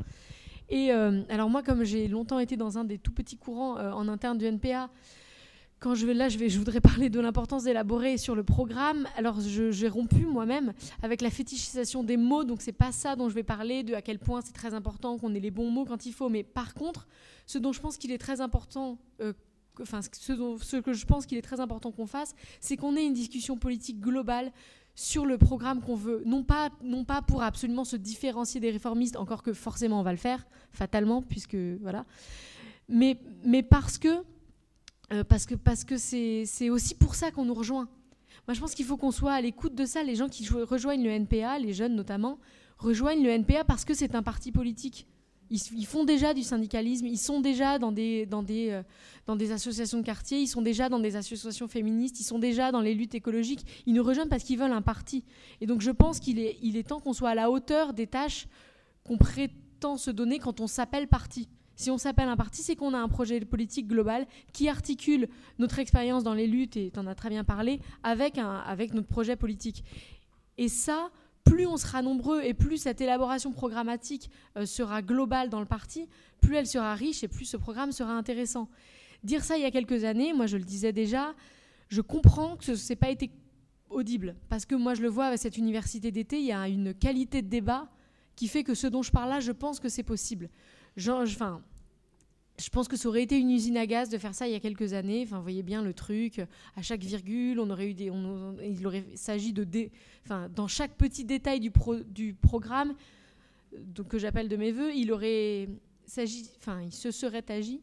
Et 0.69 0.91
euh, 0.91 1.21
alors 1.29 1.49
moi, 1.49 1.63
comme 1.63 1.83
j'ai 1.83 2.07
longtemps 2.07 2.39
été 2.39 2.57
dans 2.57 2.77
un 2.77 2.83
des 2.83 2.97
tout 2.97 3.11
petits 3.11 3.37
courants 3.37 3.77
euh, 3.77 3.91
en 3.91 4.07
interne 4.07 4.37
du 4.37 4.45
NPA, 4.45 4.89
quand 5.79 5.93
je 5.93 6.07
vais 6.07 6.13
là, 6.13 6.29
je, 6.29 6.37
vais, 6.37 6.49
je 6.49 6.57
voudrais 6.57 6.81
parler 6.81 7.09
de 7.09 7.19
l'importance 7.19 7.63
d'élaborer 7.65 8.17
sur 8.17 8.35
le 8.35 8.43
programme. 8.43 9.07
Alors, 9.17 9.39
j'ai 9.41 9.87
rompu 9.87 10.25
moi-même 10.25 10.73
avec 11.01 11.21
la 11.21 11.29
fétichisation 11.29 12.03
des 12.03 12.17
mots, 12.17 12.43
donc 12.43 12.61
c'est 12.61 12.71
pas 12.71 12.91
ça 12.91 13.15
dont 13.15 13.29
je 13.29 13.35
vais 13.35 13.43
parler, 13.43 13.83
de 13.83 13.93
à 13.93 14.01
quel 14.01 14.19
point 14.19 14.41
c'est 14.41 14.53
très 14.53 14.73
important 14.73 15.17
qu'on 15.17 15.33
ait 15.35 15.39
les 15.39 15.51
bons 15.51 15.69
mots 15.69 15.85
quand 15.85 16.05
il 16.05 16.13
faut. 16.13 16.29
Mais 16.29 16.43
par 16.43 16.73
contre, 16.73 17.07
ce 17.45 17.57
dont 17.57 17.71
je 17.71 17.81
pense 17.81 17.97
qu'il 17.97 18.11
est 18.11 18.17
très 18.17 18.41
important, 18.41 18.97
euh, 19.21 19.33
enfin, 19.81 19.99
ce, 20.01 20.57
ce 20.61 20.77
que 20.77 20.93
je 20.93 21.05
pense 21.05 21.25
qu'il 21.25 21.37
est 21.37 21.43
très 21.43 21.59
important 21.59 21.91
qu'on 21.91 22.07
fasse, 22.07 22.33
c'est 22.59 22.77
qu'on 22.77 22.95
ait 22.95 23.05
une 23.05 23.13
discussion 23.13 23.57
politique 23.57 23.99
globale 23.99 24.51
sur 24.95 25.25
le 25.25 25.37
programme 25.37 25.81
qu'on 25.81 25.95
veut, 25.95 26.23
non 26.25 26.43
pas, 26.43 26.69
non 26.81 27.03
pas 27.03 27.21
pour 27.21 27.43
absolument 27.43 27.83
se 27.83 27.97
différencier 27.97 28.61
des 28.61 28.71
réformistes, 28.71 29.17
encore 29.17 29.43
que 29.43 29.53
forcément 29.53 29.99
on 29.99 30.03
va 30.03 30.11
le 30.11 30.17
faire, 30.17 30.45
fatalement, 30.71 31.21
puisque 31.21 31.57
voilà, 31.81 32.05
mais, 32.87 33.19
mais 33.43 33.61
parce 33.61 33.97
que 33.97 34.23
euh, 35.13 35.23
parce 35.23 35.45
que 35.45 35.55
parce 35.55 35.83
que 35.83 35.97
c'est 35.97 36.69
aussi 36.69 36.95
pour 36.95 37.15
ça 37.15 37.31
qu'on 37.31 37.45
nous 37.45 37.53
rejoint. 37.53 37.87
Moi, 38.47 38.53
je 38.53 38.59
pense 38.59 38.73
qu'il 38.73 38.85
faut 38.85 38.97
qu'on 38.97 39.11
soit 39.11 39.33
à 39.33 39.41
l'écoute 39.41 39.75
de 39.75 39.85
ça. 39.85 40.03
Les 40.03 40.15
gens 40.15 40.29
qui 40.29 40.47
rejoignent 40.47 41.03
le 41.03 41.09
NPA, 41.09 41.59
les 41.59 41.73
jeunes 41.73 41.95
notamment, 41.95 42.39
rejoignent 42.77 43.23
le 43.23 43.29
NPA 43.29 43.63
parce 43.63 43.85
que 43.85 43.93
c'est 43.93 44.15
un 44.15 44.23
parti 44.23 44.51
politique. 44.51 45.07
Ils, 45.49 45.85
font 45.85 46.05
déjà 46.05 46.33
du 46.33 46.41
syndicalisme, 46.41 47.05
ils 47.05 47.17
sont 47.17 47.39
déjà 47.39 47.75
euh, 47.75 47.79
dans 47.79 49.35
des 49.35 49.51
associations 49.51 49.99
de 49.99 50.03
quartier, 50.03 50.39
ils 50.39 50.47
sont 50.47 50.61
déjà 50.61 50.89
dans 50.89 50.99
des 50.99 51.15
associations 51.15 51.67
féministes, 51.67 52.19
ils 52.19 52.23
sont 52.23 52.39
déjà 52.39 52.71
dans 52.71 52.81
les 52.81 52.95
luttes 52.95 53.15
écologiques. 53.15 53.83
Ils 53.85 53.93
nous 53.93 54.03
rejoignent 54.03 54.29
parce 54.29 54.43
qu'ils 54.43 54.57
veulent 54.57 54.71
un 54.71 54.81
parti. 54.81 55.23
Et 55.61 55.67
donc 55.67 55.81
je 55.81 55.91
pense 55.91 56.19
qu'il 56.19 56.39
est, 56.39 56.87
temps 56.87 56.99
qu'on 56.99 57.13
soit 57.13 57.29
à 57.29 57.35
la 57.35 57.51
hauteur 57.51 57.93
des 57.93 58.07
tâches 58.07 58.47
qu'on 59.03 59.17
prétend 59.17 59.97
se 59.97 60.09
donner 60.09 60.39
quand 60.39 60.61
on 60.61 60.67
s'appelle 60.67 61.07
parti. 61.07 61.47
Si 61.75 61.91
on 61.91 61.97
s'appelle 61.97 62.29
un 62.29 62.37
parti, 62.37 62.63
c'est 62.63 62.75
qu'on 62.75 62.93
a 62.93 62.97
un 62.97 63.09
projet 63.09 63.39
politique 63.41 63.87
global 63.87 64.25
qui 64.53 64.69
articule 64.69 65.27
notre 65.59 65.77
expérience 65.79 66.23
dans 66.23 66.33
les 66.33 66.47
luttes, 66.47 66.77
et 66.77 66.89
tu 66.91 66.99
en 66.99 67.05
as 67.05 67.15
très 67.15 67.29
bien 67.29 67.43
parlé, 67.43 67.81
avec, 68.01 68.37
avec 68.37 68.93
notre 68.93 69.07
projet 69.07 69.35
politique. 69.35 69.83
Et 70.57 70.69
ça, 70.69 71.11
plus 71.45 71.65
on 71.65 71.77
sera 71.77 72.01
nombreux 72.01 72.41
et 72.43 72.53
plus 72.53 72.77
cette 72.77 72.99
élaboration 72.99 73.51
programmatique 73.53 74.29
euh, 74.57 74.65
sera 74.65 75.01
globale 75.01 75.49
dans 75.49 75.61
le 75.61 75.65
parti, 75.65 76.09
plus 76.41 76.55
elle 76.55 76.67
sera 76.67 76.93
riche 76.95 77.23
et 77.23 77.29
plus 77.29 77.45
ce 77.45 77.55
programme 77.55 77.91
sera 77.91 78.11
intéressant. 78.11 78.67
Dire 79.23 79.43
ça 79.43 79.57
il 79.57 79.63
y 79.63 79.65
a 79.65 79.71
quelques 79.71 80.03
années, 80.03 80.33
moi 80.33 80.47
je 80.47 80.57
le 80.57 80.63
disais 80.63 80.91
déjà, 80.91 81.33
je 81.87 82.01
comprends 82.01 82.57
que 82.57 82.75
ce 82.75 82.91
n'est 82.91 82.97
pas 82.97 83.09
été 83.09 83.31
audible, 83.89 84.35
parce 84.49 84.65
que 84.65 84.75
moi 84.75 84.93
je 84.95 85.01
le 85.01 85.07
vois 85.07 85.27
avec 85.27 85.39
cette 85.39 85.57
université 85.57 86.11
d'été, 86.11 86.39
il 86.39 86.45
y 86.45 86.51
a 86.51 86.67
une 86.67 86.93
qualité 86.93 87.41
de 87.41 87.47
débat 87.47 87.87
qui 88.35 88.49
fait 88.49 88.63
que 88.63 88.73
ce 88.73 88.87
dont 88.87 89.01
je 89.01 89.11
parle 89.11 89.29
là, 89.29 89.39
je 89.39 89.53
pense 89.53 89.79
que 89.79 89.87
c'est 89.87 90.03
possible 90.03 90.49
enfin, 91.07 91.61
je 92.57 92.69
pense 92.69 92.87
que 92.87 92.95
ça 92.95 93.09
aurait 93.09 93.23
été 93.23 93.37
une 93.37 93.51
usine 93.51 93.77
à 93.77 93.85
gaz 93.85 94.09
de 94.09 94.17
faire 94.17 94.33
ça 94.33 94.47
il 94.47 94.53
y 94.53 94.55
a 94.55 94.59
quelques 94.59 94.93
années. 94.93 95.23
Enfin, 95.25 95.37
vous 95.37 95.43
voyez 95.43 95.63
bien 95.63 95.81
le 95.81 95.93
truc. 95.93 96.41
À 96.75 96.81
chaque 96.81 97.03
virgule, 97.03 97.59
on 97.59 97.69
aurait 97.69 97.89
eu 97.89 97.93
des, 97.93 98.11
il 98.63 98.87
aurait 98.87 99.05
s'agit 99.15 99.51
de, 99.51 99.67
enfin, 100.23 100.49
dans 100.55 100.67
chaque 100.67 100.95
petit 100.95 101.25
détail 101.25 101.59
du, 101.59 101.71
programme, 102.33 102.95
donc 103.77 104.07
que 104.07 104.17
j'appelle 104.17 104.47
de 104.47 104.55
mes 104.55 104.71
voeux, 104.71 104.93
il 104.93 105.11
aurait 105.11 105.67
s'agit, 106.05 106.49
enfin, 106.59 106.81
il 106.81 106.93
se 106.93 107.11
serait 107.11 107.43
agi, 107.49 107.81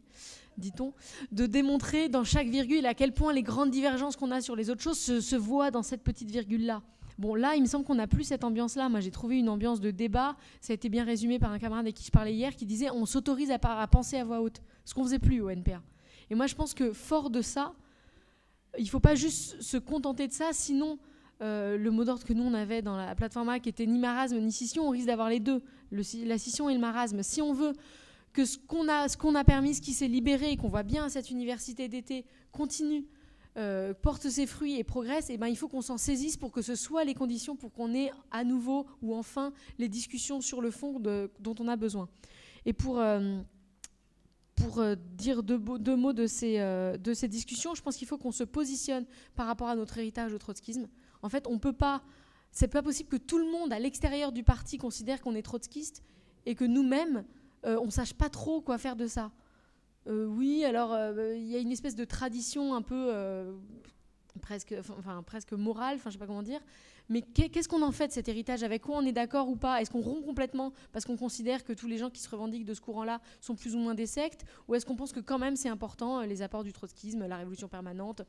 dit-on, 0.57 0.95
de 1.33 1.47
démontrer 1.47 2.09
dans 2.09 2.25
chaque 2.25 2.49
virgule 2.49 2.87
à 2.87 2.95
quel 2.95 3.13
point 3.13 3.33
les 3.33 3.43
grandes 3.43 3.71
divergences 3.71 4.17
qu'on 4.17 4.31
a 4.31 4.41
sur 4.41 4.57
les 4.57 4.71
autres 4.71 4.83
choses 4.83 4.99
se, 4.99 5.21
se 5.21 5.37
voient 5.37 5.71
dans 5.71 5.83
cette 5.83 6.03
petite 6.03 6.31
virgule 6.31 6.65
là. 6.65 6.83
Bon, 7.19 7.35
là, 7.35 7.55
il 7.57 7.63
me 7.63 7.67
semble 7.67 7.85
qu'on 7.85 7.95
n'a 7.95 8.07
plus 8.07 8.25
cette 8.25 8.45
ambiance-là. 8.45 8.89
Moi, 8.89 9.01
j'ai 9.01 9.11
trouvé 9.11 9.39
une 9.39 9.49
ambiance 9.49 9.81
de 9.81 9.91
débat. 9.91 10.37
Ça 10.61 10.73
a 10.73 10.75
été 10.75 10.89
bien 10.89 11.05
résumé 11.05 11.39
par 11.39 11.53
un 11.53 11.59
camarade 11.59 11.85
avec 11.85 11.95
qui 11.95 12.05
je 12.05 12.11
parlais 12.11 12.35
hier, 12.35 12.55
qui 12.55 12.67
disait 12.67 12.91
on 12.91 13.07
s'autorise 13.07 13.51
à, 13.51 13.59
penser 13.87 14.17
à 14.17 14.25
voix 14.25 14.41
haute, 14.41 14.63
ce 14.85 14.95
qu'on 14.95 15.05
faisait 15.05 15.19
plus 15.19 15.41
au 15.41 15.51
NPA. 15.51 15.83
Et 16.31 16.35
moi, 16.35 16.47
je 16.47 16.55
pense 16.55 16.75
que 16.75 16.93
fort 16.93 17.31
de 17.31 17.43
ça, 17.43 17.75
il 18.79 18.85
ne 18.85 18.89
faut 18.89 19.01
pas 19.01 19.15
juste 19.15 19.61
se 19.61 19.77
contenter 19.77 20.29
de 20.29 20.33
ça, 20.33 20.51
sinon. 20.53 20.99
Euh, 21.41 21.77
le 21.77 21.91
mot 21.91 22.05
d'ordre 22.05 22.23
que 22.23 22.33
nous 22.33 22.45
on 22.45 22.55
avait 22.55 22.83
dans 22.83 22.97
la 22.97 23.17
plateforme 23.17 23.49
A 23.49 23.59
qui 23.59 23.69
était 23.69 23.87
ni 23.87 23.99
marasme 23.99 24.39
ni 24.39 24.53
scission, 24.53 24.87
on 24.87 24.91
risque 24.91 25.09
d'avoir 25.09 25.29
les 25.29 25.41
deux, 25.41 25.61
la 25.91 26.39
scission 26.39 26.69
et 26.69 26.75
le 26.75 26.79
marasme. 26.79 27.25
Si 27.25 27.43
on 27.43 27.53
veut 27.53 27.73
que 28.33 28.45
ce 28.45 28.59
qu'on 28.59 28.89
a, 28.89 29.09
qu'on 29.17 29.35
a 29.35 29.43
permis, 29.43 29.75
ce 29.75 29.81
qui 29.83 29.93
s'est 29.93 30.07
libéré 30.07 30.53
et 30.53 30.57
qu'on 30.57 30.69
voit 30.69 30.85
bien 30.85 31.05
à 31.05 31.09
cette 31.09 31.31
université 31.31 31.89
d'été 31.89 32.25
continue 32.53 33.05
euh, 33.59 33.93
porte 33.93 34.31
ses 34.31 34.47
fruits 34.47 34.79
et 34.79 34.85
progresse, 34.85 35.29
et 35.29 35.35
eh 35.35 35.37
ben, 35.37 35.47
il 35.47 35.57
faut 35.57 35.69
qu'on 35.69 35.83
s'en 35.83 35.99
saisisse 35.99 36.39
pour 36.39 36.53
que 36.53 36.63
ce 36.63 36.75
soit 36.75 37.05
les 37.05 37.13
conditions 37.13 37.55
pour 37.55 37.71
qu'on 37.71 37.93
ait 37.95 38.11
à 38.31 38.45
nouveau 38.45 38.87
ou 39.03 39.15
enfin 39.15 39.53
les 39.79 39.91
discussions 39.91 40.41
sur 40.41 40.63
le 40.63 40.71
fond 40.71 40.99
dont 41.01 41.55
on 41.61 41.69
a 41.69 41.77
besoin. 41.77 42.09
Et 42.65 42.73
pour, 42.73 42.99
euh, 42.99 43.43
pour 44.55 44.79
euh, 44.79 44.95
dire 44.95 45.43
deux, 45.43 45.59
mots 45.97 46.15
de 46.15 46.27
ces, 46.27 46.61
de 46.99 47.13
ces 47.13 47.29
discussions, 47.29 47.75
je 47.75 47.83
pense 47.83 47.99
qu'il 47.99 48.09
faut 48.09 48.17
qu'on 48.17 48.33
se 48.33 48.45
positionne 48.45 49.05
par 49.35 49.47
rapport 49.47 49.69
à 49.69 49.77
notre 49.77 49.99
héritage 49.99 50.33
au 50.33 50.39
trotskisme. 50.39 50.89
En 51.21 51.29
fait, 51.29 51.47
on 51.47 51.59
peut 51.59 51.75
pas, 51.75 52.03
c'est 52.53 52.69
pas 52.69 52.83
possible 52.83 53.11
que 53.11 53.17
tout 53.17 53.39
le 53.39 53.51
monde 53.51 53.71
à 53.71 53.79
l'extérieur 53.79 54.33
du 54.33 54.45
parti 54.45 54.79
considère 54.79 55.21
qu'on 55.21 55.35
est 55.35 55.43
trotskiste 55.43 56.03
et 56.47 56.55
que 56.55 56.65
nous-mêmes, 56.65 57.25
on 57.65 57.91
sache 57.91 58.15
pas 58.15 58.31
trop 58.31 58.63
quoi 58.63 58.79
faire 58.79 58.97
de 58.97 59.07
ça. 59.07 59.31
Euh, 60.09 60.27
oui, 60.27 60.65
alors 60.65 60.93
euh, 60.93 61.35
il 61.37 61.47
y 61.47 61.57
a 61.57 61.59
une 61.59 61.73
espèce 61.73 61.95
de 61.95 62.05
tradition 62.05 62.75
un 62.75 62.83
peu 62.83 63.07
euh, 63.09 63.53
presque, 64.41 64.75
enfin, 64.79 65.23
presque 65.23 65.53
morale, 65.53 65.97
enfin 65.97 66.11
je 66.11 66.15
sais 66.15 66.19
pas 66.19 66.27
comment 66.27 66.43
dire. 66.43 66.61
Mais 67.09 67.21
qu'est-ce 67.21 67.69
qu'on 67.69 67.83
en 67.83 67.91
fait 67.93 68.09
de 68.09 68.13
cet 68.13 68.29
héritage? 68.29 68.63
Avec 68.63 68.83
quoi 68.83 68.97
on 68.97 69.05
est 69.05 69.13
d'accord 69.13 69.49
ou 69.49 69.57
pas? 69.57 69.83
Est-ce 69.83 69.91
qu'on 69.91 70.01
rompt 70.01 70.25
complètement? 70.25 70.73
Parce 70.93 71.05
qu'on 71.05 71.17
considère 71.17 71.65
que 71.65 71.73
tous 71.73 71.89
les 71.89 71.99
gens 71.99 72.11
qui 72.11 72.21
se 72.21 72.29
revendiquent 72.29 72.65
de 72.65 72.75
ce 72.75 72.81
courant-là 72.81 73.21
sont 73.41 73.57
plus 73.57 73.75
ou 73.75 73.79
moins 73.79 73.95
des 73.95 74.07
sectes? 74.07 74.45
Ou 74.69 74.77
est-ce 74.77 74.87
qu'on 74.87 74.95
pense 74.95 75.13
que 75.13 75.21
quand 75.21 75.39
même 75.39 75.57
c'est 75.57 75.69
important 75.69 76.23
les 76.23 76.43
apports 76.43 76.63
du 76.63 76.73
trotskisme, 76.73 77.27
la 77.27 77.37
révolution 77.37 77.69
permanente, 77.69 78.23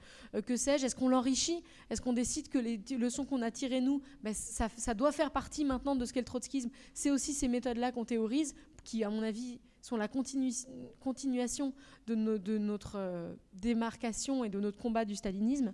que 0.45 0.57
sais-je? 0.57 0.87
Est-ce 0.87 0.95
qu'on 0.95 1.07
l'enrichit? 1.07 1.63
Est-ce 1.89 2.01
qu'on 2.01 2.13
décide 2.13 2.49
que 2.49 2.57
les 2.57 2.77
leçons 2.97 3.25
qu'on 3.25 3.41
a 3.43 3.51
tirées 3.51 3.81
nous, 3.81 4.01
ben, 4.23 4.33
ça, 4.33 4.69
ça, 4.75 4.95
doit 4.95 5.11
faire 5.11 5.31
partie 5.31 5.65
maintenant 5.65 5.95
de 5.95 6.03
ce 6.03 6.11
qu'est 6.11 6.21
le 6.21 6.25
trotskisme? 6.25 6.69
C'est 6.93 7.11
aussi 7.11 7.33
ces 7.33 7.47
méthodes-là 7.47 7.91
qu'on 7.91 8.05
théorise, 8.05 8.55
qui 8.83 9.03
à 9.03 9.09
mon 9.09 9.21
avis 9.21 9.59
sont 9.83 9.97
la 9.97 10.07
continuation 10.07 11.73
de, 12.07 12.15
notre 12.57 12.93
euh, 12.95 13.33
démarcation 13.53 14.45
et 14.45 14.49
de 14.49 14.59
notre 14.59 14.77
combat 14.77 15.03
du 15.03 15.15
stalinisme. 15.15 15.73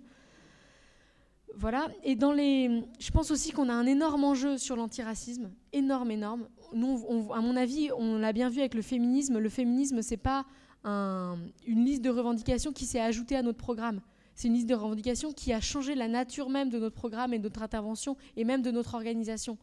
Voilà. 1.56 1.88
Je 2.04 3.10
pense 3.12 3.30
aussi 3.30 3.52
qu'on 3.52 3.68
a 3.68 3.72
un 3.72 3.86
énorme 3.86 4.24
enjeu 4.24 4.58
sur 4.58 4.74
l'antiracisme, 4.74 5.52
énorme, 5.72 6.10
énorme. 6.10 6.48
À 6.72 7.40
mon 7.40 7.56
avis, 7.56 7.90
on 7.96 8.18
l'a 8.18 8.32
bien 8.32 8.48
vu 8.48 8.58
avec 8.58 8.74
le 8.74 8.82
féminisme. 8.82 9.38
Le 9.38 9.48
féminisme, 9.48 10.02
c'est 10.02 10.16
pas 10.16 10.44
une 10.84 11.84
liste 11.84 12.02
de 12.02 12.10
revendications 12.10 12.72
qui 12.72 12.86
s'est 12.86 13.00
ajoutée 13.00 13.36
à 13.36 13.42
notre 13.42 13.58
programme. 13.58 14.00
C'est 14.34 14.48
une 14.48 14.54
liste 14.54 14.68
de 14.68 14.74
revendications 14.74 15.32
qui 15.32 15.52
a 15.52 15.60
changé 15.60 15.94
la 15.94 16.08
nature 16.08 16.50
même 16.50 16.68
de 16.68 16.78
notre 16.78 16.96
programme 16.96 17.32
et 17.32 17.38
de 17.38 17.44
notre 17.44 17.62
intervention 17.62 18.16
et 18.36 18.44
même 18.44 18.62
de 18.62 18.70
notre 18.70 18.94
organisation. 18.94 19.56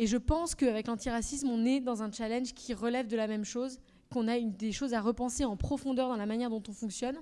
Et 0.00 0.06
je 0.06 0.16
pense 0.16 0.54
qu'avec 0.54 0.86
l'antiracisme, 0.86 1.48
on 1.48 1.64
est 1.64 1.80
dans 1.80 2.04
un 2.04 2.12
challenge 2.12 2.54
qui 2.54 2.72
relève 2.72 3.08
de 3.08 3.16
la 3.16 3.26
même 3.26 3.44
chose, 3.44 3.80
qu'on 4.12 4.28
a 4.28 4.38
des 4.38 4.70
choses 4.70 4.94
à 4.94 5.00
repenser 5.00 5.44
en 5.44 5.56
profondeur 5.56 6.08
dans 6.08 6.16
la 6.16 6.24
manière 6.24 6.50
dont 6.50 6.62
on 6.68 6.72
fonctionne. 6.72 7.16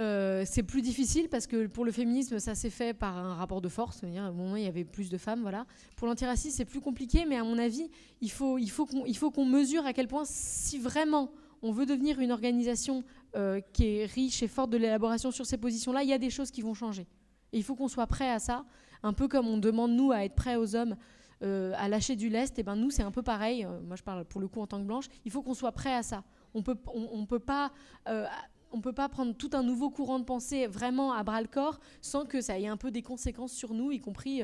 Euh, 0.00 0.42
c'est 0.44 0.64
plus 0.64 0.82
difficile 0.82 1.28
parce 1.28 1.46
que 1.46 1.68
pour 1.68 1.84
le 1.84 1.92
féminisme, 1.92 2.40
ça 2.40 2.56
s'est 2.56 2.70
fait 2.70 2.92
par 2.92 3.16
un 3.16 3.34
rapport 3.34 3.60
de 3.60 3.68
force. 3.68 4.02
-à, 4.02 4.06
à 4.06 4.58
il 4.58 4.64
y 4.64 4.66
avait 4.66 4.84
plus 4.84 5.10
de 5.10 5.16
femmes. 5.16 5.42
Voilà. 5.42 5.64
Pour 5.94 6.08
l'antiracisme, 6.08 6.56
c'est 6.56 6.64
plus 6.64 6.80
compliqué, 6.80 7.24
mais 7.24 7.36
à 7.36 7.44
mon 7.44 7.58
avis, 7.58 7.88
il 8.20 8.30
faut, 8.32 8.58
il 8.58 8.68
faut 8.68 9.30
qu'on 9.30 9.44
mesure 9.44 9.86
à 9.86 9.92
quel 9.92 10.08
point, 10.08 10.24
si 10.24 10.78
vraiment 10.78 11.30
on 11.62 11.70
veut 11.70 11.86
devenir 11.86 12.18
une 12.18 12.32
organisation 12.32 13.04
euh, 13.36 13.60
qui 13.72 13.84
est 13.86 14.06
riche 14.06 14.42
et 14.42 14.48
forte 14.48 14.70
de 14.70 14.76
l'élaboration 14.76 15.30
sur 15.30 15.46
ces 15.46 15.58
positions-là, 15.58 16.02
il 16.02 16.08
y 16.08 16.12
a 16.12 16.18
des 16.18 16.30
choses 16.30 16.50
qui 16.50 16.62
vont 16.62 16.74
changer. 16.74 17.06
Et 17.52 17.58
il 17.58 17.64
faut 17.64 17.74
qu'on 17.74 17.88
soit 17.88 18.06
prêt 18.06 18.30
à 18.30 18.38
ça 18.38 18.64
un 19.02 19.12
peu 19.12 19.28
comme 19.28 19.48
on 19.48 19.58
demande 19.58 19.92
nous 19.92 20.12
à 20.12 20.24
être 20.24 20.34
prêts 20.34 20.56
aux 20.56 20.76
hommes 20.76 20.96
euh, 21.42 21.72
à 21.76 21.88
lâcher 21.88 22.16
du 22.16 22.28
lest, 22.28 22.58
et 22.58 22.62
ben 22.62 22.76
nous 22.76 22.90
c'est 22.90 23.02
un 23.02 23.10
peu 23.10 23.22
pareil. 23.22 23.64
Euh, 23.64 23.80
moi 23.80 23.96
je 23.96 24.02
parle 24.02 24.24
pour 24.26 24.40
le 24.40 24.48
coup 24.48 24.60
en 24.60 24.66
tant 24.66 24.78
que 24.78 24.84
blanche. 24.84 25.06
Il 25.24 25.30
faut 25.30 25.42
qu'on 25.42 25.54
soit 25.54 25.72
prêt 25.72 25.94
à 25.94 26.02
ça. 26.02 26.22
On 26.52 26.62
peut 26.62 26.76
on, 26.92 27.24
peut 27.24 27.38
pas 27.38 27.72
euh, 28.08 28.26
on 28.72 28.80
peut 28.80 28.92
pas 28.92 29.08
prendre 29.08 29.34
tout 29.34 29.50
un 29.54 29.62
nouveau 29.62 29.88
courant 29.88 30.18
de 30.18 30.24
pensée 30.24 30.66
vraiment 30.66 31.12
à 31.12 31.22
bras 31.22 31.40
le 31.40 31.48
corps 31.48 31.80
sans 32.02 32.26
que 32.26 32.40
ça 32.40 32.58
ait 32.58 32.66
un 32.66 32.76
peu 32.76 32.90
des 32.90 33.02
conséquences 33.02 33.52
sur 33.52 33.72
nous, 33.72 33.90
y 33.90 34.00
compris 34.00 34.42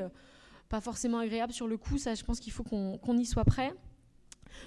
pas 0.69 0.81
forcément 0.81 1.19
agréables 1.19 1.53
sur 1.53 1.67
le 1.67 1.77
coup. 1.77 1.97
Ça, 1.97 2.15
je 2.15 2.23
pense 2.23 2.39
qu'il 2.39 2.51
faut 2.51 2.63
qu'on 2.63 3.17
y 3.17 3.25
soit 3.25 3.45
prêt. 3.45 3.73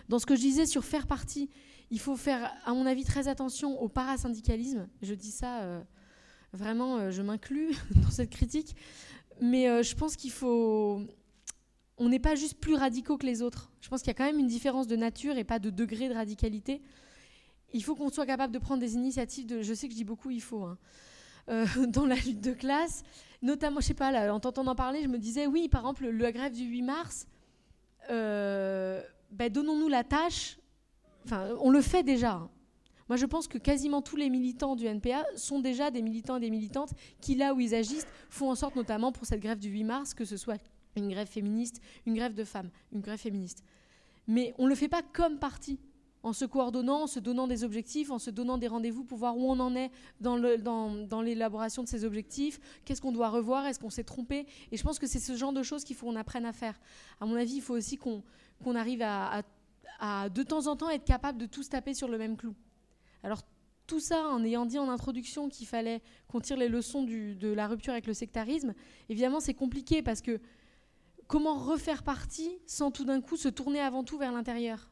Dans 0.09 0.19
ce 0.19 0.27
que 0.27 0.37
je 0.37 0.41
disais 0.41 0.67
sur 0.67 0.85
faire 0.85 1.07
partie, 1.07 1.51
il 1.91 1.99
faut 1.99 2.17
faire, 2.17 2.53
à 2.65 2.73
mon 2.75 2.87
avis, 2.87 3.05
très 3.05 3.27
attention 3.27 3.81
au 3.83 3.89
parasyndicalisme. 3.89 4.89
Je 5.03 5.15
dis 5.15 5.33
ça, 5.33 5.83
vraiment, 6.53 7.11
je 7.11 7.23
m'inclus 7.23 7.77
dans 7.95 8.11
cette 8.11 8.31
critique. 8.31 8.77
Mais 9.41 9.69
euh, 9.69 9.83
je 9.83 9.95
pense 9.95 10.17
qu'il 10.17 10.31
faut. 10.31 11.03
On 11.97 12.09
n'est 12.09 12.19
pas 12.19 12.35
juste 12.35 12.59
plus 12.59 12.75
radicaux 12.75 13.19
que 13.19 13.27
les 13.27 13.43
autres. 13.43 13.71
Je 13.81 13.89
pense 13.89 14.01
qu'il 14.01 14.09
y 14.09 14.11
a 14.11 14.15
quand 14.15 14.25
même 14.25 14.39
une 14.39 14.47
différence 14.47 14.87
de 14.87 14.97
nature 14.97 15.37
et 15.37 15.45
pas 15.45 15.59
de 15.59 15.71
degré 15.71 16.09
de 16.09 16.15
radicalité. 16.15 16.81
Il 17.73 17.85
faut 17.85 17.95
qu'on 17.95 18.11
soit 18.11 18.27
capable 18.27 18.53
de 18.53 18.59
prendre 18.59 18.81
des 18.81 18.95
initiatives. 18.95 19.61
Je 19.61 19.75
sais 19.75 19.87
que 19.87 19.93
je 19.93 19.99
dis 19.99 20.05
beaucoup 20.05 20.31
il 20.31 20.41
faut. 20.41 20.65
Hein. 20.65 20.79
Euh, 21.49 21.67
dans 21.89 22.07
la 22.07 22.15
lutte 22.17 22.41
de 22.41 22.53
classe, 22.53 23.03
notamment, 23.43 23.81
je 23.81 23.87
sais 23.87 23.95
pas, 23.95 24.33
en 24.33 24.41
t'entendant 24.41 24.75
parler, 24.75 25.03
je 25.03 25.09
me 25.09 25.19
disais, 25.19 25.47
oui, 25.47 25.69
par 25.69 25.83
exemple, 25.83 26.09
la 26.09 26.33
grève 26.33 26.53
du 26.53 26.65
8 26.65 26.83
mars, 26.83 27.27
euh, 28.11 29.03
ben, 29.31 29.51
donnons-nous 29.51 29.89
la 29.89 30.05
tâche, 30.05 30.59
enfin, 31.25 31.49
on 31.61 31.71
le 31.71 31.81
fait 31.81 32.03
déjà, 32.03 32.33
hein. 32.33 32.51
Moi, 33.11 33.17
je 33.17 33.27
pense 33.27 33.49
que 33.49 33.59
quasiment 33.59 34.03
tous 34.03 34.15
les 34.15 34.31
militants 34.31 34.77
du 34.77 34.87
NPA 34.87 35.25
sont 35.35 35.59
déjà 35.59 35.91
des 35.91 36.01
militants 36.01 36.37
et 36.37 36.41
des 36.41 36.49
militantes 36.49 36.93
qui, 37.21 37.35
là 37.35 37.55
où 37.55 37.59
ils 37.59 37.75
agissent, 37.75 38.07
font 38.29 38.49
en 38.49 38.55
sorte, 38.55 38.77
notamment 38.77 39.11
pour 39.11 39.27
cette 39.27 39.41
grève 39.41 39.59
du 39.59 39.69
8 39.69 39.83
mars, 39.83 40.15
que 40.15 40.25
ce 40.25 40.37
soit 40.37 40.63
une 40.95 41.09
grève 41.09 41.27
féministe, 41.27 41.83
une 42.07 42.15
grève 42.15 42.35
de 42.35 42.45
femmes, 42.45 42.71
une 42.93 43.01
grève 43.01 43.19
féministe. 43.19 43.65
Mais 44.29 44.55
on 44.59 44.67
ne 44.67 44.69
le 44.69 44.77
fait 44.77 44.87
pas 44.87 45.03
comme 45.03 45.41
parti, 45.41 45.81
en 46.23 46.33
se 46.33 46.45
coordonnant, 46.45 47.03
en 47.03 47.07
se 47.09 47.19
donnant 47.19 47.49
des 47.49 47.65
objectifs, 47.65 48.13
en 48.13 48.21
se 48.21 48.31
donnant 48.31 48.59
des 48.59 48.69
rendez-vous 48.69 49.03
pour 49.03 49.19
voir 49.19 49.37
où 49.37 49.51
on 49.51 49.59
en 49.59 49.75
est 49.75 49.91
dans, 50.21 50.37
l'élaboration 51.21 51.83
de 51.83 51.89
ces 51.89 52.05
objectifs, 52.05 52.61
qu'est-ce 52.85 53.01
qu'on 53.01 53.11
doit 53.11 53.31
revoir, 53.31 53.67
est-ce 53.67 53.81
qu'on 53.81 53.91
s'est 53.91 54.05
trompé. 54.05 54.47
Et 54.71 54.77
je 54.77 54.85
pense 54.85 55.01
que 55.01 55.09
c'est 55.09 55.19
ce 55.19 55.35
genre 55.35 55.53
de 55.53 55.65
choses 55.65 55.83
qu'il 55.83 55.97
faut 55.97 56.07
qu'on 56.07 56.15
apprenne 56.15 56.47
à 56.47 56.53
faire. 56.53 56.79
À 57.21 57.27
mon 57.27 57.35
avis, 57.35 57.57
il 57.57 57.61
faut 57.61 57.75
aussi 57.75 57.97
qu'on 57.97 58.23
arrive 58.77 59.03
à, 59.03 59.43
à, 59.99 60.29
de 60.29 60.45
temps 60.45 60.69
en 60.69 60.77
temps, 60.77 60.91
être 60.91 61.05
capable 61.05 61.39
de 61.39 61.47
tous 61.47 61.69
taper 61.69 61.93
sur 61.93 62.07
le 62.07 62.17
même 62.17 62.37
clou. 62.37 62.55
Alors, 63.23 63.43
tout 63.87 64.01
ça 64.01 64.29
en 64.29 64.45
ayant 64.45 64.67
dit 64.67 64.79
en 64.79 64.89
introduction 64.89 65.49
qu'il 65.49 65.67
fallait 65.67 66.01
qu'on 66.29 66.41
tire 66.41 66.57
les 66.57 66.69
leçons 66.69 67.03
de 67.03 67.49
la 67.49 67.67
rupture 67.67 67.93
avec 67.93 68.07
le 68.07 68.15
sectarisme, 68.15 68.73
évidemment 69.09 69.41
c'est 69.41 69.55
compliqué 69.55 70.01
parce 70.01 70.21
que 70.21 70.41
comment 71.27 71.55
refaire 71.55 72.05
partie 72.05 72.51
sans 72.67 72.91
tout 72.91 73.05
d'un 73.05 73.21
coup 73.21 73.37
se 73.37 73.49
tourner 73.49 73.81
avant 73.81 74.05
tout 74.05 74.17
vers 74.17 74.33
l'intérieur? 74.33 74.91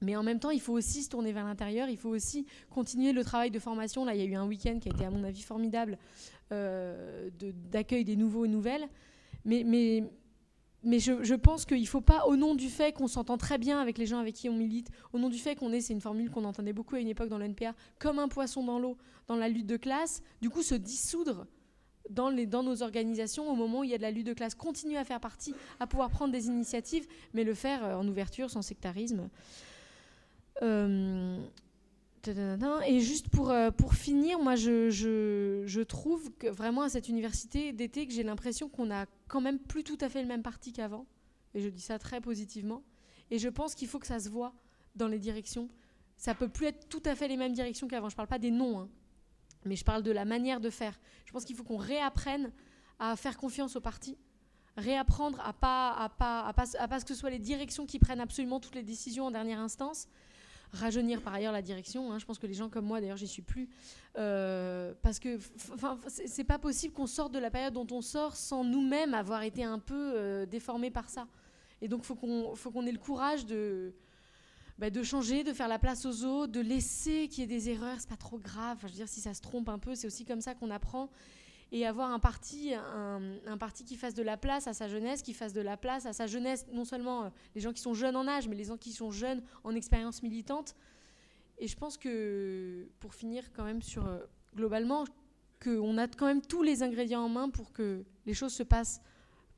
Mais 0.00 0.16
en 0.16 0.22
même 0.22 0.38
temps, 0.38 0.50
il 0.50 0.60
faut 0.60 0.72
aussi 0.72 1.02
se 1.02 1.08
tourner 1.08 1.32
vers 1.32 1.44
l'intérieur, 1.44 1.88
il 1.88 1.96
faut 1.96 2.10
aussi 2.10 2.46
continuer 2.68 3.12
le 3.12 3.24
travail 3.24 3.50
de 3.50 3.58
formation. 3.58 4.04
Là, 4.04 4.14
il 4.14 4.20
y 4.20 4.24
a 4.24 4.26
eu 4.26 4.34
un 4.34 4.46
week-end 4.46 4.78
qui 4.78 4.88
a 4.88 4.92
été, 4.92 5.04
à 5.04 5.10
mon 5.10 5.24
avis, 5.24 5.42
formidable 5.42 5.98
euh, 6.52 7.30
d'accueil 7.70 8.04
des 8.04 8.16
nouveaux 8.16 8.44
et 8.44 8.48
nouvelles. 8.48 8.88
Mais 10.84 10.98
je, 10.98 11.34
pense 11.34 11.64
qu'il 11.64 11.80
ne 11.80 11.86
faut 11.86 12.00
pas, 12.00 12.26
au 12.26 12.36
nom 12.36 12.54
du 12.54 12.68
fait 12.68 12.92
qu'on 12.92 13.06
s'entend 13.06 13.36
très 13.36 13.58
bien 13.58 13.80
avec 13.80 13.98
les 13.98 14.06
gens 14.06 14.18
avec 14.18 14.34
qui 14.34 14.48
on 14.48 14.54
milite, 14.54 14.88
au 15.12 15.18
nom 15.18 15.28
du 15.28 15.38
fait 15.38 15.54
qu'on 15.56 15.72
est, 15.72 15.80
c'est 15.80 15.92
une 15.92 16.00
formule 16.00 16.30
qu'on 16.30 16.44
entendait 16.44 16.72
beaucoup 16.72 16.96
à 16.96 17.00
une 17.00 17.08
époque 17.08 17.28
dans 17.28 17.38
l'NPA, 17.38 17.74
comme 17.98 18.18
un 18.18 18.28
poisson 18.28 18.62
dans 18.62 18.78
l'eau 18.78 18.96
dans 19.26 19.36
la 19.36 19.48
lutte 19.48 19.66
de 19.66 19.76
classe, 19.76 20.22
du 20.42 20.50
coup 20.50 20.62
se 20.62 20.74
dissoudre 20.74 21.46
dans, 22.10 22.30
nos 22.30 22.82
organisations 22.82 23.50
au 23.50 23.54
moment 23.54 23.80
où 23.80 23.84
il 23.84 23.90
y 23.90 23.94
a 23.94 23.98
de 23.98 24.02
la 24.02 24.10
lutte 24.10 24.26
de 24.26 24.34
classe, 24.34 24.54
continuer 24.54 24.96
à 24.96 25.04
faire 25.04 25.20
partie, 25.20 25.54
à 25.80 25.86
pouvoir 25.86 26.10
prendre 26.10 26.32
des 26.32 26.46
initiatives, 26.46 27.06
mais 27.32 27.44
le 27.44 27.54
faire 27.54 27.84
euh, 27.84 27.94
en 27.94 28.06
ouverture, 28.06 28.50
sans 28.50 28.62
sectarisme. 28.62 29.28
Euh, 30.62 31.38
et 32.28 33.00
juste 33.00 33.28
pour, 33.28 33.50
euh, 33.50 33.70
pour 33.70 33.94
finir, 33.94 34.38
moi 34.38 34.56
je, 34.56 34.90
je, 34.90 35.80
trouve 35.82 36.30
que 36.38 36.46
vraiment 36.46 36.82
à 36.82 36.88
cette 36.88 37.08
université 37.08 37.72
d'été 37.72 38.06
que 38.06 38.12
j'ai 38.12 38.22
l'impression 38.22 38.68
qu'on 38.68 38.90
a 38.90 39.06
quand 39.28 39.40
même 39.40 39.58
plus 39.58 39.84
tout 39.84 39.98
à 40.00 40.08
fait 40.08 40.22
le 40.22 40.28
même 40.28 40.42
parti 40.42 40.72
qu'avant. 40.72 41.06
Et 41.54 41.60
je 41.60 41.68
dis 41.68 41.80
ça 41.80 41.98
très 41.98 42.20
positivement. 42.20 42.82
Et 43.30 43.38
je 43.38 43.48
pense 43.48 43.74
qu'il 43.74 43.88
faut 43.88 43.98
que 43.98 44.06
ça 44.06 44.20
se 44.20 44.28
voit 44.28 44.54
dans 44.94 45.08
les 45.08 45.18
directions. 45.18 45.68
Ça 46.16 46.34
peut 46.34 46.48
plus 46.48 46.66
être 46.66 46.88
tout 46.88 47.02
à 47.04 47.14
fait 47.14 47.28
les 47.28 47.36
mêmes 47.36 47.52
directions 47.52 47.88
qu'avant. 47.88 48.08
Je 48.08 48.16
parle 48.16 48.28
pas 48.28 48.38
des 48.38 48.50
noms, 48.50 48.80
hein, 48.80 48.88
mais 49.64 49.76
je 49.76 49.84
parle 49.84 50.02
de 50.02 50.10
la 50.10 50.24
manière 50.24 50.60
de 50.60 50.70
faire. 50.70 50.98
Je 51.26 51.32
pense 51.32 51.44
qu'il 51.44 51.56
faut 51.56 51.64
qu'on 51.64 51.76
réapprenne 51.76 52.52
à 52.98 53.16
faire 53.16 53.36
confiance 53.36 53.76
au 53.76 53.80
parti, 53.80 54.16
réapprendre 54.76 55.40
à 55.40 55.52
pas 55.52 55.92
à 55.92 56.08
pas 56.08 56.46
à 56.46 56.52
pas, 56.52 56.66
pas 56.88 57.00
que 57.00 57.08
ce 57.08 57.14
soit 57.14 57.30
les 57.30 57.38
directions 57.38 57.86
qui 57.86 57.98
prennent 57.98 58.20
absolument 58.20 58.60
toutes 58.60 58.74
les 58.74 58.82
décisions 58.82 59.26
en 59.26 59.30
dernière 59.30 59.58
instance, 59.58 60.08
rajeunir 60.74 61.22
par 61.22 61.34
ailleurs 61.34 61.52
la 61.52 61.62
direction. 61.62 62.12
Hein. 62.12 62.18
Je 62.18 62.24
pense 62.24 62.38
que 62.38 62.46
les 62.46 62.54
gens 62.54 62.68
comme 62.68 62.84
moi, 62.84 63.00
d'ailleurs, 63.00 63.16
j'y 63.16 63.28
suis 63.28 63.42
plus, 63.42 63.68
euh, 64.18 64.92
parce 65.02 65.18
que 65.18 65.38
c'est 66.08 66.44
pas 66.44 66.58
possible 66.58 66.92
qu'on 66.94 67.06
sorte 67.06 67.32
de 67.32 67.38
la 67.38 67.50
période 67.50 67.74
dont 67.74 67.86
on 67.90 68.00
sort 68.00 68.36
sans 68.36 68.64
nous-mêmes 68.64 69.14
avoir 69.14 69.42
été 69.42 69.64
un 69.64 69.78
peu 69.78 70.12
euh, 70.14 70.46
déformés 70.46 70.90
par 70.90 71.08
ça. 71.08 71.26
Et 71.80 71.88
donc, 71.88 72.06
qu'on 72.06 72.54
faut 72.54 72.70
qu'on 72.70 72.86
ait 72.86 72.92
le 72.92 72.98
courage 72.98 73.46
de 73.46 73.94
bah, 74.78 74.90
de 74.90 75.02
changer, 75.04 75.44
de 75.44 75.52
faire 75.52 75.68
la 75.68 75.78
place 75.78 76.04
aux 76.04 76.24
autres, 76.24 76.52
de 76.52 76.60
laisser 76.60 77.28
qu'il 77.28 77.40
y 77.40 77.44
ait 77.44 77.46
des 77.46 77.70
erreurs, 77.70 77.96
c'est 78.00 78.08
pas 78.08 78.16
trop 78.16 78.38
grave. 78.38 78.78
je 78.82 78.86
veux 78.88 78.92
dire, 78.92 79.08
si 79.08 79.20
ça 79.20 79.32
se 79.32 79.40
trompe 79.40 79.68
un 79.68 79.78
peu, 79.78 79.94
c'est 79.94 80.08
aussi 80.08 80.24
comme 80.24 80.40
ça 80.40 80.54
qu'on 80.54 80.70
apprend 80.70 81.10
et 81.72 81.86
avoir 81.86 82.10
un 82.10 82.18
parti, 82.18 82.72
un, 82.74 83.58
parti 83.58 83.84
qui 83.84 83.96
fasse 83.96 84.14
de 84.14 84.22
la 84.22 84.36
place 84.36 84.66
à 84.66 84.72
sa 84.72 84.88
jeunesse, 84.88 85.22
qui 85.22 85.34
fasse 85.34 85.52
de 85.52 85.60
la 85.60 85.76
place 85.76 86.06
à 86.06 86.12
sa 86.12 86.26
jeunesse, 86.26 86.66
non 86.72 86.84
seulement 86.84 87.24
euh, 87.24 87.28
les 87.54 87.60
gens 87.60 87.72
qui 87.72 87.80
sont 87.80 87.94
jeunes 87.94 88.16
en 88.16 88.28
âge, 88.28 88.48
mais 88.48 88.56
les 88.56 88.64
gens 88.64 88.76
qui 88.76 88.92
sont 88.92 89.10
jeunes 89.10 89.42
en 89.64 89.74
expérience 89.74 90.22
militante. 90.22 90.76
Et 91.58 91.66
je 91.66 91.76
pense 91.76 91.96
que, 91.96 92.88
pour 93.00 93.14
finir 93.14 93.52
quand 93.52 93.64
même 93.64 93.82
sur, 93.82 94.06
euh, 94.06 94.18
globalement, 94.54 95.04
qu'on 95.62 95.98
a 95.98 96.06
quand 96.08 96.26
même 96.26 96.42
tous 96.42 96.62
les 96.62 96.82
ingrédients 96.82 97.22
en 97.22 97.28
main 97.28 97.48
pour 97.48 97.72
que 97.72 98.04
les 98.26 98.34
choses 98.34 98.52
se 98.52 98.62
passent, 98.62 99.00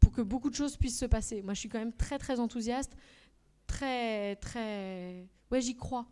pour 0.01 0.13
que 0.13 0.23
beaucoup 0.23 0.51
de 0.51 0.55
choses 0.55 0.77
puissent 0.77 0.99
se 0.99 1.07
passer. 1.07 1.43
Moi, 1.43 1.55
je 1.55 1.61
suis 1.61 1.69
quand 1.69 1.79
même 1.79 1.93
très, 1.93 2.19
très 2.19 2.39
enthousiaste, 2.39 2.97
très, 3.67 4.37
très... 4.37 5.27
Ouais, 5.51 5.61
j'y 5.61 5.77
crois. 5.77 6.07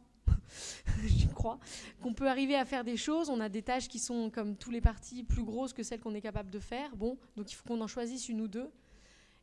je 1.04 1.26
crois, 1.28 1.58
qu'on 2.02 2.12
peut 2.12 2.28
arriver 2.28 2.54
à 2.54 2.64
faire 2.64 2.84
des 2.84 2.96
choses. 2.96 3.30
On 3.30 3.40
a 3.40 3.48
des 3.48 3.62
tâches 3.62 3.88
qui 3.88 3.98
sont, 3.98 4.30
comme 4.30 4.56
tous 4.56 4.70
les 4.70 4.80
partis, 4.80 5.24
plus 5.24 5.44
grosses 5.44 5.72
que 5.72 5.82
celles 5.82 6.00
qu'on 6.00 6.14
est 6.14 6.20
capable 6.20 6.50
de 6.50 6.58
faire. 6.58 6.96
Bon, 6.96 7.18
donc 7.36 7.50
il 7.50 7.54
faut 7.54 7.64
qu'on 7.66 7.80
en 7.80 7.86
choisisse 7.86 8.28
une 8.28 8.40
ou 8.40 8.48
deux 8.48 8.70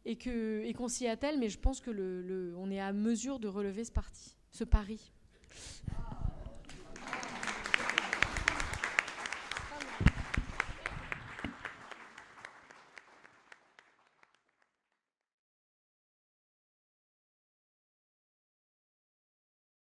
et 0.05 0.73
qu'on 0.73 0.87
s'y 0.87 1.07
attelle. 1.07 1.39
Mais 1.39 1.49
je 1.49 1.59
pense 1.59 1.79
que 1.79 1.91
le, 1.91 2.53
on 2.57 2.71
est 2.71 2.79
à 2.79 2.93
mesure 2.93 3.39
de 3.39 3.47
relever 3.47 3.83
ce 3.83 3.91
parti, 3.91 4.35
ce 4.51 4.63
pari. 4.63 5.11